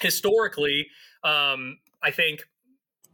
historically, 0.00 0.86
um, 1.24 1.78
I 2.02 2.10
think 2.10 2.42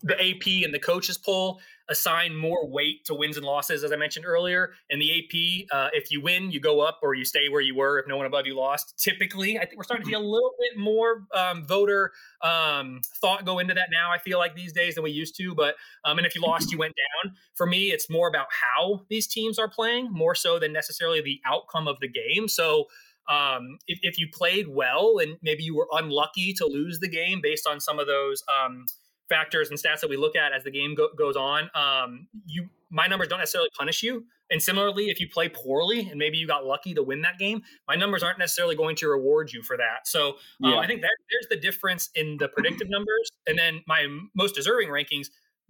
the 0.03 0.15
AP 0.15 0.65
and 0.65 0.73
the 0.73 0.79
coaches 0.79 1.19
poll 1.19 1.61
assign 1.91 2.37
more 2.37 2.69
weight 2.69 3.05
to 3.07 3.15
wins 3.15 3.37
and 3.37 3.47
losses, 3.47 3.83
as 3.83 3.93
I 3.93 3.97
mentioned 3.97 4.27
earlier. 4.27 4.73
In 4.91 4.99
the 4.99 5.11
AP, 5.11 5.67
uh, 5.75 5.89
if 5.93 6.11
you 6.11 6.21
win, 6.21 6.51
you 6.51 6.61
go 6.61 6.81
up 6.81 6.99
or 7.03 7.15
you 7.15 7.25
stay 7.25 7.49
where 7.49 7.61
you 7.61 7.75
were 7.75 7.99
if 7.99 8.07
no 8.07 8.17
one 8.17 8.27
above 8.27 8.47
you 8.47 8.55
lost. 8.55 8.95
Typically, 9.03 9.59
I 9.59 9.65
think 9.65 9.79
we're 9.79 9.85
starting 9.85 10.05
to 10.05 10.11
see 10.11 10.15
a 10.15 10.21
little 10.21 10.55
bit 10.61 10.79
more 10.79 11.25
um, 11.35 11.67
voter 11.67 12.13
um, 12.43 13.01
thought 13.21 13.45
go 13.45 13.59
into 13.59 13.75
that 13.75 13.89
now, 13.91 14.13
I 14.13 14.19
feel 14.19 14.39
like 14.39 14.55
these 14.55 14.73
days 14.73 14.97
than 14.97 15.05
we 15.05 15.11
used 15.11 15.37
to. 15.37 15.55
But, 15.55 15.77
um, 16.05 16.19
and 16.19 16.27
if 16.27 16.35
you 16.35 16.43
lost, 16.43 16.71
you 16.71 16.79
went 16.79 16.95
down. 17.25 17.35
For 17.55 17.67
me, 17.67 17.91
it's 17.91 18.11
more 18.11 18.29
about 18.29 18.49
how 18.51 19.07
these 19.09 19.27
teams 19.27 19.59
are 19.59 19.69
playing 19.69 20.13
more 20.13 20.35
so 20.35 20.59
than 20.59 20.73
necessarily 20.73 21.23
the 21.23 21.41
outcome 21.47 21.89
of 21.89 21.99
the 22.01 22.09
game. 22.09 22.49
So, 22.49 22.87
um, 23.29 23.79
if, 23.87 23.99
if, 24.01 24.19
you 24.19 24.27
played 24.33 24.69
well 24.69 25.19
and 25.19 25.37
maybe 25.43 25.63
you 25.63 25.77
were 25.77 25.87
unlucky 25.93 26.55
to 26.55 26.65
lose 26.65 26.99
the 27.01 27.09
game 27.09 27.41
based 27.43 27.67
on 27.67 27.79
some 27.79 27.99
of 27.99 28.07
those 28.07 28.43
um, 28.49 28.87
factors 29.29 29.71
and 29.71 29.79
stats 29.79 30.01
that 30.01 30.11
we 30.11 30.17
look 30.17 30.37
at 30.37 30.53
as 30.53 30.65
the 30.65 30.71
game 30.71 30.95
go- 30.95 31.11
goes 31.17 31.37
on, 31.37 31.71
um, 31.75 32.29
you 32.47 32.69
my 32.91 33.07
numbers 33.07 33.29
don't 33.29 33.39
necessarily 33.39 33.69
punish 33.79 34.03
you. 34.03 34.25
And 34.51 34.63
similarly, 34.63 35.11
if 35.11 35.21
you 35.21 35.29
play 35.29 35.51
poorly 35.51 36.09
and 36.09 36.19
maybe 36.19 36.39
you 36.39 36.47
got 36.47 36.65
lucky 36.65 36.95
to 36.95 37.03
win 37.03 37.21
that 37.21 37.39
game, 37.39 37.63
my 37.87 37.95
numbers 37.95 38.23
aren't 38.23 38.39
necessarily 38.39 38.75
going 38.75 38.97
to 38.97 39.09
reward 39.09 39.53
you 39.53 39.63
for 39.63 39.77
that. 39.77 40.07
So 40.07 40.29
um, 40.65 40.73
yeah. 40.73 40.79
I 40.79 40.87
think 40.87 41.03
that 41.03 41.11
there's 41.31 41.49
the 41.51 41.61
difference 41.61 42.09
in 42.15 42.39
the 42.39 42.49
predictive 42.49 42.89
numbers, 42.89 43.31
and 43.47 43.59
then 43.59 43.83
my 43.87 44.07
most 44.35 44.55
deserving 44.55 44.89
rankings. 44.89 45.27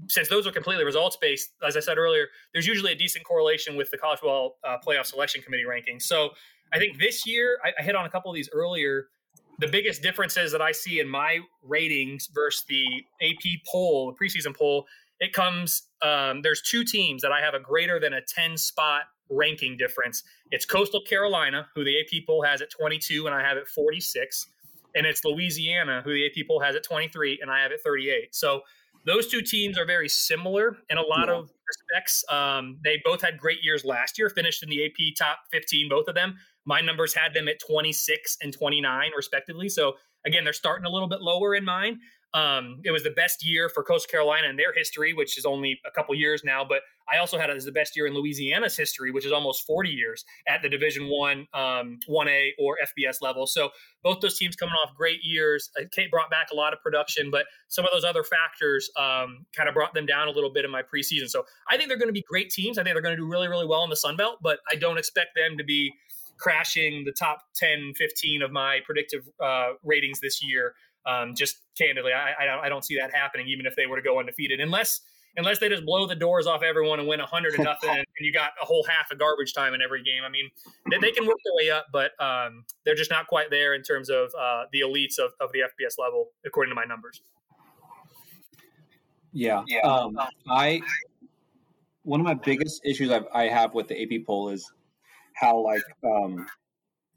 Since 0.07 0.29
those 0.29 0.47
are 0.47 0.53
completely 0.53 0.85
results 0.85 1.19
based, 1.21 1.51
as 1.67 1.77
I 1.77 1.81
said 1.81 1.99
earlier, 1.99 2.29
there's 2.53 2.69
usually 2.69 2.93
a 2.93 2.95
decent 2.95 3.25
correlation 3.25 3.77
with 3.77 3.91
the 3.91 3.99
college 3.99 4.21
football 4.21 4.59
uh, 4.63 4.77
playoff 4.87 5.07
selection 5.07 5.43
committee 5.43 5.65
rankings. 5.65 6.03
So 6.03 6.31
I 6.73 6.79
think 6.79 7.01
this 7.01 7.27
year, 7.27 7.59
I, 7.65 7.73
I 7.81 7.83
hit 7.83 7.97
on 7.97 8.07
a 8.07 8.09
couple 8.09 8.31
of 8.31 8.37
these 8.37 8.49
earlier 8.53 9.09
the 9.59 9.69
biggest 9.69 10.03
differences 10.03 10.53
that 10.53 10.63
I 10.63 10.73
see 10.73 11.01
in 11.01 11.09
my 11.09 11.41
ratings 11.63 12.29
versus 12.33 12.65
the 12.69 12.85
AP 13.21 13.61
poll, 13.71 14.13
the 14.13 14.25
preseason 14.25 14.57
poll, 14.57 14.87
it 15.21 15.33
comes. 15.33 15.83
Um, 16.01 16.43
there's 16.43 16.63
two 16.63 16.85
teams 16.85 17.23
that 17.23 17.33
I 17.33 17.41
have 17.41 17.55
a 17.55 17.61
greater 17.61 17.99
than 17.99 18.13
a 18.13 18.21
10 18.21 18.57
spot 18.57 19.03
ranking 19.31 19.77
difference. 19.77 20.23
It's 20.51 20.65
Coastal 20.65 21.01
Carolina, 21.03 21.67
who 21.75 21.85
the 21.85 21.99
AP 22.01 22.25
poll 22.27 22.43
has 22.43 22.63
at 22.63 22.71
22, 22.71 23.27
and 23.27 23.35
I 23.35 23.43
have 23.43 23.57
it 23.57 23.69
46, 23.69 24.47
and 24.95 25.07
it's 25.07 25.25
Louisiana, 25.25 26.03
who 26.05 26.13
the 26.13 26.27
AP 26.27 26.47
poll 26.47 26.61
has 26.61 26.77
at 26.77 26.85
23, 26.85 27.41
and 27.43 27.51
I 27.51 27.61
have 27.61 27.73
it 27.73 27.81
38. 27.85 28.35
So 28.35 28.63
those 29.07 29.29
two 29.29 29.43
teams 29.43 29.79
are 29.79 29.85
very 29.85 30.09
similar 30.09 30.77
in 30.91 30.99
a 30.99 31.03
lot 31.03 31.29
yeah. 31.29 31.35
of 31.35 31.51
respects. 31.67 32.25
Um, 32.31 32.79
they 32.85 33.01
both 33.05 33.23
had 33.23 33.39
great 33.39 33.63
years 33.63 33.85
last 33.85 34.19
year, 34.19 34.31
finished 34.31 34.63
in 34.63 34.69
the 34.69 34.85
AP 34.87 35.17
top 35.19 35.39
15, 35.51 35.89
both 35.89 36.09
of 36.09 36.15
them. 36.15 36.37
My 36.69 36.83
numbers 36.83 37.15
had 37.15 37.33
them 37.33 37.49
at 37.49 37.57
26 37.67 38.37
and 38.43 38.53
29, 38.53 39.11
respectively. 39.17 39.71
So, 39.71 39.95
again, 40.27 40.45
they're 40.45 40.53
starting 40.53 40.85
a 40.85 40.91
little 40.91 41.09
bit 41.09 41.23
lower 41.23 41.55
in 41.55 41.65
mine. 41.65 41.99
Um, 42.35 42.83
it 42.85 42.91
was 42.91 43.03
the 43.03 43.11
best 43.11 43.43
year 43.43 43.71
for 43.71 43.83
Coastal 43.83 44.11
Carolina 44.11 44.49
in 44.49 44.57
their 44.57 44.75
history, 44.75 45.15
which 45.15 45.39
is 45.39 45.47
only 45.47 45.81
a 45.87 45.91
couple 45.91 46.15
years 46.15 46.43
now. 46.45 46.65
But 46.69 46.83
I 47.11 47.19
also 47.19 47.39
had 47.39 47.49
it 47.49 47.57
as 47.57 47.65
the 47.65 47.73
best 47.73 47.97
year 47.97 48.07
in 48.07 48.13
Louisiana's 48.13 48.77
history, 48.77 49.11
which 49.11 49.25
is 49.25 49.33
almost 49.33 49.67
40 49.67 49.89
years 49.89 50.27
at 50.47 50.61
the 50.61 50.69
Division 50.69 51.09
One, 51.09 51.47
um, 51.55 51.99
1A 52.07 52.51
or 52.59 52.77
FBS 52.83 53.23
level. 53.23 53.47
So 53.47 53.71
both 54.03 54.21
those 54.21 54.37
teams 54.37 54.57
coming 54.57 54.75
off 54.75 54.95
great 54.95 55.21
years. 55.23 55.71
Uh, 55.79 55.85
Kate 55.91 56.11
brought 56.11 56.31
back 56.31 56.49
a 56.53 56.55
lot 56.55 56.75
of 56.75 56.81
production, 56.83 57.31
but 57.31 57.47
some 57.69 57.87
of 57.87 57.93
those 57.93 58.05
other 58.05 58.23
factors 58.23 58.91
um, 58.99 59.47
kind 59.57 59.71
of 59.71 59.75
brought 59.75 59.95
them 59.95 60.05
down 60.05 60.29
a 60.29 60.31
little 60.31 60.53
bit 60.53 60.67
in 60.67 60.71
my 60.71 60.83
preseason. 60.83 61.29
So 61.31 61.45
I 61.71 61.79
think 61.79 61.89
they're 61.89 61.99
going 61.99 62.11
to 62.11 62.13
be 62.13 62.25
great 62.29 62.51
teams. 62.51 62.77
I 62.77 62.85
think 62.85 62.95
they're 62.95 63.03
going 63.03 63.17
to 63.17 63.23
do 63.23 63.27
really, 63.27 63.49
really 63.49 63.67
well 63.67 63.83
in 63.85 63.91
the 63.91 63.97
Sun 63.97 64.17
Belt, 64.17 64.39
but 64.43 64.59
I 64.71 64.77
don't 64.77 64.99
expect 64.99 65.31
them 65.35 65.57
to 65.57 65.65
be 65.65 65.95
crashing 66.39 67.05
the 67.05 67.13
top 67.13 67.43
10, 67.57 67.95
15 67.97 68.43
of 68.43 68.51
my 68.51 68.81
predictive 68.85 69.29
uh, 69.43 69.73
ratings 69.83 70.21
this 70.21 70.43
year. 70.43 70.75
Um, 71.07 71.35
just 71.35 71.59
candidly, 71.77 72.13
I, 72.13 72.33
I, 72.45 72.67
I 72.67 72.69
don't 72.69 72.85
see 72.85 72.99
that 72.99 73.15
happening, 73.15 73.49
even 73.49 73.67
if 73.67 73.77
they 73.77 73.87
were 73.87 73.97
to 73.97 74.03
go 74.03 74.19
undefeated, 74.19 74.61
unless 74.61 75.01
unless 75.37 75.59
they 75.59 75.69
just 75.69 75.85
blow 75.85 76.07
the 76.07 76.17
doors 76.17 76.47
off 76.47 76.63
everyone 76.63 76.99
and 76.99 77.09
win 77.09 77.21
hundred 77.21 77.55
to 77.55 77.63
nothing, 77.63 77.91
and 77.91 78.07
you 78.21 78.33
got 78.33 78.51
a 78.61 78.67
whole 78.67 78.85
half 78.89 79.11
of 79.11 79.19
garbage 79.19 79.55
time 79.55 79.73
in 79.73 79.81
every 79.81 80.03
game. 80.03 80.23
I 80.25 80.29
mean, 80.29 80.51
they, 80.91 80.99
they 80.99 81.13
can 81.13 81.27
work 81.27 81.37
their 81.45 81.55
way 81.55 81.71
up, 81.71 81.87
but 81.93 82.11
um, 82.23 82.65
they're 82.85 82.97
just 82.97 83.11
not 83.11 83.27
quite 83.29 83.49
there 83.49 83.75
in 83.75 83.83
terms 83.83 84.11
of 84.11 84.31
uh, 84.39 84.65
the 84.73 84.81
elites 84.81 85.19
of, 85.19 85.33
of 85.41 85.53
the 85.53 85.61
FBS 85.61 85.95
level, 85.99 86.29
according 86.45 86.71
to 86.71 86.75
my 86.75 86.85
numbers. 86.85 87.23
Yeah, 89.33 89.63
yeah. 89.67 89.81
Um, 89.81 90.19
I 90.51 90.81
one 92.03 92.21
of 92.21 92.27
my 92.27 92.35
biggest 92.35 92.85
issues 92.85 93.11
I've, 93.11 93.27
I 93.33 93.45
have 93.45 93.75
with 93.75 93.89
the 93.89 94.03
AP 94.03 94.25
poll 94.27 94.49
is 94.49 94.73
how 95.39 95.63
like 95.65 95.83
um, 96.05 96.47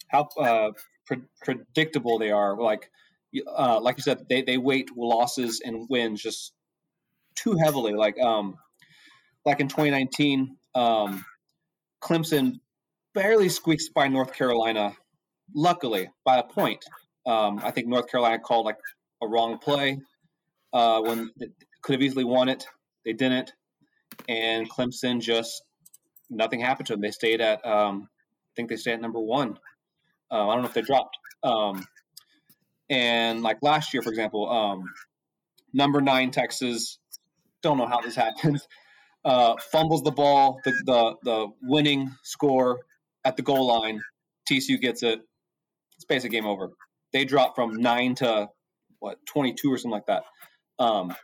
how 0.08 0.28
uh, 0.40 0.72
pre- 1.06 1.24
predictable 1.42 2.20
they 2.20 2.32
are. 2.32 2.58
Like 2.58 2.90
uh, 3.48 3.80
like 3.82 3.98
you 3.98 4.04
said, 4.04 4.26
they, 4.30 4.42
they 4.42 4.58
weight 4.58 4.90
losses 4.96 5.62
and 5.64 5.88
wins 5.90 6.22
just 6.22 6.54
too 7.36 7.56
heavily. 7.56 7.94
Like 7.94 8.20
um, 8.20 8.56
like 9.46 9.60
in 9.60 9.68
2019, 9.68 10.58
um, 10.76 11.26
Clemson 12.04 12.60
barely 13.14 13.50
squeaks 13.50 13.90
by 13.90 14.08
North 14.08 14.34
Carolina. 14.34 14.94
Luckily, 15.54 16.10
by 16.24 16.38
a 16.38 16.44
point. 16.44 16.84
Um, 17.26 17.60
I 17.64 17.72
think 17.72 17.88
North 17.88 18.10
Carolina 18.10 18.40
called 18.40 18.66
like 18.66 18.78
a 19.22 19.28
wrong 19.28 19.60
play 19.60 20.00
uh, 20.74 21.02
when 21.02 21.30
they 21.38 21.48
could 21.84 21.94
have 21.94 22.02
easily 22.02 22.24
won 22.24 22.50
it. 22.50 22.66
They 23.06 23.14
didn't, 23.14 23.52
and 24.30 24.70
Clemson 24.70 25.20
just 25.20 25.62
nothing 26.30 26.62
happened 26.62 26.88
to 26.88 26.94
them. 26.94 27.02
They 27.02 27.12
stayed 27.12 27.42
at 27.42 27.66
um, 27.66 28.08
I 28.52 28.54
think 28.56 28.70
they 28.70 28.76
stay 28.76 28.94
at 28.94 29.02
number 29.02 29.20
one. 29.20 29.58
Uh, 30.30 30.48
I 30.48 30.54
don't 30.54 30.64
know 30.64 30.68
if 30.68 30.74
they 30.74 30.82
dropped. 30.82 31.18
Um, 31.44 31.86
and 32.90 33.42
like 33.42 33.58
last 33.62 33.94
year, 33.94 34.04
for 34.04 34.10
example, 34.10 34.50
um, 34.50 34.84
number 35.74 36.02
nine 36.02 36.32
Texas, 36.32 37.00
don't 37.64 37.78
know 37.78 37.88
how 37.88 38.02
this 38.02 38.16
happens, 38.26 38.68
uh, 39.24 39.56
fumbles 39.72 40.04
the 40.04 40.12
ball, 40.12 40.60
the, 40.66 40.72
the 40.86 41.16
the 41.24 41.48
winning 41.62 42.12
score 42.24 42.82
at 43.24 43.38
the 43.38 43.44
goal 43.44 43.68
line. 43.68 44.02
TCU 44.50 44.80
gets 44.82 45.04
it. 45.04 45.22
It's 45.96 46.06
basic 46.06 46.32
game 46.32 46.46
over. 46.46 46.72
They 47.14 47.26
drop 47.26 47.56
from 47.56 47.76
nine 47.76 48.16
to 48.16 48.50
what 49.00 49.18
twenty 49.26 49.54
two 49.54 49.72
or 49.72 49.78
something 49.78 49.92
like 49.92 50.08
that. 50.08 50.24
Um, 50.80 51.16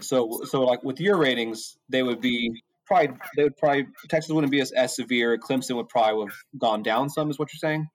so 0.00 0.42
so 0.44 0.62
like 0.64 0.84
with 0.84 1.00
your 1.00 1.16
ratings, 1.16 1.76
they 1.88 2.02
would 2.02 2.20
be 2.20 2.62
probably 2.88 3.16
they 3.36 3.44
would 3.44 3.56
probably 3.56 3.86
Texas 4.08 4.32
wouldn't 4.32 4.50
be 4.50 4.60
as, 4.60 4.72
as 4.72 4.96
severe. 4.96 5.38
Clemson 5.38 5.76
would 5.76 5.88
probably 5.88 6.26
have 6.26 6.34
gone 6.58 6.82
down 6.82 7.08
some. 7.08 7.30
Is 7.30 7.38
what 7.38 7.52
you're 7.52 7.58
saying? 7.58 7.88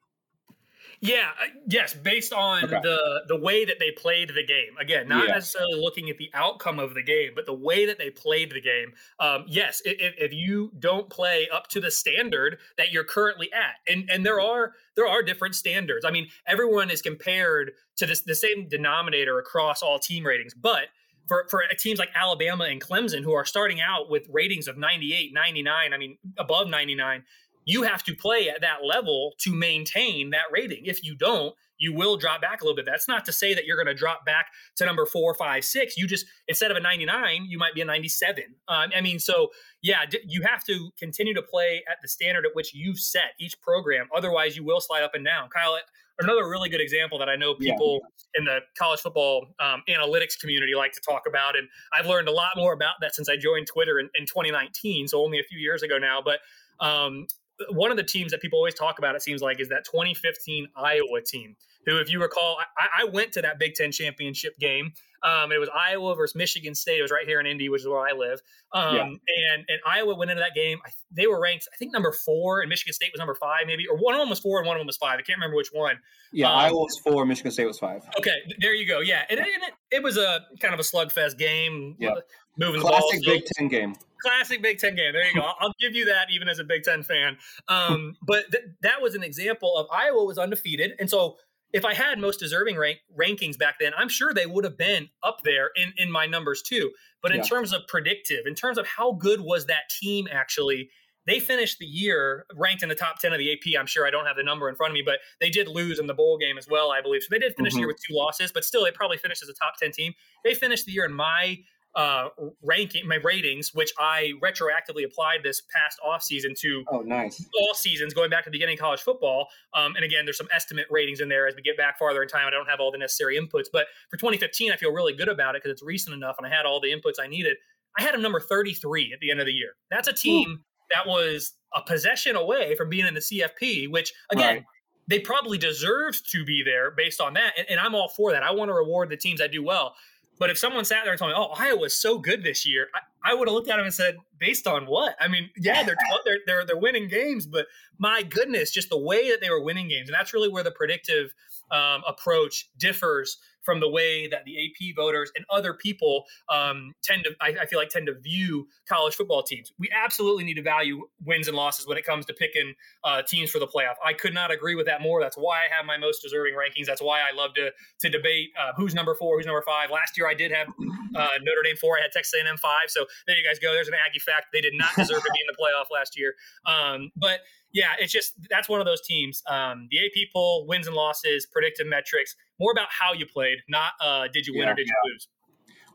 Yeah, 1.03 1.31
uh, 1.41 1.47
yes, 1.67 1.93
based 1.93 2.31
on 2.31 2.63
okay. 2.63 2.79
the 2.81 3.23
the 3.27 3.35
way 3.35 3.65
that 3.65 3.77
they 3.77 3.91
played 3.91 4.29
the 4.29 4.45
game. 4.45 4.77
Again, 4.79 5.09
not 5.09 5.27
yeah. 5.27 5.33
necessarily 5.33 5.75
looking 5.77 6.09
at 6.09 6.17
the 6.17 6.29
outcome 6.33 6.79
of 6.79 6.93
the 6.93 7.03
game, 7.03 7.31
but 7.35 7.45
the 7.45 7.53
way 7.53 7.85
that 7.87 7.97
they 7.97 8.09
played 8.09 8.51
the 8.51 8.61
game. 8.61 8.93
Um, 9.19 9.43
yes, 9.45 9.81
if, 9.83 10.13
if, 10.17 10.31
you 10.31 10.71
don't 10.79 11.09
play 11.09 11.49
up 11.51 11.67
to 11.69 11.81
the 11.81 11.91
standard 11.91 12.57
that 12.77 12.93
you're 12.93 13.03
currently 13.03 13.51
at, 13.51 13.91
and 13.91 14.09
and 14.09 14.25
there 14.25 14.39
are 14.39 14.75
there 14.95 15.05
are 15.05 15.21
different 15.21 15.55
standards. 15.55 16.05
I 16.05 16.11
mean, 16.11 16.29
everyone 16.47 16.89
is 16.89 17.01
compared 17.01 17.71
to 17.97 18.05
this 18.05 18.21
the 18.21 18.33
same 18.33 18.69
denominator 18.69 19.37
across 19.39 19.83
all 19.83 19.99
team 19.99 20.25
ratings, 20.25 20.53
but 20.53 20.85
for, 21.27 21.47
for 21.49 21.63
teams 21.77 21.99
like 21.99 22.09
Alabama 22.15 22.65
and 22.65 22.81
Clemson 22.81 23.23
who 23.23 23.33
are 23.33 23.45
starting 23.45 23.79
out 23.81 24.09
with 24.09 24.27
ratings 24.31 24.67
of 24.67 24.77
98, 24.77 25.33
99, 25.33 25.93
I 25.93 25.97
mean, 25.97 26.17
above 26.37 26.67
99, 26.67 27.23
you 27.65 27.83
have 27.83 28.03
to 28.03 28.15
play 28.15 28.49
at 28.49 28.61
that 28.61 28.79
level 28.83 29.33
to 29.39 29.53
maintain 29.53 30.31
that 30.31 30.43
rating. 30.51 30.85
If 30.85 31.03
you 31.03 31.15
don't, 31.15 31.55
you 31.83 31.93
will 31.93 32.15
drop 32.15 32.41
back 32.41 32.61
a 32.61 32.63
little 32.63 32.77
bit. 32.77 32.85
That's 32.85 33.09
not 33.09 33.25
to 33.25 33.33
say 33.33 33.53
that 33.53 33.65
you're 33.65 33.75
going 33.75 33.93
to 33.93 33.93
drop 33.93 34.25
back 34.25 34.47
to 34.77 34.85
number 34.85 35.05
four, 35.05 35.33
five, 35.33 35.65
six. 35.65 35.97
You 35.97 36.07
just 36.07 36.25
instead 36.47 36.71
of 36.71 36.77
a 36.77 36.79
99, 36.79 37.45
you 37.49 37.57
might 37.57 37.73
be 37.75 37.81
a 37.81 37.85
97. 37.85 38.43
Um, 38.69 38.91
I 38.95 39.01
mean, 39.01 39.19
so 39.19 39.49
yeah, 39.81 40.05
d- 40.09 40.21
you 40.25 40.43
have 40.43 40.63
to 40.63 40.91
continue 40.97 41.33
to 41.33 41.41
play 41.41 41.83
at 41.91 41.97
the 42.01 42.07
standard 42.07 42.45
at 42.45 42.55
which 42.55 42.73
you've 42.73 42.99
set 42.99 43.33
each 43.37 43.59
program. 43.59 44.07
Otherwise, 44.15 44.55
you 44.55 44.63
will 44.63 44.79
slide 44.79 45.03
up 45.03 45.13
and 45.13 45.25
down. 45.25 45.49
Kyle, 45.49 45.77
another 46.19 46.47
really 46.47 46.69
good 46.69 46.79
example 46.79 47.19
that 47.19 47.27
I 47.27 47.35
know 47.35 47.53
people 47.53 47.99
yeah. 48.01 48.39
in 48.39 48.45
the 48.45 48.59
college 48.77 49.01
football 49.01 49.47
um, 49.59 49.83
analytics 49.89 50.39
community 50.39 50.75
like 50.75 50.93
to 50.93 51.01
talk 51.01 51.23
about, 51.27 51.57
and 51.57 51.67
I've 51.91 52.05
learned 52.05 52.29
a 52.29 52.33
lot 52.33 52.51
more 52.55 52.71
about 52.71 52.93
that 53.01 53.13
since 53.13 53.27
I 53.27 53.35
joined 53.35 53.67
Twitter 53.67 53.99
in, 53.99 54.09
in 54.15 54.25
2019, 54.25 55.09
so 55.09 55.21
only 55.21 55.39
a 55.39 55.43
few 55.43 55.59
years 55.59 55.83
ago 55.83 55.97
now. 55.97 56.21
But 56.23 56.39
um, 56.79 57.27
one 57.69 57.91
of 57.91 57.97
the 57.97 58.03
teams 58.03 58.31
that 58.31 58.41
people 58.41 58.57
always 58.57 58.73
talk 58.73 58.99
about, 58.99 59.15
it 59.15 59.21
seems 59.21 59.41
like, 59.41 59.59
is 59.59 59.69
that 59.69 59.85
2015 59.85 60.69
Iowa 60.75 61.21
team. 61.25 61.55
Who, 61.85 61.97
if 61.97 62.11
you 62.11 62.21
recall, 62.21 62.57
I, 62.77 63.03
I 63.03 63.05
went 63.05 63.31
to 63.33 63.41
that 63.41 63.59
Big 63.59 63.73
Ten 63.75 63.91
championship 63.91 64.57
game. 64.59 64.93
Um, 65.23 65.53
it 65.53 65.57
was 65.57 65.69
Iowa 65.73 66.15
versus 66.15 66.35
Michigan 66.35 66.75
State. 66.75 66.99
It 66.99 67.01
was 67.01 67.11
right 67.11 67.25
here 67.25 67.39
in 67.39 67.45
Indy, 67.45 67.69
which 67.69 67.81
is 67.81 67.87
where 67.87 68.05
I 68.05 68.11
live. 68.11 68.41
Um, 68.73 68.95
yeah. 68.95 69.03
and 69.03 69.65
and 69.69 69.79
Iowa 69.87 70.15
went 70.15 70.31
into 70.31 70.41
that 70.41 70.53
game. 70.53 70.79
They 71.11 71.27
were 71.27 71.41
ranked, 71.41 71.67
I 71.73 71.77
think, 71.77 71.93
number 71.93 72.11
four, 72.11 72.59
and 72.59 72.69
Michigan 72.69 72.93
State 72.93 73.11
was 73.13 73.19
number 73.19 73.35
five, 73.35 73.65
maybe, 73.65 73.87
or 73.87 73.97
one 73.97 74.15
of 74.15 74.19
them 74.19 74.29
was 74.29 74.39
four 74.39 74.59
and 74.59 74.67
one 74.67 74.75
of 74.75 74.81
them 74.81 74.87
was 74.87 74.97
five. 74.97 75.13
I 75.13 75.21
can't 75.21 75.37
remember 75.37 75.55
which 75.55 75.69
one. 75.71 75.95
Yeah, 76.33 76.51
um, 76.51 76.57
Iowa 76.57 76.77
was 76.77 76.99
four, 77.03 77.25
Michigan 77.25 77.51
State 77.51 77.67
was 77.67 77.79
five. 77.79 78.03
Okay, 78.19 78.35
there 78.59 78.73
you 78.73 78.85
go. 78.85 78.99
Yeah, 78.99 79.23
and, 79.29 79.39
and 79.39 79.47
it, 79.47 79.73
it, 79.91 80.03
was 80.03 80.17
a 80.17 80.41
kind 80.59 80.73
of 80.73 80.79
a 80.79 80.83
slugfest 80.83 81.37
game. 81.37 81.95
Yeah, 81.99 82.15
moving 82.57 82.81
classic 82.81 83.21
the 83.21 83.25
ball. 83.25 83.35
Big 83.35 83.45
Ten 83.57 83.67
game 83.69 83.95
classic 84.23 84.61
Big 84.61 84.79
Ten 84.79 84.95
game. 84.95 85.13
There 85.13 85.25
you 85.27 85.35
go. 85.35 85.47
I'll 85.59 85.73
give 85.79 85.93
you 85.93 86.05
that, 86.05 86.27
even 86.31 86.47
as 86.47 86.57
a 86.57 86.63
Big 86.63 86.83
Ten 86.83 87.03
fan. 87.03 87.37
Um, 87.67 88.15
but 88.23 88.51
th- 88.51 88.63
that 88.81 89.01
was 89.01 89.13
an 89.15 89.23
example 89.23 89.75
of 89.77 89.87
Iowa 89.91 90.23
was 90.23 90.37
undefeated, 90.37 90.93
and 90.99 91.09
so 91.09 91.37
if 91.73 91.83
I 91.83 91.95
had 91.95 92.19
most 92.19 92.39
deserving 92.39 92.77
rank, 92.77 92.99
rankings 93.19 93.57
back 93.57 93.75
then, 93.79 93.91
I'm 93.97 94.09
sure 94.09 94.33
they 94.33 94.45
would 94.45 94.63
have 94.63 94.77
been 94.77 95.09
up 95.23 95.39
there 95.43 95.71
in, 95.75 95.91
in 95.97 96.11
my 96.11 96.27
numbers 96.27 96.61
too. 96.61 96.91
But 97.21 97.31
in 97.31 97.37
yeah. 97.37 97.43
terms 97.43 97.73
of 97.73 97.81
predictive, 97.87 98.45
in 98.45 98.53
terms 98.53 98.77
of 98.77 98.85
how 98.85 99.13
good 99.13 99.41
was 99.41 99.65
that 99.65 99.89
team 99.99 100.27
actually, 100.31 100.89
they 101.25 101.39
finished 101.39 101.79
the 101.79 101.85
year 101.85 102.45
ranked 102.55 102.83
in 102.83 102.89
the 102.89 102.95
top 102.95 103.19
10 103.19 103.33
of 103.33 103.39
the 103.39 103.51
AP. 103.51 103.79
I'm 103.79 103.87
sure 103.87 104.05
I 104.05 104.11
don't 104.11 104.25
have 104.25 104.35
the 104.35 104.43
number 104.43 104.69
in 104.69 104.75
front 104.75 104.91
of 104.91 104.93
me, 104.93 105.01
but 105.05 105.19
they 105.39 105.49
did 105.49 105.67
lose 105.67 105.99
in 105.99 106.05
the 106.05 106.13
bowl 106.13 106.37
game 106.37 106.57
as 106.57 106.67
well, 106.69 106.91
I 106.91 107.01
believe. 107.01 107.23
So 107.23 107.29
they 107.31 107.39
did 107.39 107.55
finish 107.55 107.71
mm-hmm. 107.71 107.77
the 107.77 107.79
year 107.81 107.87
with 107.87 107.97
two 108.05 108.13
losses, 108.13 108.51
but 108.51 108.63
still, 108.63 108.83
they 108.83 108.91
probably 108.91 109.17
finished 109.17 109.41
as 109.41 109.49
a 109.49 109.53
top 109.53 109.77
10 109.81 109.91
team. 109.91 110.13
They 110.43 110.53
finished 110.53 110.85
the 110.85 110.91
year 110.91 111.05
in 111.05 111.13
my 111.13 111.57
uh, 111.95 112.29
ranking, 112.63 113.07
my 113.07 113.17
ratings, 113.23 113.73
which 113.73 113.91
I 113.99 114.33
retroactively 114.43 115.05
applied 115.05 115.39
this 115.43 115.61
past 115.61 115.99
off 116.03 116.23
season 116.23 116.53
to 116.59 116.83
oh 116.89 117.01
nice 117.01 117.43
all 117.59 117.73
seasons 117.73 118.13
going 118.13 118.29
back 118.29 118.43
to 118.43 118.49
the 118.49 118.51
beginning 118.51 118.75
of 118.75 118.79
college 118.79 119.01
football. 119.01 119.47
Um, 119.73 119.95
and 119.95 120.03
again, 120.03 120.25
there's 120.25 120.37
some 120.37 120.47
estimate 120.53 120.87
ratings 120.89 121.19
in 121.19 121.29
there 121.29 121.47
as 121.47 121.55
we 121.55 121.61
get 121.61 121.77
back 121.77 121.99
farther 121.99 122.23
in 122.23 122.27
time. 122.27 122.47
I 122.47 122.51
don't 122.51 122.69
have 122.69 122.79
all 122.79 122.91
the 122.91 122.97
necessary 122.97 123.37
inputs, 123.37 123.67
but 123.71 123.87
for 124.09 124.17
2015, 124.17 124.71
I 124.71 124.75
feel 124.75 124.91
really 124.91 125.13
good 125.13 125.29
about 125.29 125.55
it 125.55 125.61
because 125.61 125.73
it's 125.73 125.83
recent 125.83 126.15
enough 126.15 126.35
and 126.37 126.47
I 126.47 126.49
had 126.49 126.65
all 126.65 126.79
the 126.79 126.91
inputs 126.91 127.15
I 127.21 127.27
needed. 127.27 127.57
I 127.97 128.01
had 128.01 128.15
a 128.15 128.19
number 128.19 128.39
33 128.39 129.11
at 129.13 129.19
the 129.19 129.29
end 129.29 129.39
of 129.39 129.45
the 129.45 129.53
year. 129.53 129.75
That's 129.91 130.07
a 130.07 130.13
team 130.13 130.49
Ooh. 130.49 130.59
that 130.89 131.07
was 131.07 131.53
a 131.75 131.81
possession 131.81 132.35
away 132.35 132.75
from 132.75 132.89
being 132.89 133.05
in 133.05 133.13
the 133.13 133.19
CFP, 133.19 133.91
which 133.91 134.13
again. 134.31 134.55
Right 134.55 134.63
they 135.07 135.19
probably 135.19 135.57
deserved 135.57 136.31
to 136.31 136.45
be 136.45 136.63
there 136.63 136.91
based 136.91 137.19
on 137.19 137.33
that. 137.33 137.53
And, 137.57 137.67
and, 137.69 137.79
I'm 137.79 137.93
all 137.93 138.07
for 138.07 138.31
that. 138.31 138.43
I 138.43 138.51
want 138.51 138.69
to 138.69 138.73
reward 138.73 139.09
the 139.09 139.17
teams 139.17 139.39
that 139.39 139.51
do 139.51 139.61
well. 139.63 139.95
But 140.39 140.49
if 140.49 140.57
someone 140.57 140.83
sat 140.85 141.03
there 141.03 141.13
and 141.13 141.19
told 141.19 141.31
me, 141.31 141.35
"Oh, 141.37 141.53
Iowa's 141.57 141.95
so 141.95 142.17
good 142.17 142.43
this 142.43 142.65
year," 142.65 142.89
I, 142.93 143.31
I 143.31 143.33
would 143.33 143.47
have 143.47 143.53
looked 143.53 143.69
at 143.69 143.77
them 143.77 143.85
and 143.85 143.93
said, 143.93 144.17
"Based 144.37 144.67
on 144.67 144.85
what?" 144.85 145.15
I 145.19 145.27
mean, 145.27 145.49
yeah, 145.57 145.83
they're 145.83 145.95
they're 146.25 146.39
they're 146.45 146.65
they're 146.65 146.77
winning 146.77 147.07
games, 147.07 147.45
but 147.45 147.67
my 147.97 148.23
goodness, 148.23 148.71
just 148.71 148.89
the 148.89 148.97
way 148.97 149.29
that 149.29 149.41
they 149.41 149.49
were 149.49 149.63
winning 149.63 149.87
games, 149.87 150.09
and 150.09 150.15
that's 150.15 150.33
really 150.33 150.49
where 150.49 150.63
the 150.63 150.71
predictive 150.71 151.33
um, 151.71 152.03
approach 152.07 152.69
differs 152.77 153.37
from 153.63 153.79
the 153.79 153.89
way 153.89 154.27
that 154.27 154.43
the 154.45 154.65
AP 154.65 154.95
voters 154.95 155.31
and 155.35 155.45
other 155.49 155.73
people 155.73 156.25
um, 156.49 156.93
tend 157.03 157.23
to, 157.23 157.31
I, 157.41 157.55
I, 157.61 157.65
feel 157.65 157.79
like, 157.79 157.89
tend 157.89 158.07
to 158.07 158.13
view 158.19 158.67
college 158.87 159.15
football 159.15 159.43
teams. 159.43 159.71
We 159.79 159.89
absolutely 159.93 160.43
need 160.43 160.55
to 160.55 160.61
value 160.61 161.07
wins 161.25 161.47
and 161.47 161.55
losses 161.55 161.87
when 161.87 161.97
it 161.97 162.05
comes 162.05 162.25
to 162.27 162.33
picking 162.33 162.73
uh, 163.03 163.21
teams 163.21 163.49
for 163.49 163.59
the 163.59 163.67
playoff. 163.67 163.95
I 164.03 164.13
could 164.13 164.33
not 164.33 164.51
agree 164.51 164.75
with 164.75 164.85
that 164.87 165.01
more. 165.01 165.21
That's 165.21 165.37
why 165.37 165.57
I 165.57 165.75
have 165.75 165.85
my 165.85 165.97
most 165.97 166.21
deserving 166.21 166.53
rankings. 166.53 166.85
That's 166.85 167.01
why 167.01 167.19
I 167.19 167.35
love 167.35 167.53
to 167.55 167.71
to 167.99 168.09
debate 168.09 168.49
uh, 168.59 168.71
who's 168.75 168.93
number 168.93 169.15
four, 169.15 169.37
who's 169.37 169.45
number 169.45 169.63
five. 169.65 169.89
Last 169.89 170.17
year 170.17 170.27
I 170.27 170.33
did 170.33 170.51
have 170.51 170.67
uh, 170.67 171.27
Notre 171.41 171.63
Dame 171.63 171.75
four. 171.77 171.97
I 171.97 172.01
had 172.03 172.11
Texas 172.11 172.33
A&M 172.39 172.57
five. 172.57 172.89
So 172.89 173.05
there 173.27 173.37
you 173.37 173.43
guys 173.43 173.59
go. 173.59 173.73
There's 173.73 173.87
an 173.87 173.95
Aggie 173.95 174.19
fact. 174.19 174.47
They 174.53 174.61
did 174.61 174.73
not 174.75 174.89
deserve 174.95 175.21
to 175.23 175.31
be 175.33 175.39
in 175.39 175.47
the 175.47 175.57
playoff 175.59 175.93
last 175.93 176.17
year. 176.17 176.35
Um, 176.65 177.11
but 177.15 177.39
yeah, 177.73 177.93
it's 177.99 178.13
just 178.13 178.33
that's 178.49 178.69
one 178.69 178.79
of 178.79 178.85
those 178.85 179.01
teams. 179.01 179.41
Um, 179.49 179.87
the 179.89 179.99
AP 179.99 180.29
poll, 180.33 180.65
wins 180.67 180.87
and 180.87 180.95
losses, 180.95 181.45
predictive 181.45 181.87
metrics, 181.87 182.35
more 182.59 182.71
about 182.71 182.87
how 182.89 183.13
you 183.13 183.25
played, 183.25 183.57
not 183.67 183.91
uh, 183.99 184.27
did 184.31 184.45
you 184.45 184.53
win 184.53 184.63
yeah, 184.63 184.71
or 184.71 184.75
did 184.75 184.87
yeah. 184.87 184.93
you 185.03 185.11
lose. 185.11 185.27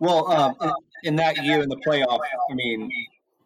Well, 0.00 0.30
um, 0.30 0.56
in, 0.60 0.72
in 1.04 1.16
that 1.16 1.42
year 1.44 1.62
in 1.62 1.68
the 1.68 1.76
playoff, 1.76 2.20
I 2.50 2.54
mean, 2.54 2.90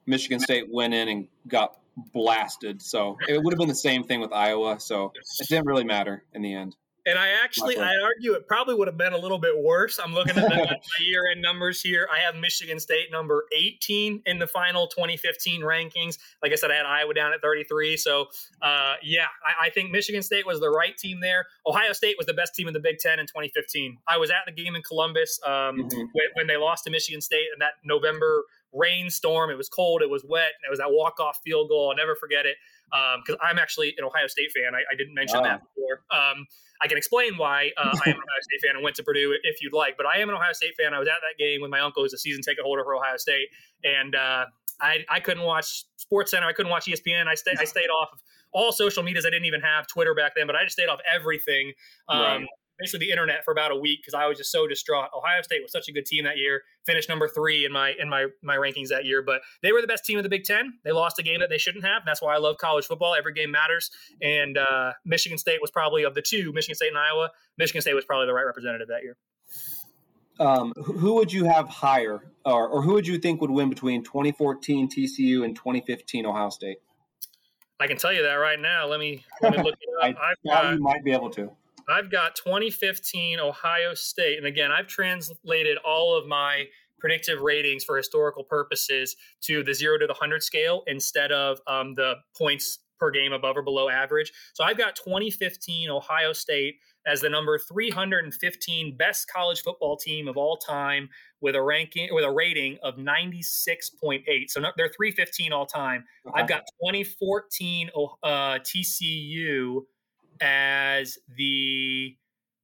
Michigan 0.07 0.39
State 0.39 0.67
went 0.71 0.93
in 0.93 1.09
and 1.09 1.29
got 1.47 1.79
blasted. 2.13 2.83
So 2.83 3.17
it 3.29 3.43
would 3.43 3.53
have 3.53 3.59
been 3.59 3.69
the 3.69 3.75
same 3.75 4.05
thing 4.05 4.21
with 4.21 4.33
Iowa. 4.33 4.81
So 4.81 5.13
it 5.41 5.49
didn't 5.49 5.67
really 5.67 5.85
matter 5.85 6.25
in 6.33 6.43
the 6.43 6.55
end. 6.55 6.77
And 7.05 7.19
I 7.19 7.31
actually, 7.43 7.79
I 7.79 7.97
argue 7.97 8.35
it 8.35 8.47
probably 8.47 8.77
would 8.77 8.87
have 8.87 8.97
been 8.97 9.13
a 9.13 9.19
little 9.19 9.39
bit 9.39 9.59
worse. 9.59 9.99
I'm 10.03 10.15
looking 10.15 10.37
at 10.37 10.49
the 10.49 10.79
year 11.05 11.31
end 11.33 11.43
numbers 11.43 11.83
here. 11.83 12.09
I 12.13 12.21
have 12.21 12.37
Michigan 12.37 12.79
State 12.79 13.11
number 13.11 13.45
18 13.53 14.23
in 14.25 14.39
the 14.39 14.47
final 14.47 14.87
2015 14.87 15.63
rankings. 15.63 16.19
Like 16.43 16.53
I 16.53 16.55
said, 16.55 16.71
I 16.71 16.77
had 16.77 16.87
Iowa 16.87 17.13
down 17.13 17.33
at 17.33 17.43
33. 17.43 17.97
So, 17.97 18.27
uh, 18.63 18.95
yeah, 19.03 19.27
I, 19.45 19.67
I, 19.67 19.71
think 19.71 19.91
Michigan 19.91 20.23
State 20.23 20.47
was 20.47 20.61
the 20.61 20.71
right 20.71 20.97
team 20.97 21.21
there. 21.21 21.47
Ohio 21.67 21.93
State 21.93 22.15
was 22.17 22.27
the 22.27 22.35
best 22.35 22.55
team 22.55 22.69
in 22.69 22.75
the 22.75 22.81
Big 22.81 22.99
Ten 22.99 23.19
in 23.19 23.27
2015. 23.27 23.99
I 24.07 24.17
was 24.19 24.31
at 24.31 24.37
the 24.47 24.53
game 24.53 24.77
in 24.77 24.83
Columbus 24.83 25.41
um, 25.45 25.53
mm-hmm. 25.53 25.99
when, 26.13 26.27
when 26.35 26.47
they 26.47 26.57
lost 26.57 26.85
to 26.85 26.91
Michigan 26.91 27.21
State 27.21 27.47
in 27.53 27.59
that 27.59 27.73
November 27.85 28.45
rainstorm. 28.73 29.51
It 29.51 29.59
was 29.59 29.69
cold. 29.69 30.03
It 30.03 30.11
was 30.11 30.25
wet. 30.25 30.53
And 30.57 30.69
it 30.69 30.71
was 30.71 30.79
that 30.79 30.93
walk 30.93 31.19
off 31.19 31.41
field 31.45 31.69
goal. 31.69 31.91
I'll 31.91 31.97
never 31.97 32.15
forget 32.15 32.47
it 32.47 32.57
because 32.93 33.41
um, 33.41 33.49
I'm 33.49 33.59
actually 33.59 33.95
an 33.97 34.05
Ohio 34.05 34.27
State 34.27 34.53
fan. 34.55 34.75
I, 34.75 34.85
I 34.93 34.95
didn't 34.97 35.15
mention 35.15 35.43
that 35.43 35.63
before. 35.63 36.05
Um, 36.13 36.47
I 36.83 36.89
can 36.89 36.99
explain 36.99 37.39
why 37.39 37.71
uh, 37.79 37.97
I 38.05 38.11
am 38.11 38.17
an 38.17 38.23
Ohio 38.29 38.43
State 38.43 38.61
fan 38.63 38.77
and 38.77 38.85
went 38.85 38.97
to 38.97 39.03
Purdue 39.03 39.37
if 39.43 39.63
you'd 39.63 39.73
like. 39.73 39.97
But 39.97 40.07
I 40.07 40.21
am 40.21 40.29
an 40.29 40.35
Ohio 40.35 40.53
State 40.53 40.75
fan. 40.79 40.93
I 40.93 40.99
was 40.99 41.09
at 41.09 41.21
that 41.23 41.43
game 41.43 41.63
with 41.63 41.71
my 41.71 41.81
uncle, 41.81 42.03
who's 42.03 42.13
a 42.13 42.19
season 42.19 42.43
ticket 42.43 42.65
holder 42.65 42.85
for 42.85 42.95
Ohio 42.95 43.17
State, 43.17 43.49
and 43.85 44.15
uh, 44.15 44.45
I, 44.81 45.05
I 45.09 45.21
couldn't 45.21 45.45
watch 45.45 45.85
Sports 45.97 46.33
Center. 46.33 46.47
I 46.47 46.53
couldn't 46.53 46.71
watch 46.71 46.87
ESPN. 46.87 47.27
I, 47.29 47.35
stay, 47.35 47.53
I 47.59 47.65
stayed 47.77 47.89
off 47.89 48.11
of 48.13 48.19
all 48.53 48.73
social 48.73 49.03
medias. 49.03 49.25
I 49.25 49.31
didn't 49.31 49.47
even 49.47 49.63
have 49.63 49.87
Twitter 49.87 50.15
back 50.15 50.33
then, 50.37 50.47
but 50.47 50.57
I 50.57 50.65
just 50.65 50.75
stayed 50.75 50.89
off 50.89 51.01
everything. 51.13 51.73
Um, 52.09 52.21
right 52.21 52.47
basically 52.83 53.07
the 53.07 53.13
internet 53.13 53.45
for 53.45 53.53
about 53.53 53.71
a 53.71 53.77
week 53.77 54.01
because 54.03 54.15
I 54.15 54.27
was 54.27 54.37
just 54.37 54.51
so 54.51 54.67
distraught. 54.67 55.09
Ohio 55.17 55.41
State 55.43 55.63
was 55.63 55.73
such 55.73 55.89
a 55.89 55.93
good 55.93 56.05
team 56.05 56.25
that 56.25 56.37
year, 56.37 56.63
finished 56.85 57.09
number 57.09 57.29
three 57.29 57.65
in 57.65 57.73
my 57.73 57.95
in 57.99 58.09
my 58.09 58.27
my 58.43 58.57
rankings 58.57 58.89
that 58.89 59.05
year. 59.05 59.23
But 59.23 59.43
they 59.63 59.73
were 59.73 59.81
the 59.81 59.87
best 59.87 60.05
team 60.05 60.19
of 60.19 60.25
the 60.25 60.29
Big 60.29 60.45
Ten. 60.45 60.75
They 60.85 60.93
lost 60.93 61.19
a 61.19 61.23
game 61.23 61.41
that 61.41 61.49
they 61.49 61.59
shouldn't 61.59 61.85
have. 61.85 62.03
That's 62.05 62.21
why 62.21 62.35
I 62.35 62.39
love 62.39 62.59
college 62.59 62.87
football. 62.87 63.15
Every 63.15 63.33
game 63.33 63.51
matters. 63.51 63.91
And 64.21 64.59
uh, 64.59 64.93
Michigan 65.05 65.39
State 65.39 65.61
was 65.61 65.71
probably 65.71 66.03
of 66.03 66.15
the 66.15 66.23
two, 66.23 66.53
Michigan 66.53 66.75
State 66.75 66.89
and 66.89 66.99
Iowa. 66.99 67.31
Michigan 67.57 67.81
State 67.81 67.95
was 67.95 68.05
probably 68.05 68.27
the 68.27 68.35
right 68.35 68.45
representative 68.45 68.89
that 68.89 69.03
year. 69.03 69.17
Um, 70.41 70.73
who 70.77 71.15
would 71.15 71.33
you 71.33 71.45
have 71.45 71.69
higher, 71.69 72.21
or, 72.45 72.69
or 72.69 72.83
who 72.83 72.95
would 72.95 73.07
you 73.07 73.19
think 73.19 73.41
would 73.41 73.51
win 73.51 73.69
between 73.69 74.03
2014 74.03 74.89
TCU 74.89 75.45
and 75.45 75.55
2015 75.55 76.27
Ohio 76.27 76.49
State? 76.49 76.79
I 77.79 77.87
can 77.87 77.97
tell 77.97 78.13
you 78.13 78.23
that 78.23 78.35
right 78.35 78.59
now. 78.59 78.87
Let 78.87 78.99
me 78.99 79.25
let 79.41 79.53
me 79.53 79.59
look 79.63 79.75
it 79.81 79.89
up. 80.01 80.17
I 80.19 80.35
thought 80.49 80.73
you 80.73 80.81
might 80.81 81.05
be 81.05 81.13
able 81.13 81.31
to. 81.31 81.51
I've 81.89 82.11
got 82.11 82.37
2015 82.37 83.41
Ohio 83.41 83.95
State. 83.95 84.39
And 84.39 84.47
again, 84.47 84.71
I've 84.71 84.87
translated 84.87 85.79
all 85.85 86.17
of 86.17 86.27
my 86.27 86.67
predictive 86.99 87.41
ratings 87.41 87.83
for 87.83 87.97
historical 87.97 88.45
purposes 88.45 89.17
to 89.43 89.65
the 89.65 89.75
zero 89.75 89.99
to 89.99 90.07
the 90.07 90.13
100 90.13 90.43
scale 90.43 90.83
instead 90.87 91.33
of 91.33 91.61
um, 91.67 91.95
the 91.95 92.15
points 92.39 92.79
per 93.03 93.11
game 93.11 93.33
above 93.33 93.57
or 93.57 93.63
below 93.63 93.89
average. 93.89 94.33
So 94.55 94.63
I've 94.63 94.79
got 94.79 94.95
2015 94.95 95.91
Ohio 95.91 96.33
State 96.33 96.77
as 97.05 97.21
the 97.21 97.29
number 97.29 97.59
315 97.59 98.97
best 98.97 99.29
college 99.29 99.63
football 99.63 99.97
team 99.97 100.29
of 100.29 100.37
all 100.37 100.57
time 100.57 101.09
with 101.41 101.57
a 101.57 101.63
ranking 101.63 102.09
with 102.13 102.25
a 102.25 102.31
rating 102.31 102.79
of 102.85 102.95
96.8. 102.95 104.23
So 104.47 104.61
they're 104.77 104.93
315 104.97 105.53
all 105.53 105.67
time. 105.67 106.05
Okay. 106.29 106.41
I've 106.41 106.49
got 106.49 106.63
2014 106.81 107.91
uh, 108.23 108.29
TCU 108.61 109.81
as 110.43 111.17
the 111.37 112.17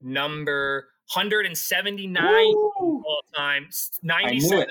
number 0.03 0.89
179 1.14 2.22
Ooh. 2.22 3.03
all 3.07 3.22
time, 3.35 3.68
97, 4.03 4.66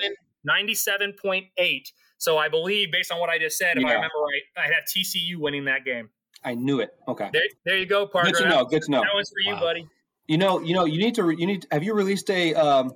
97.8. 0.48 1.92
So 2.18 2.36
I 2.36 2.48
believe, 2.48 2.92
based 2.92 3.10
on 3.10 3.18
what 3.18 3.30
I 3.30 3.38
just 3.38 3.56
said, 3.56 3.76
if 3.76 3.82
yeah. 3.82 3.90
I 3.90 3.94
remember 3.94 4.18
right, 4.18 4.42
I 4.56 4.66
have 4.66 4.84
TCU 4.84 5.36
winning 5.38 5.64
that 5.64 5.84
game. 5.84 6.10
I 6.44 6.54
knew 6.54 6.80
it. 6.80 6.90
Okay. 7.08 7.30
There, 7.32 7.42
there 7.64 7.78
you 7.78 7.86
go, 7.86 8.06
Parker. 8.06 8.30
Good 8.30 8.42
to 8.42 8.48
know. 8.48 8.64
Good 8.64 8.82
to 8.82 8.90
know. 8.90 9.00
That 9.00 9.14
one's 9.14 9.30
for 9.30 9.40
you, 9.40 9.56
buddy. 9.58 9.88
You 10.26 10.38
know, 10.38 10.60
you 10.60 10.74
know, 10.74 10.84
you 10.84 10.98
need 10.98 11.14
to. 11.14 11.30
You 11.30 11.46
need. 11.46 11.62
To, 11.62 11.68
have 11.72 11.82
you 11.82 11.94
released 11.94 12.30
a 12.30 12.54
um, 12.54 12.92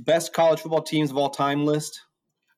best 0.00 0.32
college 0.32 0.60
football 0.60 0.82
teams 0.82 1.10
of 1.10 1.16
all 1.16 1.30
time 1.30 1.64
list? 1.64 2.02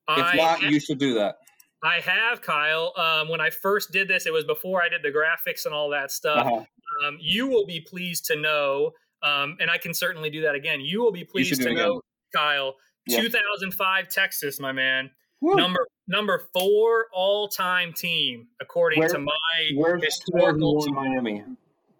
If 0.09 0.25
I 0.25 0.35
not, 0.35 0.59
have, 0.61 0.71
you 0.71 0.79
should 0.79 0.97
do 0.97 1.13
that. 1.15 1.35
I 1.83 1.99
have, 2.01 2.41
Kyle. 2.41 2.93
Um, 2.97 3.29
when 3.29 3.39
I 3.39 3.49
first 3.49 3.91
did 3.91 4.07
this, 4.07 4.25
it 4.25 4.33
was 4.33 4.43
before 4.43 4.81
I 4.83 4.89
did 4.89 5.01
the 5.01 5.09
graphics 5.09 5.65
and 5.65 5.73
all 5.73 5.89
that 5.91 6.11
stuff. 6.11 6.45
Uh-huh. 6.45 7.07
Um, 7.07 7.17
you 7.21 7.47
will 7.47 7.65
be 7.65 7.79
pleased 7.79 8.25
to 8.25 8.35
know, 8.35 8.91
um, 9.23 9.57
and 9.59 9.69
I 9.69 9.77
can 9.77 9.93
certainly 9.93 10.29
do 10.29 10.41
that 10.41 10.55
again. 10.55 10.81
You 10.81 11.01
will 11.01 11.11
be 11.11 11.23
pleased 11.23 11.61
to 11.61 11.73
know, 11.73 12.01
Kyle. 12.35 12.75
Yeah. 13.05 13.21
2005 13.21 14.09
Texas, 14.09 14.59
my 14.59 14.71
man. 14.71 15.09
Woo. 15.41 15.55
Number 15.55 15.87
number 16.07 16.43
four 16.53 17.05
all 17.13 17.47
time 17.47 17.93
team 17.93 18.47
according 18.59 18.99
Where, 18.99 19.09
to 19.09 19.19
my 19.19 20.01
historical 20.01 20.83
team. 20.83 20.95
Miami. 20.95 21.43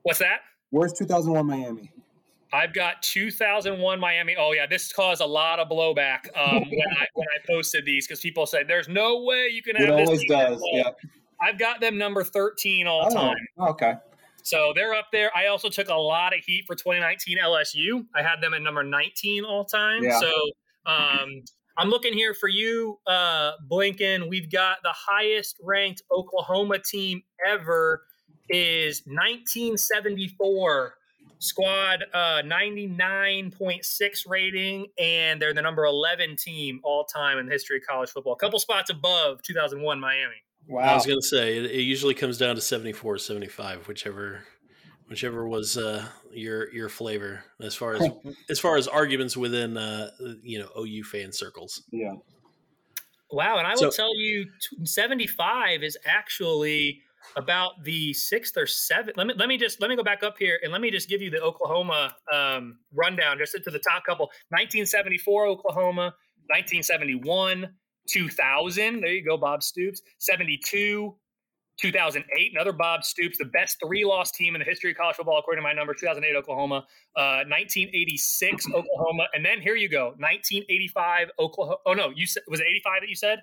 What's 0.04 0.20
that? 0.20 0.42
Where's 0.72 0.94
2001 0.94 1.46
Miami? 1.46 1.92
I've 2.52 2.74
got 2.74 3.02
2001 3.04 4.00
Miami. 4.00 4.36
Oh 4.38 4.54
yeah, 4.54 4.66
this 4.66 4.92
caused 4.92 5.22
a 5.22 5.26
lot 5.26 5.60
of 5.60 5.70
blowback 5.70 6.28
um, 6.36 6.60
when 6.70 6.88
I 7.00 7.06
when 7.14 7.28
I 7.28 7.46
posted 7.48 7.86
these 7.86 8.08
because 8.08 8.20
people 8.20 8.46
said 8.46 8.68
there's 8.68 8.88
no 8.88 9.24
way 9.24 9.50
you 9.52 9.62
can 9.62 9.76
have 9.76 9.90
it 9.90 9.98
this. 9.98 10.08
always 10.08 10.26
does. 10.28 10.62
Yeah. 10.72 10.90
I've 11.42 11.58
got 11.58 11.80
them 11.80 11.98
number 11.98 12.24
13 12.24 12.86
all 12.86 13.08
oh, 13.10 13.14
time. 13.14 13.38
Okay. 13.60 13.94
So 14.44 14.74
they're 14.76 14.94
up 14.94 15.08
there. 15.12 15.32
I 15.36 15.48
also 15.48 15.70
took 15.70 15.90
a 15.90 15.96
lot 15.96 16.34
of 16.36 16.44
heat 16.46 16.66
for 16.66 16.76
2019 16.76 17.38
LSU. 17.38 18.06
I 18.16 18.24
had 18.24 18.42
them 18.42 18.54
at 18.54 18.62
number 18.62 18.84
19 18.84 19.46
all 19.46 19.64
time. 19.64 20.04
Yeah. 20.04 20.20
So 20.20 20.32
um, 20.86 21.44
I'm 21.78 21.90
looking 21.90 22.14
here 22.14 22.34
for 22.34 22.50
you, 22.50 23.00
uh, 23.08 23.54
Blinken. 23.70 24.30
We've 24.30 24.52
got 24.52 24.78
the 24.84 24.94
highest 24.94 25.58
ranked 25.64 26.04
Oklahoma 26.12 26.80
team 26.80 27.22
ever 27.48 28.04
is 28.50 29.04
1974 29.06 30.96
squad 31.38 32.04
uh, 32.14 32.42
99.6 32.44 34.28
rating 34.28 34.88
and 34.98 35.42
they're 35.42 35.54
the 35.54 35.62
number 35.62 35.86
11 35.86 36.36
team 36.36 36.80
all 36.84 37.06
time 37.06 37.38
in 37.38 37.46
the 37.46 37.52
history 37.52 37.78
of 37.78 37.84
college 37.88 38.10
football 38.10 38.34
a 38.34 38.38
couple 38.38 38.60
spots 38.60 38.90
above 38.90 39.42
2001 39.44 40.00
miami 40.00 40.36
Wow. 40.68 40.82
I 40.82 40.94
was 40.94 41.08
going 41.08 41.20
to 41.20 41.26
say 41.26 41.58
it, 41.58 41.66
it, 41.66 41.82
usually 41.82 42.14
comes 42.14 42.38
down 42.38 42.54
to 42.54 42.62
74 42.62 43.18
75 43.18 43.88
whichever 43.88 44.44
whichever 45.10 45.48
was 45.48 45.78
uh, 45.78 46.06
your 46.32 46.72
your 46.72 46.88
flavor 46.88 47.44
as 47.60 47.76
far 47.76 47.96
as 47.96 48.08
as 48.50 48.60
far 48.60 48.78
as 48.78 48.88
arguments 48.88 49.36
within 49.36 49.78
uh, 49.78 50.12
you 50.42 50.60
know 50.60 50.70
OU 50.78 51.04
fan 51.04 51.32
circles. 51.32 51.84
Yeah. 51.92 52.14
Wow, 53.32 53.58
and 53.58 53.68
I 53.68 53.76
will 53.76 53.92
tell 53.92 54.16
you 54.16 54.48
75 54.84 55.84
is 55.84 55.98
actually 56.04 57.02
about 57.36 57.84
the 57.84 58.14
sixth 58.14 58.58
or 58.58 58.66
seventh. 58.66 59.18
Let 59.18 59.28
me 59.28 59.34
let 59.38 59.48
me 59.48 59.58
just 59.58 59.82
let 59.82 59.90
me 59.90 59.96
go 59.96 60.04
back 60.04 60.24
up 60.24 60.36
here 60.38 60.60
and 60.64 60.72
let 60.72 60.82
me 60.82 60.92
just 60.92 61.10
give 61.10 61.22
you 61.22 61.30
the 61.30 61.42
Oklahoma 61.42 62.16
um, 62.34 62.80
rundown 62.94 63.38
just 63.38 63.54
to 63.54 63.72
the 63.72 63.80
top 63.80 64.06
couple. 64.06 64.26
1974 64.50 65.48
Oklahoma, 65.48 66.14
1971, 66.48 67.68
2000. 68.08 69.02
There 69.02 69.14
you 69.14 69.24
go, 69.24 69.38
Bob 69.38 69.64
Stoops. 69.64 70.02
72, 70.20 71.16
2008, 71.80 72.52
another 72.54 72.74
Bob 72.74 73.04
Stoops, 73.04 73.38
the 73.38 73.46
best 73.46 73.78
three 73.86 74.04
loss 74.04 74.32
team 74.32 74.56
in 74.56 74.60
the 74.60 74.66
history 74.66 74.92
of 74.92 74.98
college 74.98 75.16
football, 75.16 75.40
according 75.40 75.62
to 75.62 75.64
my 75.64 75.74
number, 75.74 75.94
2008 75.94 76.36
Oklahoma, 76.36 76.86
uh, 77.16 77.46
1986 77.48 78.66
Oklahoma. 78.74 79.28
And 79.34 79.46
then 79.46 79.62
here 79.62 79.76
you 79.76 79.90
go, 79.90 80.08
1985 80.18 81.30
Oklahoma. 81.40 81.78
Oh, 81.86 81.94
no, 81.94 82.12
you 82.16 82.28
said, 82.28 82.44
was 82.48 82.60
it 82.60 82.68
85 82.70 83.02
that 83.02 83.10
you 83.10 83.16
said? 83.16 83.40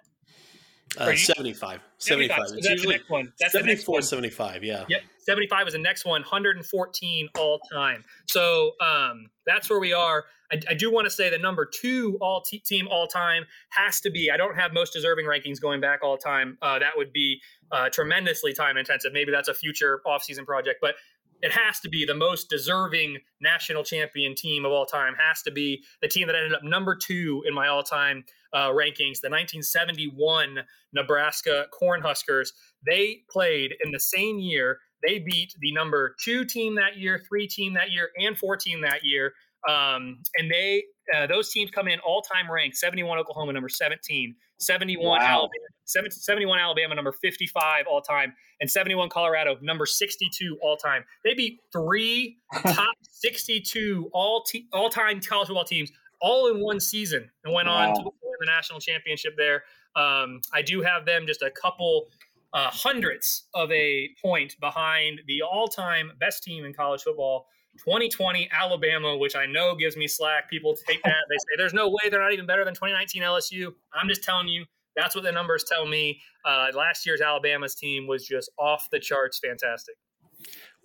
Uh, 0.96 1.14
75. 1.14 1.80
75. 1.98 2.48
75. 2.48 2.48
So 2.48 2.54
that's 2.54 2.82
the 2.82 2.88
next 2.88 3.10
one. 3.10 3.32
That's 3.40 3.52
74, 3.52 4.02
75, 4.02 4.64
yeah. 4.64 4.84
Yep. 4.88 5.02
75 5.18 5.66
is 5.66 5.72
the 5.72 5.78
next 5.78 6.04
one, 6.04 6.22
114 6.22 7.28
all 7.36 7.58
time. 7.72 8.04
So 8.26 8.72
um, 8.80 9.26
that's 9.46 9.68
where 9.68 9.80
we 9.80 9.92
are. 9.92 10.24
I, 10.52 10.60
I 10.70 10.74
do 10.74 10.92
want 10.92 11.06
to 11.06 11.10
say 11.10 11.28
the 11.28 11.38
number 11.38 11.66
two 11.66 12.16
all 12.20 12.40
t- 12.40 12.60
team 12.60 12.86
all 12.88 13.08
time 13.08 13.44
has 13.70 14.00
to 14.02 14.10
be. 14.10 14.30
I 14.30 14.36
don't 14.36 14.54
have 14.54 14.72
most 14.72 14.92
deserving 14.92 15.26
rankings 15.26 15.60
going 15.60 15.80
back 15.80 16.00
all 16.02 16.16
time. 16.16 16.56
Uh, 16.62 16.78
that 16.78 16.92
would 16.96 17.12
be 17.12 17.40
uh, 17.72 17.88
tremendously 17.90 18.52
time 18.52 18.76
intensive. 18.76 19.12
Maybe 19.12 19.32
that's 19.32 19.48
a 19.48 19.54
future 19.54 20.00
offseason 20.06 20.46
project, 20.46 20.78
but 20.80 20.94
it 21.42 21.52
has 21.52 21.80
to 21.80 21.88
be 21.88 22.04
the 22.04 22.14
most 22.14 22.48
deserving 22.48 23.18
national 23.40 23.84
champion 23.84 24.34
team 24.34 24.64
of 24.64 24.72
all 24.72 24.86
time. 24.86 25.14
Has 25.18 25.42
to 25.42 25.50
be 25.50 25.82
the 26.00 26.08
team 26.08 26.28
that 26.28 26.36
ended 26.36 26.54
up 26.54 26.62
number 26.62 26.94
two 26.94 27.42
in 27.46 27.54
my 27.54 27.68
all 27.68 27.82
time 27.82 28.24
uh, 28.52 28.70
rankings. 28.70 29.20
The 29.20 29.30
1971 29.30 30.58
Nebraska 30.92 31.66
Cornhuskers. 31.80 32.48
They 32.86 33.22
played 33.30 33.74
in 33.84 33.92
the 33.92 34.00
same 34.00 34.38
year. 34.38 34.78
They 35.06 35.18
beat 35.18 35.54
the 35.60 35.72
number 35.72 36.14
two 36.22 36.44
team 36.44 36.76
that 36.76 36.96
year, 36.96 37.22
three 37.28 37.46
team 37.46 37.74
that 37.74 37.90
year, 37.92 38.10
and 38.18 38.36
four 38.36 38.56
team 38.56 38.80
that 38.82 39.00
year. 39.04 39.32
Um, 39.68 40.22
and 40.36 40.50
they 40.50 40.84
uh, 41.14 41.26
those 41.26 41.50
teams 41.50 41.70
come 41.70 41.88
in 41.88 41.98
all 42.00 42.22
time 42.22 42.50
ranked 42.50 42.76
71 42.76 43.18
Oklahoma 43.18 43.52
number 43.52 43.68
17, 43.68 44.34
71 44.58 45.04
wow. 45.04 45.24
Alabama 45.24 45.50
71 45.86 46.58
Alabama 46.58 46.94
number 46.94 47.12
55 47.12 47.84
all 47.88 48.00
time, 48.00 48.34
and 48.60 48.70
71 48.70 49.08
Colorado 49.08 49.56
number 49.62 49.86
62 49.86 50.58
all 50.62 50.76
time. 50.76 51.04
They 51.24 51.34
beat 51.34 51.60
three 51.72 52.38
top 52.62 52.94
62 53.02 54.10
all 54.12 54.42
te- 54.42 54.66
all 54.72 54.90
time 54.90 55.20
college 55.20 55.48
football 55.48 55.64
teams 55.64 55.90
all 56.20 56.48
in 56.48 56.60
one 56.60 56.80
season 56.80 57.30
and 57.44 57.54
went 57.54 57.68
wow. 57.68 57.90
on 57.90 58.04
to 58.04 58.10
win 58.38 58.46
the 58.46 58.52
national 58.52 58.80
championship 58.80 59.34
there. 59.36 59.64
Um, 59.94 60.40
I 60.52 60.62
do 60.62 60.82
have 60.82 61.04
them 61.06 61.26
just 61.26 61.42
a 61.42 61.50
couple 61.50 62.08
uh, 62.52 62.70
hundredths 62.70 63.44
of 63.54 63.70
a 63.72 64.10
point 64.22 64.56
behind 64.60 65.20
the 65.26 65.42
all 65.42 65.68
time 65.68 66.12
best 66.18 66.42
team 66.42 66.64
in 66.64 66.72
college 66.72 67.02
football. 67.02 67.46
2020 67.78 68.48
Alabama, 68.52 69.16
which 69.16 69.36
I 69.36 69.44
know 69.44 69.74
gives 69.74 69.96
me 69.96 70.08
slack. 70.08 70.48
People 70.48 70.74
take 70.74 71.02
that. 71.02 71.24
They 71.28 71.36
say 71.36 71.56
there's 71.58 71.74
no 71.74 71.88
way 71.88 72.08
they're 72.10 72.22
not 72.22 72.32
even 72.32 72.46
better 72.46 72.64
than 72.64 72.74
2019 72.74 73.22
LSU. 73.22 73.72
I'm 73.92 74.08
just 74.08 74.22
telling 74.22 74.48
you, 74.48 74.64
that's 74.96 75.14
what 75.14 75.24
the 75.24 75.32
numbers 75.32 75.64
tell 75.70 75.86
me. 75.86 76.20
Uh, 76.44 76.68
last 76.74 77.04
year's 77.04 77.20
Alabama's 77.20 77.74
team 77.74 78.06
was 78.06 78.26
just 78.26 78.50
off 78.58 78.88
the 78.90 78.98
charts 78.98 79.38
fantastic. 79.38 79.96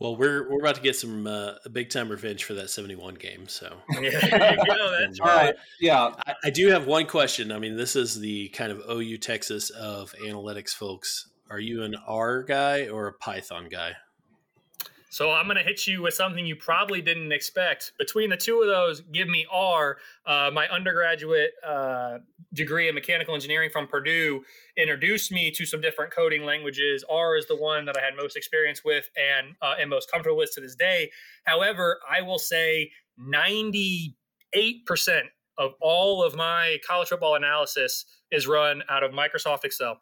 Well, 0.02 0.16
we're 0.16 0.50
we're 0.50 0.62
about 0.62 0.74
to 0.76 0.82
get 0.82 0.96
some 0.96 1.28
uh, 1.28 1.54
a 1.64 1.70
big 1.70 1.92
time 1.92 2.10
revenge 2.10 2.44
for 2.44 2.56
that 2.56 2.72
seventy 2.72 2.96
one 2.96 3.14
game. 3.14 3.48
So 3.48 3.72
yeah, 4.02 4.56
go, 4.56 4.98
that's 5.00 5.22
right. 5.22 5.54
Yeah, 5.80 6.16
I, 6.26 6.34
I, 6.46 6.50
do 6.50 6.70
have 6.70 6.88
one 6.88 7.06
question. 7.06 7.52
I 7.52 7.60
mean, 7.60 7.78
this 7.78 7.96
is 7.96 8.20
the 8.20 8.50
kind 8.50 8.72
of 8.72 8.82
OU 8.90 9.20
Texas 9.20 9.70
of 9.70 10.12
analytics 10.26 10.72
folks. 10.72 11.28
Are 11.52 11.60
you 11.60 11.84
an 11.84 11.94
R 12.08 12.42
guy 12.42 12.88
or 12.88 13.10
a 13.10 13.14
Python 13.14 13.68
guy? 13.70 13.92
So 15.12 15.30
I'm 15.30 15.44
going 15.46 15.58
to 15.58 15.64
hit 15.64 15.88
you 15.88 16.02
with 16.02 16.14
something 16.14 16.46
you 16.46 16.56
probably 16.56 17.02
didn't 17.02 17.34
expect. 17.34 17.92
Between 18.00 18.30
the 18.30 18.38
two 18.38 18.62
of 18.62 18.68
those, 18.68 19.02
give 19.02 19.28
me 19.28 19.46
R. 19.52 19.98
Uh, 20.26 20.52
my 20.54 20.70
undergraduate 20.70 21.52
uh, 21.68 22.20
degree 22.54 22.88
in 22.88 22.96
mechanical 22.96 23.36
engineering 23.36 23.70
from 23.74 23.88
Purdue 23.88 24.42
introduced 24.78 25.30
me 25.30 25.52
to 25.52 25.66
some 25.66 25.82
different 25.82 26.14
coding 26.14 26.46
languages. 26.46 27.04
R 27.10 27.36
is 27.36 27.46
the 27.46 27.58
one 27.58 27.84
that 27.86 27.98
I 27.98 28.02
had 28.02 28.16
most 28.16 28.38
experience 28.38 28.86
with 28.86 29.10
and 29.18 29.54
uh, 29.62 29.74
am 29.78 29.90
most 29.90 30.10
comfortable 30.10 30.38
with 30.38 30.54
to 30.54 30.62
this 30.62 30.76
day. 30.76 31.12
However, 31.44 32.00
I 32.10 32.22
will 32.22 32.40
say 32.40 32.92
98% 33.20 34.14
of 35.58 35.74
all 35.82 36.24
of 36.24 36.36
my 36.38 36.78
college 36.88 37.10
football 37.10 37.36
analysis 37.36 38.06
is 38.32 38.48
run 38.48 38.82
out 38.90 39.04
of 39.04 39.12
Microsoft 39.12 39.66
Excel. 39.66 40.00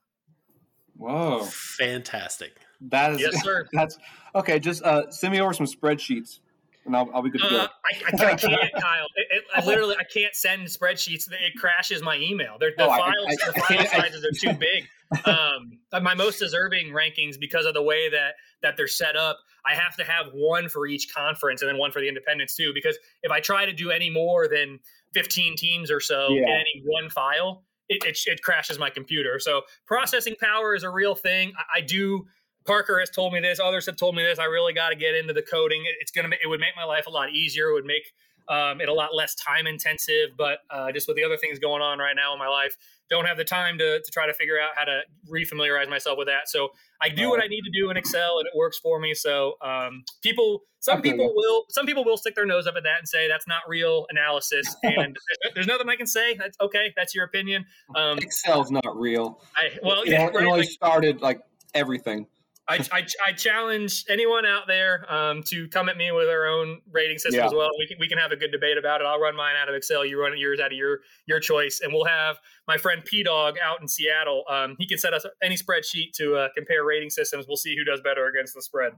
Whoa. 0.95 1.45
Fantastic. 1.45 2.59
That 2.81 3.13
is 3.13 3.21
yes, 3.21 3.43
sir. 3.43 3.67
That's 3.73 3.97
okay. 4.35 4.59
Just 4.59 4.83
uh, 4.83 5.09
send 5.09 5.33
me 5.33 5.41
over 5.41 5.53
some 5.53 5.65
spreadsheets, 5.65 6.39
and 6.85 6.95
I'll, 6.95 7.09
I'll 7.13 7.21
be 7.21 7.29
good 7.29 7.41
to 7.41 7.49
go. 7.49 7.57
Uh, 7.57 7.67
I, 7.85 8.25
I, 8.25 8.31
I, 8.31 8.35
can't, 8.35 8.73
Kyle. 8.79 9.07
It, 9.15 9.27
it, 9.31 9.43
I 9.53 9.65
literally 9.65 9.95
I 9.99 10.03
can't 10.03 10.33
send 10.35 10.67
spreadsheets. 10.67 11.29
It 11.31 11.55
crashes 11.57 12.01
my 12.01 12.17
email. 12.17 12.57
They're, 12.59 12.73
the 12.77 12.85
oh, 12.85 12.89
files, 12.89 13.27
the 13.27 13.61
file 13.67 13.85
sizes 13.87 14.25
are 14.25 14.31
too 14.31 14.57
big. 14.57 14.87
Um, 15.25 15.79
my 16.03 16.13
most 16.13 16.39
deserving 16.39 16.93
rankings 16.93 17.39
because 17.39 17.65
of 17.65 17.73
the 17.73 17.81
way 17.81 18.09
that 18.09 18.35
that 18.61 18.77
they're 18.77 18.87
set 18.87 19.15
up. 19.15 19.39
I 19.65 19.73
have 19.75 19.95
to 19.97 20.03
have 20.03 20.27
one 20.33 20.69
for 20.69 20.87
each 20.87 21.13
conference 21.13 21.61
and 21.61 21.69
then 21.69 21.77
one 21.77 21.91
for 21.91 21.99
the 21.99 22.07
independents 22.07 22.55
too. 22.55 22.71
Because 22.73 22.97
if 23.23 23.31
I 23.31 23.39
try 23.39 23.65
to 23.65 23.73
do 23.73 23.91
any 23.91 24.09
more 24.09 24.47
than 24.47 24.79
15 25.13 25.55
teams 25.55 25.91
or 25.91 25.99
so 25.99 26.29
yeah. 26.29 26.41
in 26.41 26.49
any 26.49 26.83
one 26.85 27.09
file, 27.09 27.63
it, 27.89 28.03
it, 28.05 28.19
it, 28.27 28.41
crashes 28.43 28.77
my 28.77 28.89
computer. 28.89 29.39
So 29.39 29.63
processing 29.87 30.35
power 30.39 30.75
is 30.75 30.83
a 30.83 30.89
real 30.89 31.15
thing. 31.15 31.53
I, 31.57 31.79
I 31.79 31.81
do 31.81 32.27
Parker 32.69 32.99
has 32.99 33.09
told 33.09 33.33
me 33.33 33.39
this. 33.39 33.59
Others 33.59 33.87
have 33.87 33.95
told 33.95 34.15
me 34.15 34.21
this. 34.21 34.37
I 34.37 34.45
really 34.45 34.73
got 34.73 34.89
to 34.89 34.95
get 34.95 35.15
into 35.15 35.33
the 35.33 35.41
coding. 35.41 35.83
It's 35.99 36.11
gonna. 36.11 36.29
It 36.41 36.47
would 36.47 36.59
make 36.59 36.75
my 36.75 36.83
life 36.83 37.07
a 37.07 37.09
lot 37.09 37.33
easier. 37.33 37.69
It 37.69 37.73
would 37.73 37.85
make 37.85 38.13
um, 38.47 38.79
it 38.79 38.89
a 38.89 38.93
lot 38.93 39.15
less 39.15 39.33
time 39.33 39.65
intensive. 39.65 40.37
But 40.37 40.59
uh, 40.69 40.91
just 40.91 41.07
with 41.07 41.17
the 41.17 41.23
other 41.23 41.35
things 41.35 41.57
going 41.57 41.81
on 41.81 41.97
right 41.97 42.15
now 42.15 42.31
in 42.33 42.37
my 42.37 42.47
life, 42.47 42.77
don't 43.09 43.25
have 43.25 43.37
the 43.37 43.43
time 43.43 43.79
to, 43.79 43.99
to 43.99 44.11
try 44.11 44.27
to 44.27 44.35
figure 44.35 44.59
out 44.59 44.69
how 44.75 44.85
to 44.85 45.01
refamiliarize 45.27 45.89
myself 45.89 46.19
with 46.19 46.27
that. 46.27 46.47
So 46.47 46.69
I 47.01 47.09
do 47.09 47.29
what 47.29 47.43
I 47.43 47.47
need 47.47 47.61
to 47.61 47.71
do 47.71 47.89
in 47.89 47.97
Excel, 47.97 48.37
and 48.37 48.45
it 48.45 48.53
works 48.55 48.77
for 48.77 48.99
me. 48.99 49.15
So 49.15 49.53
um, 49.63 50.03
people, 50.21 50.61
some 50.79 50.99
okay, 50.99 51.09
people 51.09 51.25
yeah. 51.25 51.31
will, 51.33 51.65
some 51.69 51.87
people 51.87 52.05
will 52.05 52.17
stick 52.17 52.35
their 52.35 52.45
nose 52.45 52.67
up 52.67 52.75
at 52.75 52.83
that 52.83 52.99
and 52.99 53.07
say 53.07 53.27
that's 53.27 53.47
not 53.47 53.61
real 53.67 54.05
analysis. 54.11 54.75
And 54.83 55.17
there's, 55.55 55.65
nothing 55.65 55.89
I 55.89 55.95
can 55.95 56.05
say. 56.05 56.35
That's 56.35 56.57
okay. 56.61 56.93
That's 56.95 57.15
your 57.15 57.25
opinion. 57.25 57.65
Um, 57.95 58.19
Excel's 58.19 58.69
not 58.69 58.95
real. 58.95 59.41
I, 59.55 59.71
well, 59.81 60.03
it, 60.03 60.09
yeah, 60.09 60.27
it 60.27 60.35
only 60.35 60.65
started 60.65 61.21
like 61.21 61.41
everything. 61.73 62.27
I, 62.69 62.85
I, 62.91 63.05
I, 63.27 63.33
challenge 63.33 64.05
anyone 64.09 64.45
out 64.45 64.67
there 64.67 65.11
um, 65.11 65.43
to 65.43 65.67
come 65.69 65.89
at 65.89 65.97
me 65.97 66.11
with 66.11 66.27
their 66.27 66.47
own 66.47 66.81
rating 66.91 67.17
system 67.17 67.39
yeah. 67.39 67.47
as 67.47 67.53
well. 67.53 67.69
We 67.77 67.87
can 67.87 67.97
we 67.99 68.07
can 68.07 68.17
have 68.17 68.31
a 68.31 68.35
good 68.35 68.51
debate 68.51 68.77
about 68.77 69.01
it. 69.01 69.07
I'll 69.07 69.19
run 69.19 69.35
mine 69.35 69.55
out 69.61 69.69
of 69.69 69.75
Excel. 69.75 70.05
You 70.05 70.21
run 70.21 70.37
yours 70.37 70.59
out 70.59 70.71
of 70.71 70.77
your 70.77 70.99
your 71.25 71.39
choice, 71.39 71.81
and 71.83 71.91
we'll 71.93 72.05
have 72.05 72.37
my 72.67 72.77
friend 72.77 73.03
P 73.03 73.23
Dog 73.23 73.55
out 73.63 73.81
in 73.81 73.87
Seattle. 73.87 74.43
Um, 74.49 74.75
he 74.77 74.87
can 74.87 74.97
set 74.97 75.13
us 75.13 75.25
any 75.43 75.55
spreadsheet 75.55 76.11
to 76.15 76.35
uh, 76.35 76.47
compare 76.55 76.85
rating 76.85 77.09
systems. 77.09 77.45
We'll 77.47 77.57
see 77.57 77.75
who 77.75 77.83
does 77.83 78.01
better 78.01 78.27
against 78.27 78.53
the 78.53 78.61
spread. 78.61 78.93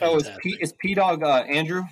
Oh, 0.00 0.16
is 0.16 0.30
P, 0.40 0.56
is 0.60 0.72
P 0.72 0.94
Dog 0.94 1.22
uh, 1.22 1.44
Andrew? 1.48 1.84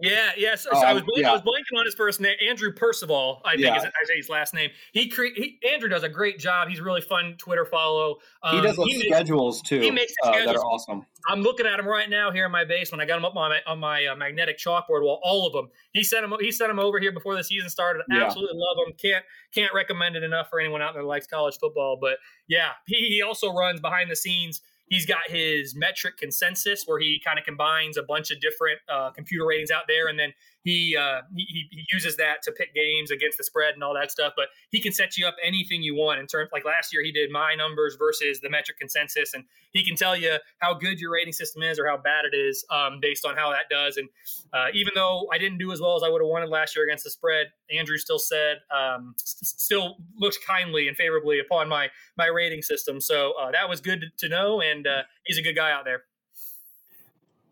Yeah, 0.00 0.30
yes. 0.36 0.62
So, 0.62 0.70
so 0.70 0.78
I 0.78 0.92
was 0.92 1.02
blanking, 1.02 1.22
yeah. 1.22 1.30
I 1.30 1.32
was 1.32 1.42
blanking 1.42 1.78
on 1.78 1.84
his 1.84 1.94
first 1.94 2.20
name, 2.20 2.36
Andrew 2.46 2.72
Percival. 2.72 3.42
I 3.44 3.52
think 3.52 3.62
yeah. 3.62 3.76
is 3.76 3.84
I 3.84 4.04
say 4.04 4.16
his 4.16 4.28
last 4.28 4.54
name. 4.54 4.70
He, 4.92 5.08
cre- 5.08 5.34
he 5.34 5.58
Andrew 5.72 5.88
does 5.88 6.04
a 6.04 6.08
great 6.08 6.38
job. 6.38 6.68
He's 6.68 6.80
really 6.80 7.00
fun 7.00 7.34
Twitter 7.36 7.64
follow. 7.64 8.18
Um, 8.42 8.56
he 8.56 8.62
does 8.62 8.76
those 8.76 8.86
he 8.86 9.08
schedules 9.08 9.56
makes, 9.58 9.68
too. 9.68 9.80
He 9.80 9.90
makes 9.90 10.12
uh, 10.22 10.32
schedules. 10.32 10.54
that 10.54 10.60
are 10.60 10.64
awesome. 10.64 11.06
I'm 11.26 11.42
looking 11.42 11.66
at 11.66 11.78
him 11.78 11.86
right 11.86 12.08
now 12.08 12.30
here 12.30 12.46
in 12.46 12.52
my 12.52 12.64
basement. 12.64 13.02
I 13.02 13.06
got 13.06 13.18
him 13.18 13.24
up 13.24 13.36
on 13.36 13.50
my 13.50 13.60
on 13.66 13.78
my 13.80 14.06
uh, 14.06 14.16
magnetic 14.16 14.58
chalkboard 14.58 15.02
wall. 15.02 15.20
All 15.22 15.46
of 15.46 15.52
them. 15.52 15.68
He 15.92 16.04
sent 16.04 16.28
them. 16.28 16.38
He 16.40 16.52
sent 16.52 16.70
them 16.70 16.78
over 16.78 17.00
here 17.00 17.12
before 17.12 17.36
the 17.36 17.42
season 17.42 17.68
started. 17.68 18.02
Yeah. 18.10 18.24
Absolutely 18.24 18.56
love 18.56 18.86
them. 18.86 18.94
Can't 19.00 19.24
can't 19.52 19.72
recommend 19.74 20.16
it 20.16 20.22
enough 20.22 20.48
for 20.48 20.60
anyone 20.60 20.80
out 20.80 20.94
there 20.94 21.02
that 21.02 21.08
likes 21.08 21.26
college 21.26 21.58
football. 21.58 21.98
But 22.00 22.18
yeah, 22.48 22.70
he, 22.86 22.96
he 23.08 23.22
also 23.22 23.52
runs 23.52 23.80
behind 23.80 24.10
the 24.10 24.16
scenes 24.16 24.62
He's 24.88 25.04
got 25.04 25.28
his 25.28 25.74
metric 25.76 26.16
consensus 26.16 26.84
where 26.86 26.98
he 26.98 27.20
kind 27.24 27.38
of 27.38 27.44
combines 27.44 27.96
a 27.96 28.02
bunch 28.02 28.30
of 28.30 28.40
different 28.40 28.78
uh, 28.88 29.10
computer 29.10 29.46
ratings 29.46 29.70
out 29.70 29.84
there, 29.86 30.08
and 30.08 30.18
then 30.18 30.32
he, 30.64 30.96
uh, 30.96 31.22
he 31.34 31.66
he 31.70 31.84
uses 31.92 32.16
that 32.16 32.42
to 32.42 32.52
pick 32.52 32.74
games 32.74 33.10
against 33.10 33.38
the 33.38 33.44
spread 33.44 33.74
and 33.74 33.82
all 33.82 33.94
that 33.94 34.10
stuff. 34.10 34.32
But 34.36 34.46
he 34.70 34.80
can 34.80 34.92
set 34.92 35.16
you 35.16 35.26
up 35.26 35.36
anything 35.42 35.82
you 35.82 35.94
want 35.94 36.20
in 36.20 36.26
terms. 36.26 36.50
Like 36.52 36.64
last 36.64 36.92
year, 36.92 37.02
he 37.02 37.12
did 37.12 37.30
my 37.30 37.54
numbers 37.54 37.96
versus 37.98 38.40
the 38.40 38.50
metric 38.50 38.78
consensus, 38.78 39.34
and 39.34 39.44
he 39.72 39.84
can 39.84 39.96
tell 39.96 40.16
you 40.16 40.36
how 40.58 40.74
good 40.74 41.00
your 41.00 41.12
rating 41.12 41.32
system 41.32 41.62
is 41.62 41.78
or 41.78 41.86
how 41.86 41.96
bad 41.96 42.24
it 42.30 42.36
is 42.36 42.64
um, 42.70 42.98
based 43.00 43.24
on 43.24 43.36
how 43.36 43.50
that 43.50 43.68
does. 43.70 43.96
And 43.96 44.08
uh, 44.52 44.66
even 44.74 44.92
though 44.94 45.28
I 45.32 45.38
didn't 45.38 45.58
do 45.58 45.72
as 45.72 45.80
well 45.80 45.96
as 45.96 46.02
I 46.02 46.08
would 46.08 46.20
have 46.20 46.28
wanted 46.28 46.48
last 46.48 46.76
year 46.76 46.84
against 46.84 47.04
the 47.04 47.10
spread, 47.10 47.46
Andrew 47.70 47.96
still 47.96 48.18
said 48.18 48.58
um, 48.70 49.14
st- 49.16 49.46
still 49.46 49.96
looked 50.16 50.38
kindly 50.46 50.88
and 50.88 50.96
favorably 50.96 51.38
upon 51.38 51.68
my 51.68 51.88
my 52.16 52.26
rating 52.26 52.62
system. 52.62 53.00
So 53.00 53.32
uh, 53.40 53.52
that 53.52 53.68
was 53.68 53.80
good 53.80 54.06
to 54.18 54.28
know, 54.28 54.60
and 54.60 54.86
uh, 54.86 55.02
he's 55.24 55.38
a 55.38 55.42
good 55.42 55.56
guy 55.56 55.70
out 55.70 55.84
there. 55.84 56.02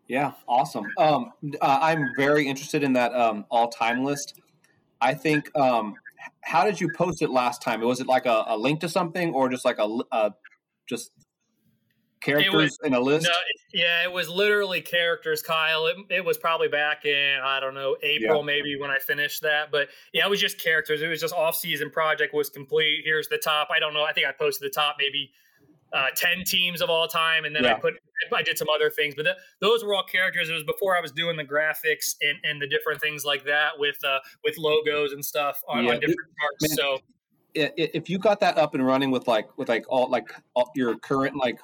Yeah, 0.07 0.33
awesome. 0.47 0.85
Um, 0.97 1.33
uh, 1.61 1.79
I'm 1.81 2.11
very 2.15 2.47
interested 2.47 2.83
in 2.83 2.93
that 2.93 3.13
um, 3.13 3.45
all 3.49 3.69
time 3.69 4.03
list. 4.03 4.39
I 5.01 5.13
think. 5.13 5.49
Um, 5.57 5.95
how 6.41 6.63
did 6.63 6.79
you 6.79 6.89
post 6.93 7.21
it 7.21 7.29
last 7.29 7.61
time? 7.61 7.81
Was 7.81 7.99
it 7.99 8.07
like 8.07 8.25
a, 8.25 8.45
a 8.47 8.57
link 8.57 8.79
to 8.81 8.89
something, 8.89 9.33
or 9.33 9.49
just 9.49 9.65
like 9.65 9.77
a, 9.79 9.99
a 10.11 10.33
just 10.87 11.11
characters 12.21 12.53
was, 12.53 12.79
in 12.83 12.93
a 12.93 12.99
list? 12.99 13.27
No, 13.27 13.33
yeah, 13.73 14.03
it 14.03 14.11
was 14.11 14.29
literally 14.29 14.81
characters, 14.81 15.41
Kyle. 15.41 15.87
It, 15.87 15.97
it 16.09 16.25
was 16.25 16.37
probably 16.37 16.67
back 16.67 17.05
in 17.05 17.39
I 17.43 17.59
don't 17.59 17.73
know 17.73 17.97
April 18.01 18.39
yeah. 18.39 18.45
maybe 18.45 18.77
when 18.77 18.89
I 18.89 18.97
finished 18.99 19.41
that, 19.43 19.71
but 19.71 19.89
yeah, 20.13 20.25
it 20.25 20.29
was 20.29 20.41
just 20.41 20.61
characters. 20.61 21.01
It 21.01 21.07
was 21.07 21.21
just 21.21 21.33
off 21.33 21.55
season 21.55 21.89
project 21.89 22.33
was 22.33 22.49
complete. 22.49 23.01
Here's 23.03 23.27
the 23.27 23.37
top. 23.37 23.69
I 23.71 23.79
don't 23.79 23.93
know. 23.93 24.03
I 24.03 24.13
think 24.13 24.27
I 24.27 24.31
posted 24.31 24.65
the 24.65 24.73
top 24.73 24.95
maybe 24.99 25.31
uh, 25.97 26.07
10 26.15 26.43
teams 26.45 26.81
of 26.81 26.89
all 26.89 27.07
time 27.07 27.45
and 27.45 27.55
then 27.55 27.63
yeah. 27.63 27.73
i 27.73 27.79
put 27.79 27.95
i 28.35 28.43
did 28.43 28.57
some 28.57 28.67
other 28.73 28.89
things 28.89 29.15
but 29.15 29.23
the, 29.23 29.35
those 29.61 29.83
were 29.83 29.95
all 29.95 30.03
characters 30.03 30.49
it 30.49 30.53
was 30.53 30.63
before 30.63 30.95
i 30.95 31.01
was 31.01 31.11
doing 31.11 31.35
the 31.35 31.43
graphics 31.43 32.15
and, 32.21 32.37
and 32.43 32.61
the 32.61 32.67
different 32.67 33.01
things 33.01 33.25
like 33.25 33.43
that 33.43 33.71
with 33.77 33.97
uh, 34.03 34.19
with 34.43 34.57
logos 34.57 35.13
and 35.13 35.25
stuff 35.25 35.61
on, 35.67 35.85
yeah. 35.85 35.91
on 35.91 35.99
different 35.99 36.29
parts 36.39 36.75
so 36.75 36.99
if 37.55 38.07
you 38.07 38.19
got 38.19 38.39
that 38.39 38.57
up 38.57 38.75
and 38.75 38.85
running 38.85 39.09
with 39.09 39.27
like 39.27 39.45
with 39.57 39.67
like 39.67 39.83
all 39.89 40.07
like 40.09 40.31
all, 40.53 40.69
your 40.75 40.95
current 40.99 41.35
like 41.35 41.57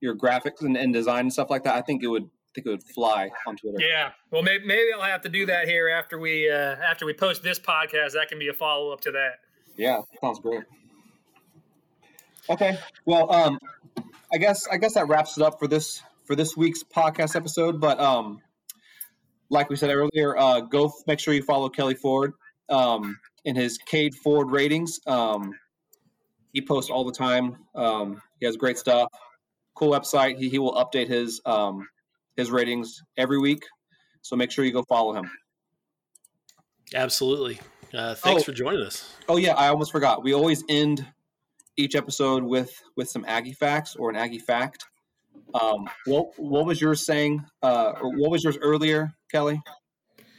your 0.00 0.14
graphics 0.14 0.60
and, 0.60 0.76
and 0.76 0.92
design 0.92 1.20
and 1.20 1.32
stuff 1.32 1.50
like 1.50 1.64
that 1.64 1.74
i 1.74 1.80
think 1.80 2.02
it 2.04 2.08
would 2.08 2.22
I 2.24 2.60
think 2.60 2.68
it 2.68 2.70
would 2.70 2.84
fly 2.84 3.28
on 3.46 3.54
Twitter. 3.58 3.76
Yeah, 3.78 4.12
well, 4.30 4.42
maybe, 4.42 4.64
maybe 4.64 4.88
I'll 4.94 5.02
have 5.02 5.20
to 5.22 5.28
do 5.28 5.44
that 5.44 5.68
here 5.68 5.90
after 5.90 6.18
we 6.18 6.50
uh, 6.50 6.76
after 6.76 7.04
we 7.04 7.12
post 7.12 7.42
this 7.42 7.58
podcast. 7.58 8.14
That 8.14 8.28
can 8.30 8.38
be 8.38 8.48
a 8.48 8.54
follow 8.54 8.94
up 8.94 9.02
to 9.02 9.10
that. 9.10 9.40
Yeah, 9.76 10.00
sounds 10.22 10.38
great. 10.38 10.62
Okay. 12.48 12.78
Well, 13.04 13.32
um, 13.32 13.58
I 14.32 14.38
guess 14.38 14.66
I 14.68 14.76
guess 14.76 14.94
that 14.94 15.08
wraps 15.08 15.36
it 15.36 15.42
up 15.42 15.58
for 15.58 15.66
this 15.66 16.02
for 16.24 16.36
this 16.36 16.56
week's 16.56 16.82
podcast 16.82 17.36
episode. 17.36 17.80
But 17.80 17.98
um, 18.00 18.40
like 19.50 19.70
we 19.70 19.76
said 19.76 19.90
earlier, 19.90 20.36
uh, 20.36 20.60
go 20.60 20.92
make 21.06 21.18
sure 21.18 21.34
you 21.34 21.42
follow 21.42 21.68
Kelly 21.68 21.94
Ford 21.94 22.32
um, 22.68 23.18
in 23.44 23.56
his 23.56 23.78
K 23.78 24.10
Ford 24.10 24.50
ratings. 24.50 25.00
Um, 25.06 25.52
he 26.52 26.60
posts 26.60 26.90
all 26.90 27.04
the 27.04 27.12
time. 27.12 27.56
Um, 27.74 28.22
he 28.40 28.46
has 28.46 28.56
great 28.56 28.78
stuff. 28.78 29.08
Cool 29.74 29.90
website. 29.90 30.38
He, 30.38 30.48
he 30.48 30.58
will 30.58 30.74
update 30.74 31.08
his 31.08 31.40
um, 31.44 31.88
his 32.36 32.50
ratings 32.50 33.02
every 33.16 33.38
week. 33.38 33.64
So 34.22 34.36
make 34.36 34.50
sure 34.50 34.64
you 34.64 34.72
go 34.72 34.84
follow 34.88 35.14
him. 35.14 35.30
Absolutely. 36.94 37.60
Uh, 37.94 38.14
thanks 38.14 38.42
oh, 38.42 38.44
for 38.46 38.52
joining 38.52 38.82
us. 38.82 39.14
Oh 39.28 39.36
yeah, 39.36 39.54
I 39.54 39.68
almost 39.68 39.92
forgot. 39.92 40.22
We 40.22 40.34
always 40.34 40.64
end 40.68 41.06
each 41.76 41.94
episode 41.94 42.42
with 42.42 42.82
with 42.96 43.08
some 43.08 43.24
Aggie 43.26 43.52
facts 43.52 43.96
or 43.96 44.10
an 44.10 44.16
Aggie 44.16 44.38
fact. 44.38 44.86
Um, 45.54 45.88
what 46.06 46.28
what 46.36 46.66
was 46.66 46.80
yours 46.80 47.04
saying? 47.04 47.44
Uh, 47.62 47.92
what 48.02 48.30
was 48.30 48.44
yours 48.44 48.58
earlier, 48.60 49.12
Kelly? 49.30 49.60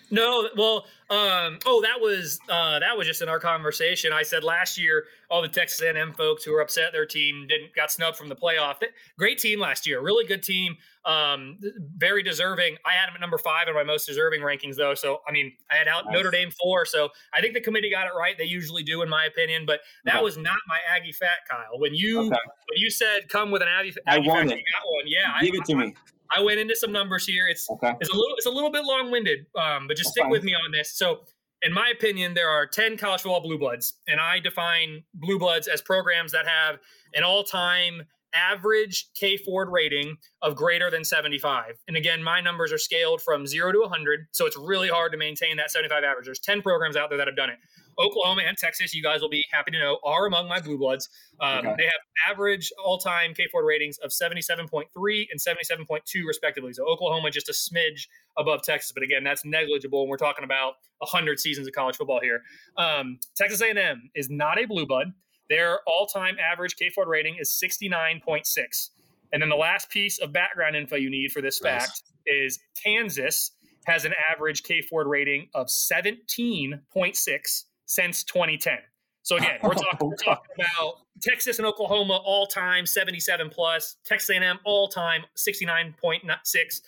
No, 0.09 0.47
well, 0.55 0.85
um, 1.09 1.59
oh, 1.65 1.81
that 1.81 1.99
was 1.99 2.39
uh, 2.49 2.79
that 2.79 2.97
was 2.97 3.07
just 3.07 3.21
in 3.21 3.29
our 3.29 3.39
conversation. 3.39 4.13
I 4.13 4.23
said 4.23 4.43
last 4.43 4.77
year, 4.77 5.05
all 5.29 5.41
the 5.41 5.49
Texas 5.49 5.81
A&M 5.81 6.13
folks 6.13 6.43
who 6.43 6.53
were 6.53 6.61
upset 6.61 6.93
their 6.93 7.05
team 7.05 7.45
didn't 7.47 7.75
got 7.75 7.91
snubbed 7.91 8.17
from 8.17 8.29
the 8.29 8.35
playoff. 8.35 8.75
Great 9.17 9.37
team 9.37 9.59
last 9.59 9.85
year, 9.85 10.01
really 10.01 10.25
good 10.25 10.43
team, 10.43 10.77
um, 11.05 11.59
very 11.97 12.23
deserving. 12.23 12.77
I 12.85 12.93
had 12.93 13.07
them 13.07 13.15
at 13.15 13.21
number 13.21 13.37
five 13.37 13.67
in 13.67 13.73
my 13.73 13.83
most 13.83 14.05
deserving 14.05 14.41
rankings, 14.41 14.77
though. 14.77 14.93
So 14.95 15.19
I 15.27 15.31
mean, 15.33 15.53
I 15.69 15.75
had 15.75 15.89
out 15.89 16.05
nice. 16.05 16.13
Notre 16.13 16.31
Dame 16.31 16.51
four. 16.51 16.85
So 16.85 17.09
I 17.33 17.41
think 17.41 17.53
the 17.53 17.61
committee 17.61 17.89
got 17.91 18.07
it 18.07 18.13
right. 18.17 18.37
They 18.37 18.45
usually 18.45 18.83
do, 18.83 19.01
in 19.01 19.09
my 19.09 19.25
opinion. 19.25 19.65
But 19.65 19.81
that 20.05 20.15
okay. 20.15 20.23
was 20.23 20.37
not 20.37 20.57
my 20.67 20.79
Aggie 20.89 21.11
fat, 21.11 21.39
Kyle. 21.49 21.79
When 21.79 21.93
you 21.93 22.19
okay. 22.19 22.29
when 22.29 22.77
you 22.77 22.89
said 22.89 23.27
come 23.27 23.51
with 23.51 23.61
an 23.61 23.67
Aggie, 23.67 23.93
Aggie 24.07 24.29
I 24.29 24.33
want 24.33 24.49
fat, 24.49 24.57
it. 24.57 24.59
you 24.59 24.65
got 24.73 24.89
one. 24.89 25.03
Yeah, 25.05 25.45
give 25.45 25.55
I, 25.55 25.57
it 25.57 25.65
to 25.65 25.73
I, 25.73 25.75
me. 25.75 25.95
I 25.97 26.16
went 26.41 26.59
into 26.59 26.75
some 26.75 26.91
numbers 26.91 27.25
here. 27.25 27.47
It's 27.47 27.69
okay. 27.69 27.93
it's 27.99 28.09
a 28.09 28.15
little 28.15 28.35
it's 28.37 28.45
a 28.45 28.51
little 28.51 28.71
bit 28.71 28.83
long 28.83 29.11
winded, 29.11 29.45
um, 29.55 29.87
but 29.87 29.97
just 29.97 30.07
That's 30.07 30.11
stick 30.11 30.23
fine. 30.23 30.31
with 30.31 30.43
me 30.43 30.53
on 30.53 30.71
this. 30.71 30.91
So, 30.97 31.21
in 31.61 31.73
my 31.73 31.91
opinion, 31.95 32.33
there 32.33 32.49
are 32.49 32.65
ten 32.65 32.97
college 32.97 33.21
football 33.21 33.41
blue 33.41 33.57
bloods, 33.57 33.93
and 34.07 34.19
I 34.19 34.39
define 34.39 35.03
blue 35.13 35.39
bloods 35.39 35.67
as 35.67 35.81
programs 35.81 36.31
that 36.31 36.45
have 36.47 36.79
an 37.13 37.23
all 37.23 37.43
time 37.43 38.03
average 38.33 39.09
K 39.15 39.37
Ford 39.37 39.69
rating 39.71 40.17
of 40.41 40.55
greater 40.55 40.91
than 40.91 41.03
75. 41.03 41.75
And 41.87 41.97
again, 41.97 42.21
my 42.21 42.41
numbers 42.41 42.71
are 42.71 42.77
scaled 42.77 43.21
from 43.21 43.47
zero 43.47 43.71
to 43.71 43.79
100, 43.79 44.27
so 44.31 44.45
it's 44.45 44.57
really 44.57 44.89
hard 44.89 45.11
to 45.13 45.17
maintain 45.17 45.57
that 45.57 45.71
75 45.71 46.03
average. 46.03 46.25
There's 46.25 46.39
10 46.39 46.61
programs 46.61 46.95
out 46.95 47.09
there 47.09 47.17
that 47.17 47.27
have 47.27 47.35
done 47.37 47.49
it. 47.49 47.57
Oklahoma 47.99 48.43
and 48.47 48.57
Texas, 48.57 48.93
you 48.93 49.01
guys 49.01 49.21
will 49.21 49.29
be 49.29 49.43
happy 49.51 49.71
to 49.71 49.79
know, 49.79 49.99
are 50.03 50.25
among 50.27 50.47
my 50.47 50.59
blue 50.59 50.77
bloods. 50.77 51.09
Um, 51.39 51.59
okay. 51.59 51.75
They 51.77 51.85
have 51.85 52.31
average 52.31 52.71
all-time 52.83 53.33
K 53.33 53.47
Ford 53.51 53.65
ratings 53.65 53.97
of 53.99 54.11
77.3 54.11 55.27
and 55.31 55.39
77.2 55.39 56.25
respectively. 56.25 56.73
So 56.73 56.85
Oklahoma 56.85 57.31
just 57.31 57.49
a 57.49 57.53
smidge 57.53 58.07
above 58.37 58.61
Texas, 58.63 58.91
but 58.91 59.03
again, 59.03 59.23
that's 59.23 59.43
negligible. 59.45 60.01
And 60.01 60.09
we're 60.09 60.17
talking 60.17 60.43
about 60.43 60.73
100 60.99 61.39
seasons 61.39 61.67
of 61.67 61.73
college 61.73 61.95
football 61.95 62.19
here. 62.21 62.41
Um, 62.77 63.19
Texas 63.35 63.61
A&M 63.61 64.09
is 64.15 64.29
not 64.29 64.59
a 64.59 64.65
blue 64.65 64.85
blood. 64.85 65.07
Their 65.49 65.79
all-time 65.87 66.37
average 66.39 66.75
K 66.75 66.89
Ford 66.89 67.07
rating 67.07 67.37
is 67.39 67.49
69.6. 67.63 68.89
And 69.33 69.41
then 69.41 69.49
the 69.49 69.55
last 69.55 69.89
piece 69.89 70.19
of 70.19 70.31
background 70.31 70.75
info 70.75 70.95
you 70.95 71.09
need 71.09 71.31
for 71.31 71.41
this 71.41 71.61
nice. 71.61 71.85
fact 71.85 72.03
is 72.25 72.59
Kansas 72.81 73.51
has 73.85 74.05
an 74.05 74.13
average 74.31 74.63
K 74.63 74.81
Ford 74.81 75.07
rating 75.07 75.47
of 75.53 75.67
17.6 75.67 77.63
since 77.87 78.23
2010. 78.23 78.77
So 79.23 79.35
again, 79.37 79.57
we're 79.63 79.73
talking, 79.73 79.97
oh, 80.01 80.05
we're 80.05 80.15
talking 80.15 80.51
about 80.55 80.99
Texas 81.21 81.57
and 81.57 81.67
Oklahoma 81.67 82.21
all 82.23 82.45
time 82.45 82.85
77 82.85 83.49
plus, 83.49 83.97
Texas 84.05 84.29
A&M 84.29 84.59
all 84.63 84.87
time 84.87 85.23
69.6. 85.35 86.81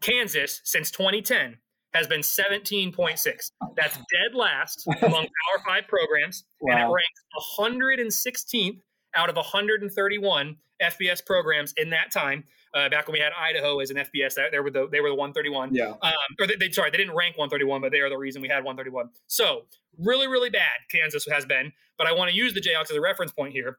Kansas 0.00 0.60
since 0.64 0.90
2010 0.90 1.56
has 1.92 2.06
been 2.06 2.20
17.6. 2.20 3.50
That's 3.76 3.96
dead 3.96 4.34
last 4.34 4.86
among 5.02 5.22
Power 5.22 5.64
5 5.66 5.88
programs 5.88 6.44
wow. 6.60 6.72
and 6.72 6.80
it 6.80 6.92
ranks 6.92 8.38
116th 8.46 8.80
out 9.14 9.30
of 9.30 9.36
131 9.36 10.56
FBS 10.82 11.24
programs 11.24 11.72
in 11.76 11.90
that 11.90 12.10
time. 12.10 12.44
Uh, 12.74 12.88
back 12.88 13.06
when 13.06 13.12
we 13.12 13.20
had 13.20 13.32
Idaho 13.38 13.78
as 13.78 13.90
an 13.90 13.96
FBS, 13.96 14.34
they 14.50 14.58
were 14.58 14.70
the 14.70 14.88
they 14.90 15.00
were 15.00 15.08
the 15.08 15.14
131. 15.14 15.74
Yeah. 15.74 15.92
Um, 16.02 16.12
or 16.40 16.46
they, 16.46 16.56
they, 16.56 16.70
sorry, 16.70 16.90
they 16.90 16.96
didn't 16.96 17.14
rank 17.14 17.38
131, 17.38 17.80
but 17.80 17.92
they 17.92 18.00
are 18.00 18.10
the 18.10 18.18
reason 18.18 18.42
we 18.42 18.48
had 18.48 18.64
131. 18.64 19.10
So 19.28 19.66
really, 19.98 20.26
really 20.26 20.50
bad 20.50 20.80
Kansas 20.90 21.24
has 21.30 21.46
been. 21.46 21.72
But 21.96 22.08
I 22.08 22.12
want 22.12 22.30
to 22.30 22.36
use 22.36 22.52
the 22.52 22.60
Jayhawks 22.60 22.90
as 22.90 22.96
a 22.96 23.00
reference 23.00 23.30
point 23.30 23.52
here. 23.52 23.78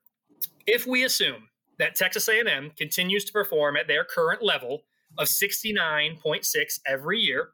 If 0.66 0.88
we 0.88 1.04
assume 1.04 1.50
that 1.78 1.96
Texas 1.96 2.28
A&M 2.30 2.72
continues 2.78 3.26
to 3.26 3.34
perform 3.34 3.76
at 3.76 3.88
their 3.88 4.06
current 4.06 4.42
level 4.42 4.84
of 5.18 5.28
69.6 5.28 6.80
every 6.88 7.20
year, 7.20 7.50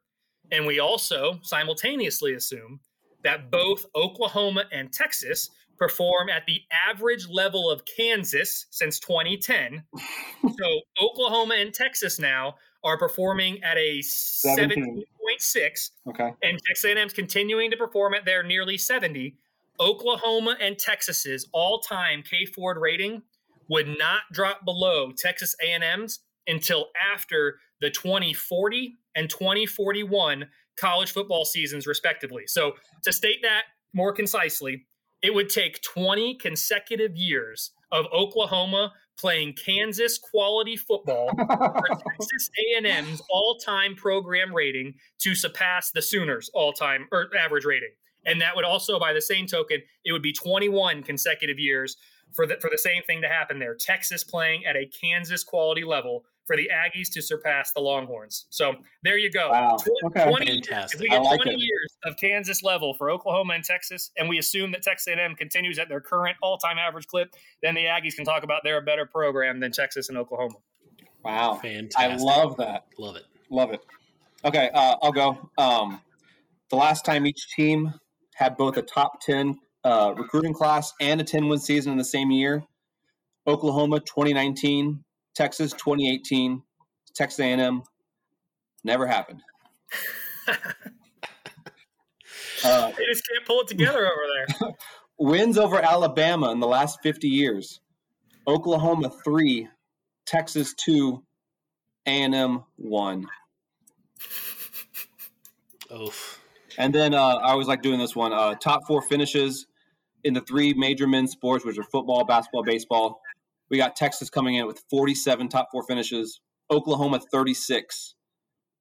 and 0.52 0.66
we 0.66 0.80
also 0.80 1.40
simultaneously 1.42 2.34
assume 2.34 2.80
that 3.24 3.52
both 3.52 3.86
Oklahoma 3.96 4.66
and 4.72 4.92
Texas 4.92 5.50
perform 5.82 6.30
at 6.30 6.46
the 6.46 6.62
average 6.88 7.28
level 7.28 7.68
of 7.68 7.82
Kansas 7.86 8.68
since 8.70 9.00
2010. 9.00 9.82
so 10.44 10.82
Oklahoma 11.02 11.56
and 11.58 11.74
Texas 11.74 12.20
now 12.20 12.54
are 12.84 13.00
performing 13.00 13.64
at 13.64 13.78
a 13.78 13.98
17.6. 13.98 15.90
Okay. 16.08 16.34
And 16.44 16.60
Texas 16.68 16.86
A&M's 16.86 17.14
continuing 17.14 17.72
to 17.72 17.78
perform 17.78 18.14
at 18.14 18.26
their 18.26 18.44
nearly 18.44 18.78
70. 18.78 19.36
Oklahoma 19.80 20.56
and 20.62 20.78
Texas's 20.78 21.48
all-time 21.52 22.22
K 22.30 22.46
Ford 22.46 22.78
rating 22.78 23.24
would 23.68 23.88
not 23.88 24.22
drop 24.32 24.64
below 24.64 25.12
Texas 25.12 25.56
A&M's 25.64 26.20
until 26.46 26.90
after 27.12 27.58
the 27.80 27.90
2040 27.90 28.98
and 29.16 29.32
2041 29.32 30.46
college 30.80 31.12
football 31.12 31.44
seasons 31.44 31.88
respectively. 31.88 32.44
So 32.46 32.74
to 33.04 33.12
state 33.12 33.42
that 33.42 33.64
more 33.94 34.14
concisely, 34.14 34.86
it 35.22 35.34
would 35.34 35.50
take 35.50 35.82
20 35.82 36.36
consecutive 36.36 37.16
years 37.16 37.72
of 37.92 38.06
Oklahoma 38.14 38.94
playing 39.18 39.54
Kansas 39.54 40.18
quality 40.18 40.76
football 40.76 41.30
for 41.38 41.88
Texas 41.90 42.50
A&M's 42.78 43.22
all-time 43.30 43.96
program 43.96 44.54
rating 44.54 44.96
to 45.20 45.36
surpass 45.36 45.92
the 45.92 46.02
Sooners 46.02 46.50
all-time 46.54 47.08
or 47.12 47.28
average 47.38 47.66
rating. 47.66 47.92
And 48.26 48.42
that 48.42 48.56
would 48.56 48.66
also 48.66 49.00
by 49.00 49.14
the 49.14 49.22
same 49.22 49.48
token, 49.48 49.80
it 50.06 50.12
would 50.12 50.22
be 50.22 50.34
21 50.34 51.04
consecutive 51.04 51.60
years 51.60 51.98
for 52.34 52.48
the, 52.48 52.56
for 52.62 52.70
the 52.70 52.78
same 52.78 53.04
thing 53.04 53.22
to 53.22 53.28
happen 53.28 53.60
there. 53.60 53.76
Texas 53.76 54.24
playing 54.24 54.66
at 54.66 54.76
a 54.76 54.88
Kansas 54.88 55.44
quality 55.44 55.84
level 55.84 56.24
for 56.52 56.58
the 56.58 56.70
Aggies 56.70 57.10
to 57.14 57.22
surpass 57.22 57.72
the 57.72 57.80
Longhorns. 57.80 58.46
So 58.50 58.74
there 59.04 59.18
you 59.18 59.32
go. 59.32 59.52
Wow. 59.52 59.78
Okay. 60.06 60.30
20, 60.30 60.46
Fantastic. 60.46 60.96
If 60.96 61.02
we 61.02 61.08
get 61.08 61.24
like 61.24 61.42
20 61.42 61.54
it. 61.54 61.60
years 61.60 61.98
of 62.04 62.18
Kansas 62.18 62.62
level 62.62 62.94
for 62.94 63.10
Oklahoma 63.10 63.54
and 63.54 63.64
Texas, 63.64 64.12
and 64.18 64.28
we 64.28 64.38
assume 64.38 64.74
that 64.74 64.82
Texas 64.82 65.08
A&M 65.08 65.36
continues 65.36 65.80
at 65.80 65.88
their 65.88 66.02
current 66.02 66.36
all-time 66.44 66.78
average 66.78 67.08
clip, 67.08 67.34
then 67.64 67.74
the 67.74 67.86
Aggies 67.86 68.16
can 68.16 68.26
talk 68.26 68.44
about 68.44 68.62
they're 68.66 68.80
a 68.80 68.82
better 68.82 69.06
program 69.06 69.62
than 69.62 69.72
Texas 69.72 70.10
and 70.10 70.18
Oklahoma. 70.18 70.56
Wow. 71.24 71.58
Fantastic. 71.62 72.20
I 72.20 72.22
love 72.22 72.58
that. 72.58 72.88
Love 73.00 73.16
it. 73.16 73.24
Love 73.50 73.72
it. 73.72 73.80
Okay, 74.44 74.70
uh, 74.74 74.96
I'll 75.02 75.14
go. 75.14 75.50
Um, 75.58 76.02
the 76.70 76.76
last 76.76 77.06
time 77.06 77.26
each 77.26 77.48
team 77.56 77.94
had 78.36 78.58
both 78.58 78.76
a 78.76 78.82
top 78.82 79.22
10 79.22 79.58
uh, 79.86 80.14
recruiting 80.18 80.54
class 80.54 80.92
and 81.00 81.22
a 81.22 81.24
10 81.24 81.48
win 81.48 81.60
season 81.60 81.94
in 81.94 81.98
the 81.98 82.04
same 82.04 82.30
year. 82.30 82.64
Oklahoma 83.48 84.00
2019, 84.02 85.04
Texas 85.36 85.72
2018, 85.74 86.62
Texas 87.14 87.40
A&M 87.40 87.84
never 88.84 89.08
happened. 89.08 89.42
uh, 90.48 90.56
they 92.92 93.06
just 93.06 93.28
can't 93.28 93.46
pull 93.46 93.62
it 93.62 93.68
together 93.68 94.06
over 94.06 94.56
there. 94.60 94.72
wins 95.22 95.58
over 95.58 95.78
Alabama 95.78 96.52
in 96.52 96.60
the 96.60 96.68
last 96.68 97.00
50 97.04 97.28
years. 97.28 97.80
Oklahoma 98.48 99.12
3, 99.24 99.68
Texas 100.26 100.74
2, 100.74 101.22
A&M 102.08 102.64
1. 102.76 103.28
Oof. 105.94 106.42
And 106.78 106.96
then 106.96 107.14
uh, 107.14 107.20
I 107.20 107.52
always 107.52 107.68
like 107.68 107.82
doing 107.82 108.00
this 108.00 108.16
one. 108.16 108.34
Uh, 108.34 108.56
top 108.56 108.88
four 108.88 109.02
finishes 109.02 109.68
in 110.24 110.34
the 110.34 110.42
three 110.42 110.74
major 110.74 111.06
men's 111.06 111.32
sports, 111.32 111.66
which 111.66 111.78
are 111.78 111.84
football, 111.84 112.24
basketball, 112.24 112.64
baseball. 112.64 113.22
We 113.72 113.78
got 113.78 113.96
Texas 113.96 114.30
coming 114.30 114.56
in 114.56 114.68
with 114.68 114.84
47 114.90 115.48
top 115.48 115.70
four 115.72 115.82
finishes, 115.84 116.42
Oklahoma 116.70 117.22
36, 117.22 118.16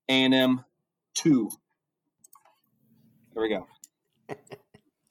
A&M 0.08 0.64
2. 1.14 1.50
There 3.32 3.42
we 3.42 3.48
go. 3.48 3.66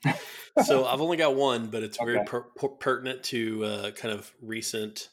so 0.66 0.86
I've 0.86 1.00
only 1.00 1.16
got 1.16 1.36
one, 1.36 1.68
but 1.68 1.82
it's 1.82 1.98
very 1.98 2.20
per- 2.26 2.42
per- 2.42 2.68
pertinent 2.68 3.24
to 3.24 3.64
uh, 3.64 3.92
kind 3.92 4.14
of 4.14 4.34
recent 4.42 5.08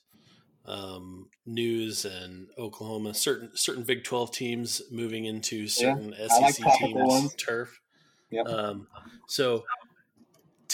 um, 0.64 1.28
news 1.46 2.04
and 2.04 2.48
Oklahoma. 2.58 3.14
Certain 3.14 3.50
certain 3.54 3.84
Big 3.84 4.02
Twelve 4.02 4.32
teams 4.32 4.82
moving 4.90 5.26
into 5.26 5.68
certain 5.68 6.12
yeah, 6.18 6.26
SEC 6.26 6.64
like 6.64 6.78
teams 6.78 7.34
turf. 7.36 7.80
Yep. 8.30 8.46
Um, 8.46 8.88
so 9.28 9.64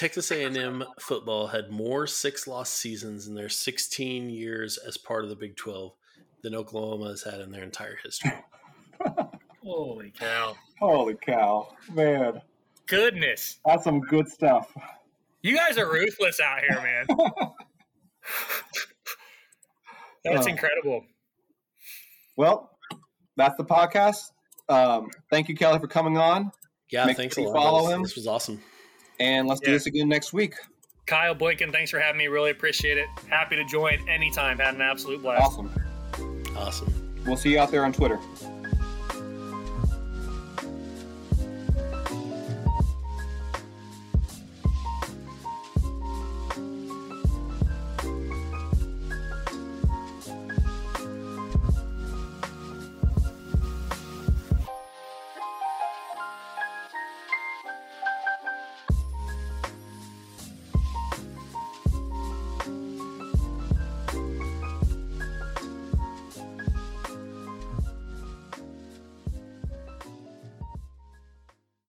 Texas 0.03 0.32
A&M 0.32 0.82
football 0.98 1.46
had 1.46 1.70
more 1.70 2.09
six-loss 2.09 2.68
seasons 2.68 3.28
in 3.28 3.36
their 3.36 3.48
16 3.48 4.30
years 4.30 4.76
as 4.76 4.96
part 4.96 5.22
of 5.22 5.30
the 5.30 5.36
Big 5.36 5.55
12 5.55 5.92
than 6.42 6.57
Oklahoma 6.57 7.11
has 7.11 7.22
had 7.22 7.38
in 7.40 7.53
their 7.53 7.62
entire 7.62 7.96
history. 8.03 8.32
Holy 9.62 10.11
cow! 10.11 10.57
Holy 10.80 11.14
cow, 11.14 11.68
man! 11.92 12.42
Goodness, 12.86 13.61
that's 13.64 13.84
some 13.84 14.00
good 14.00 14.28
stuff. 14.28 14.76
You 15.40 15.55
guys 15.55 15.78
are 15.78 15.88
ruthless 15.88 16.40
out 16.40 16.62
here, 16.68 16.82
man. 16.82 17.07
that's 20.24 20.48
uh, 20.48 20.50
incredible. 20.50 21.05
Well, 22.36 22.72
that's 23.36 23.57
the 23.57 23.64
podcast. 23.64 24.32
Um, 24.68 25.11
thank 25.30 25.48
you, 25.48 25.55
Kelly, 25.55 25.78
for 25.78 25.86
coming 25.86 26.18
on. 26.18 26.50
Yeah, 26.90 27.05
Make 27.05 27.18
thanks 27.18 27.36
sure 27.36 27.44
a 27.44 27.46
you 27.46 27.53
lot. 27.55 27.62
follow 27.62 27.86
him. 27.86 28.03
This 28.03 28.16
was 28.16 28.26
awesome. 28.26 28.61
And 29.20 29.46
let's 29.48 29.60
do 29.60 29.70
this 29.70 29.86
again 29.86 30.08
next 30.08 30.32
week. 30.32 30.54
Kyle 31.06 31.34
Blinken, 31.34 31.72
thanks 31.72 31.90
for 31.90 31.98
having 31.98 32.18
me. 32.18 32.28
Really 32.28 32.50
appreciate 32.50 32.96
it. 32.96 33.06
Happy 33.28 33.56
to 33.56 33.64
join 33.64 34.08
anytime. 34.08 34.58
Had 34.58 34.74
an 34.74 34.80
absolute 34.80 35.20
blast. 35.22 35.42
Awesome. 35.42 35.72
Awesome. 36.56 37.22
We'll 37.26 37.36
see 37.36 37.52
you 37.52 37.58
out 37.58 37.70
there 37.70 37.84
on 37.84 37.92
Twitter. 37.92 38.18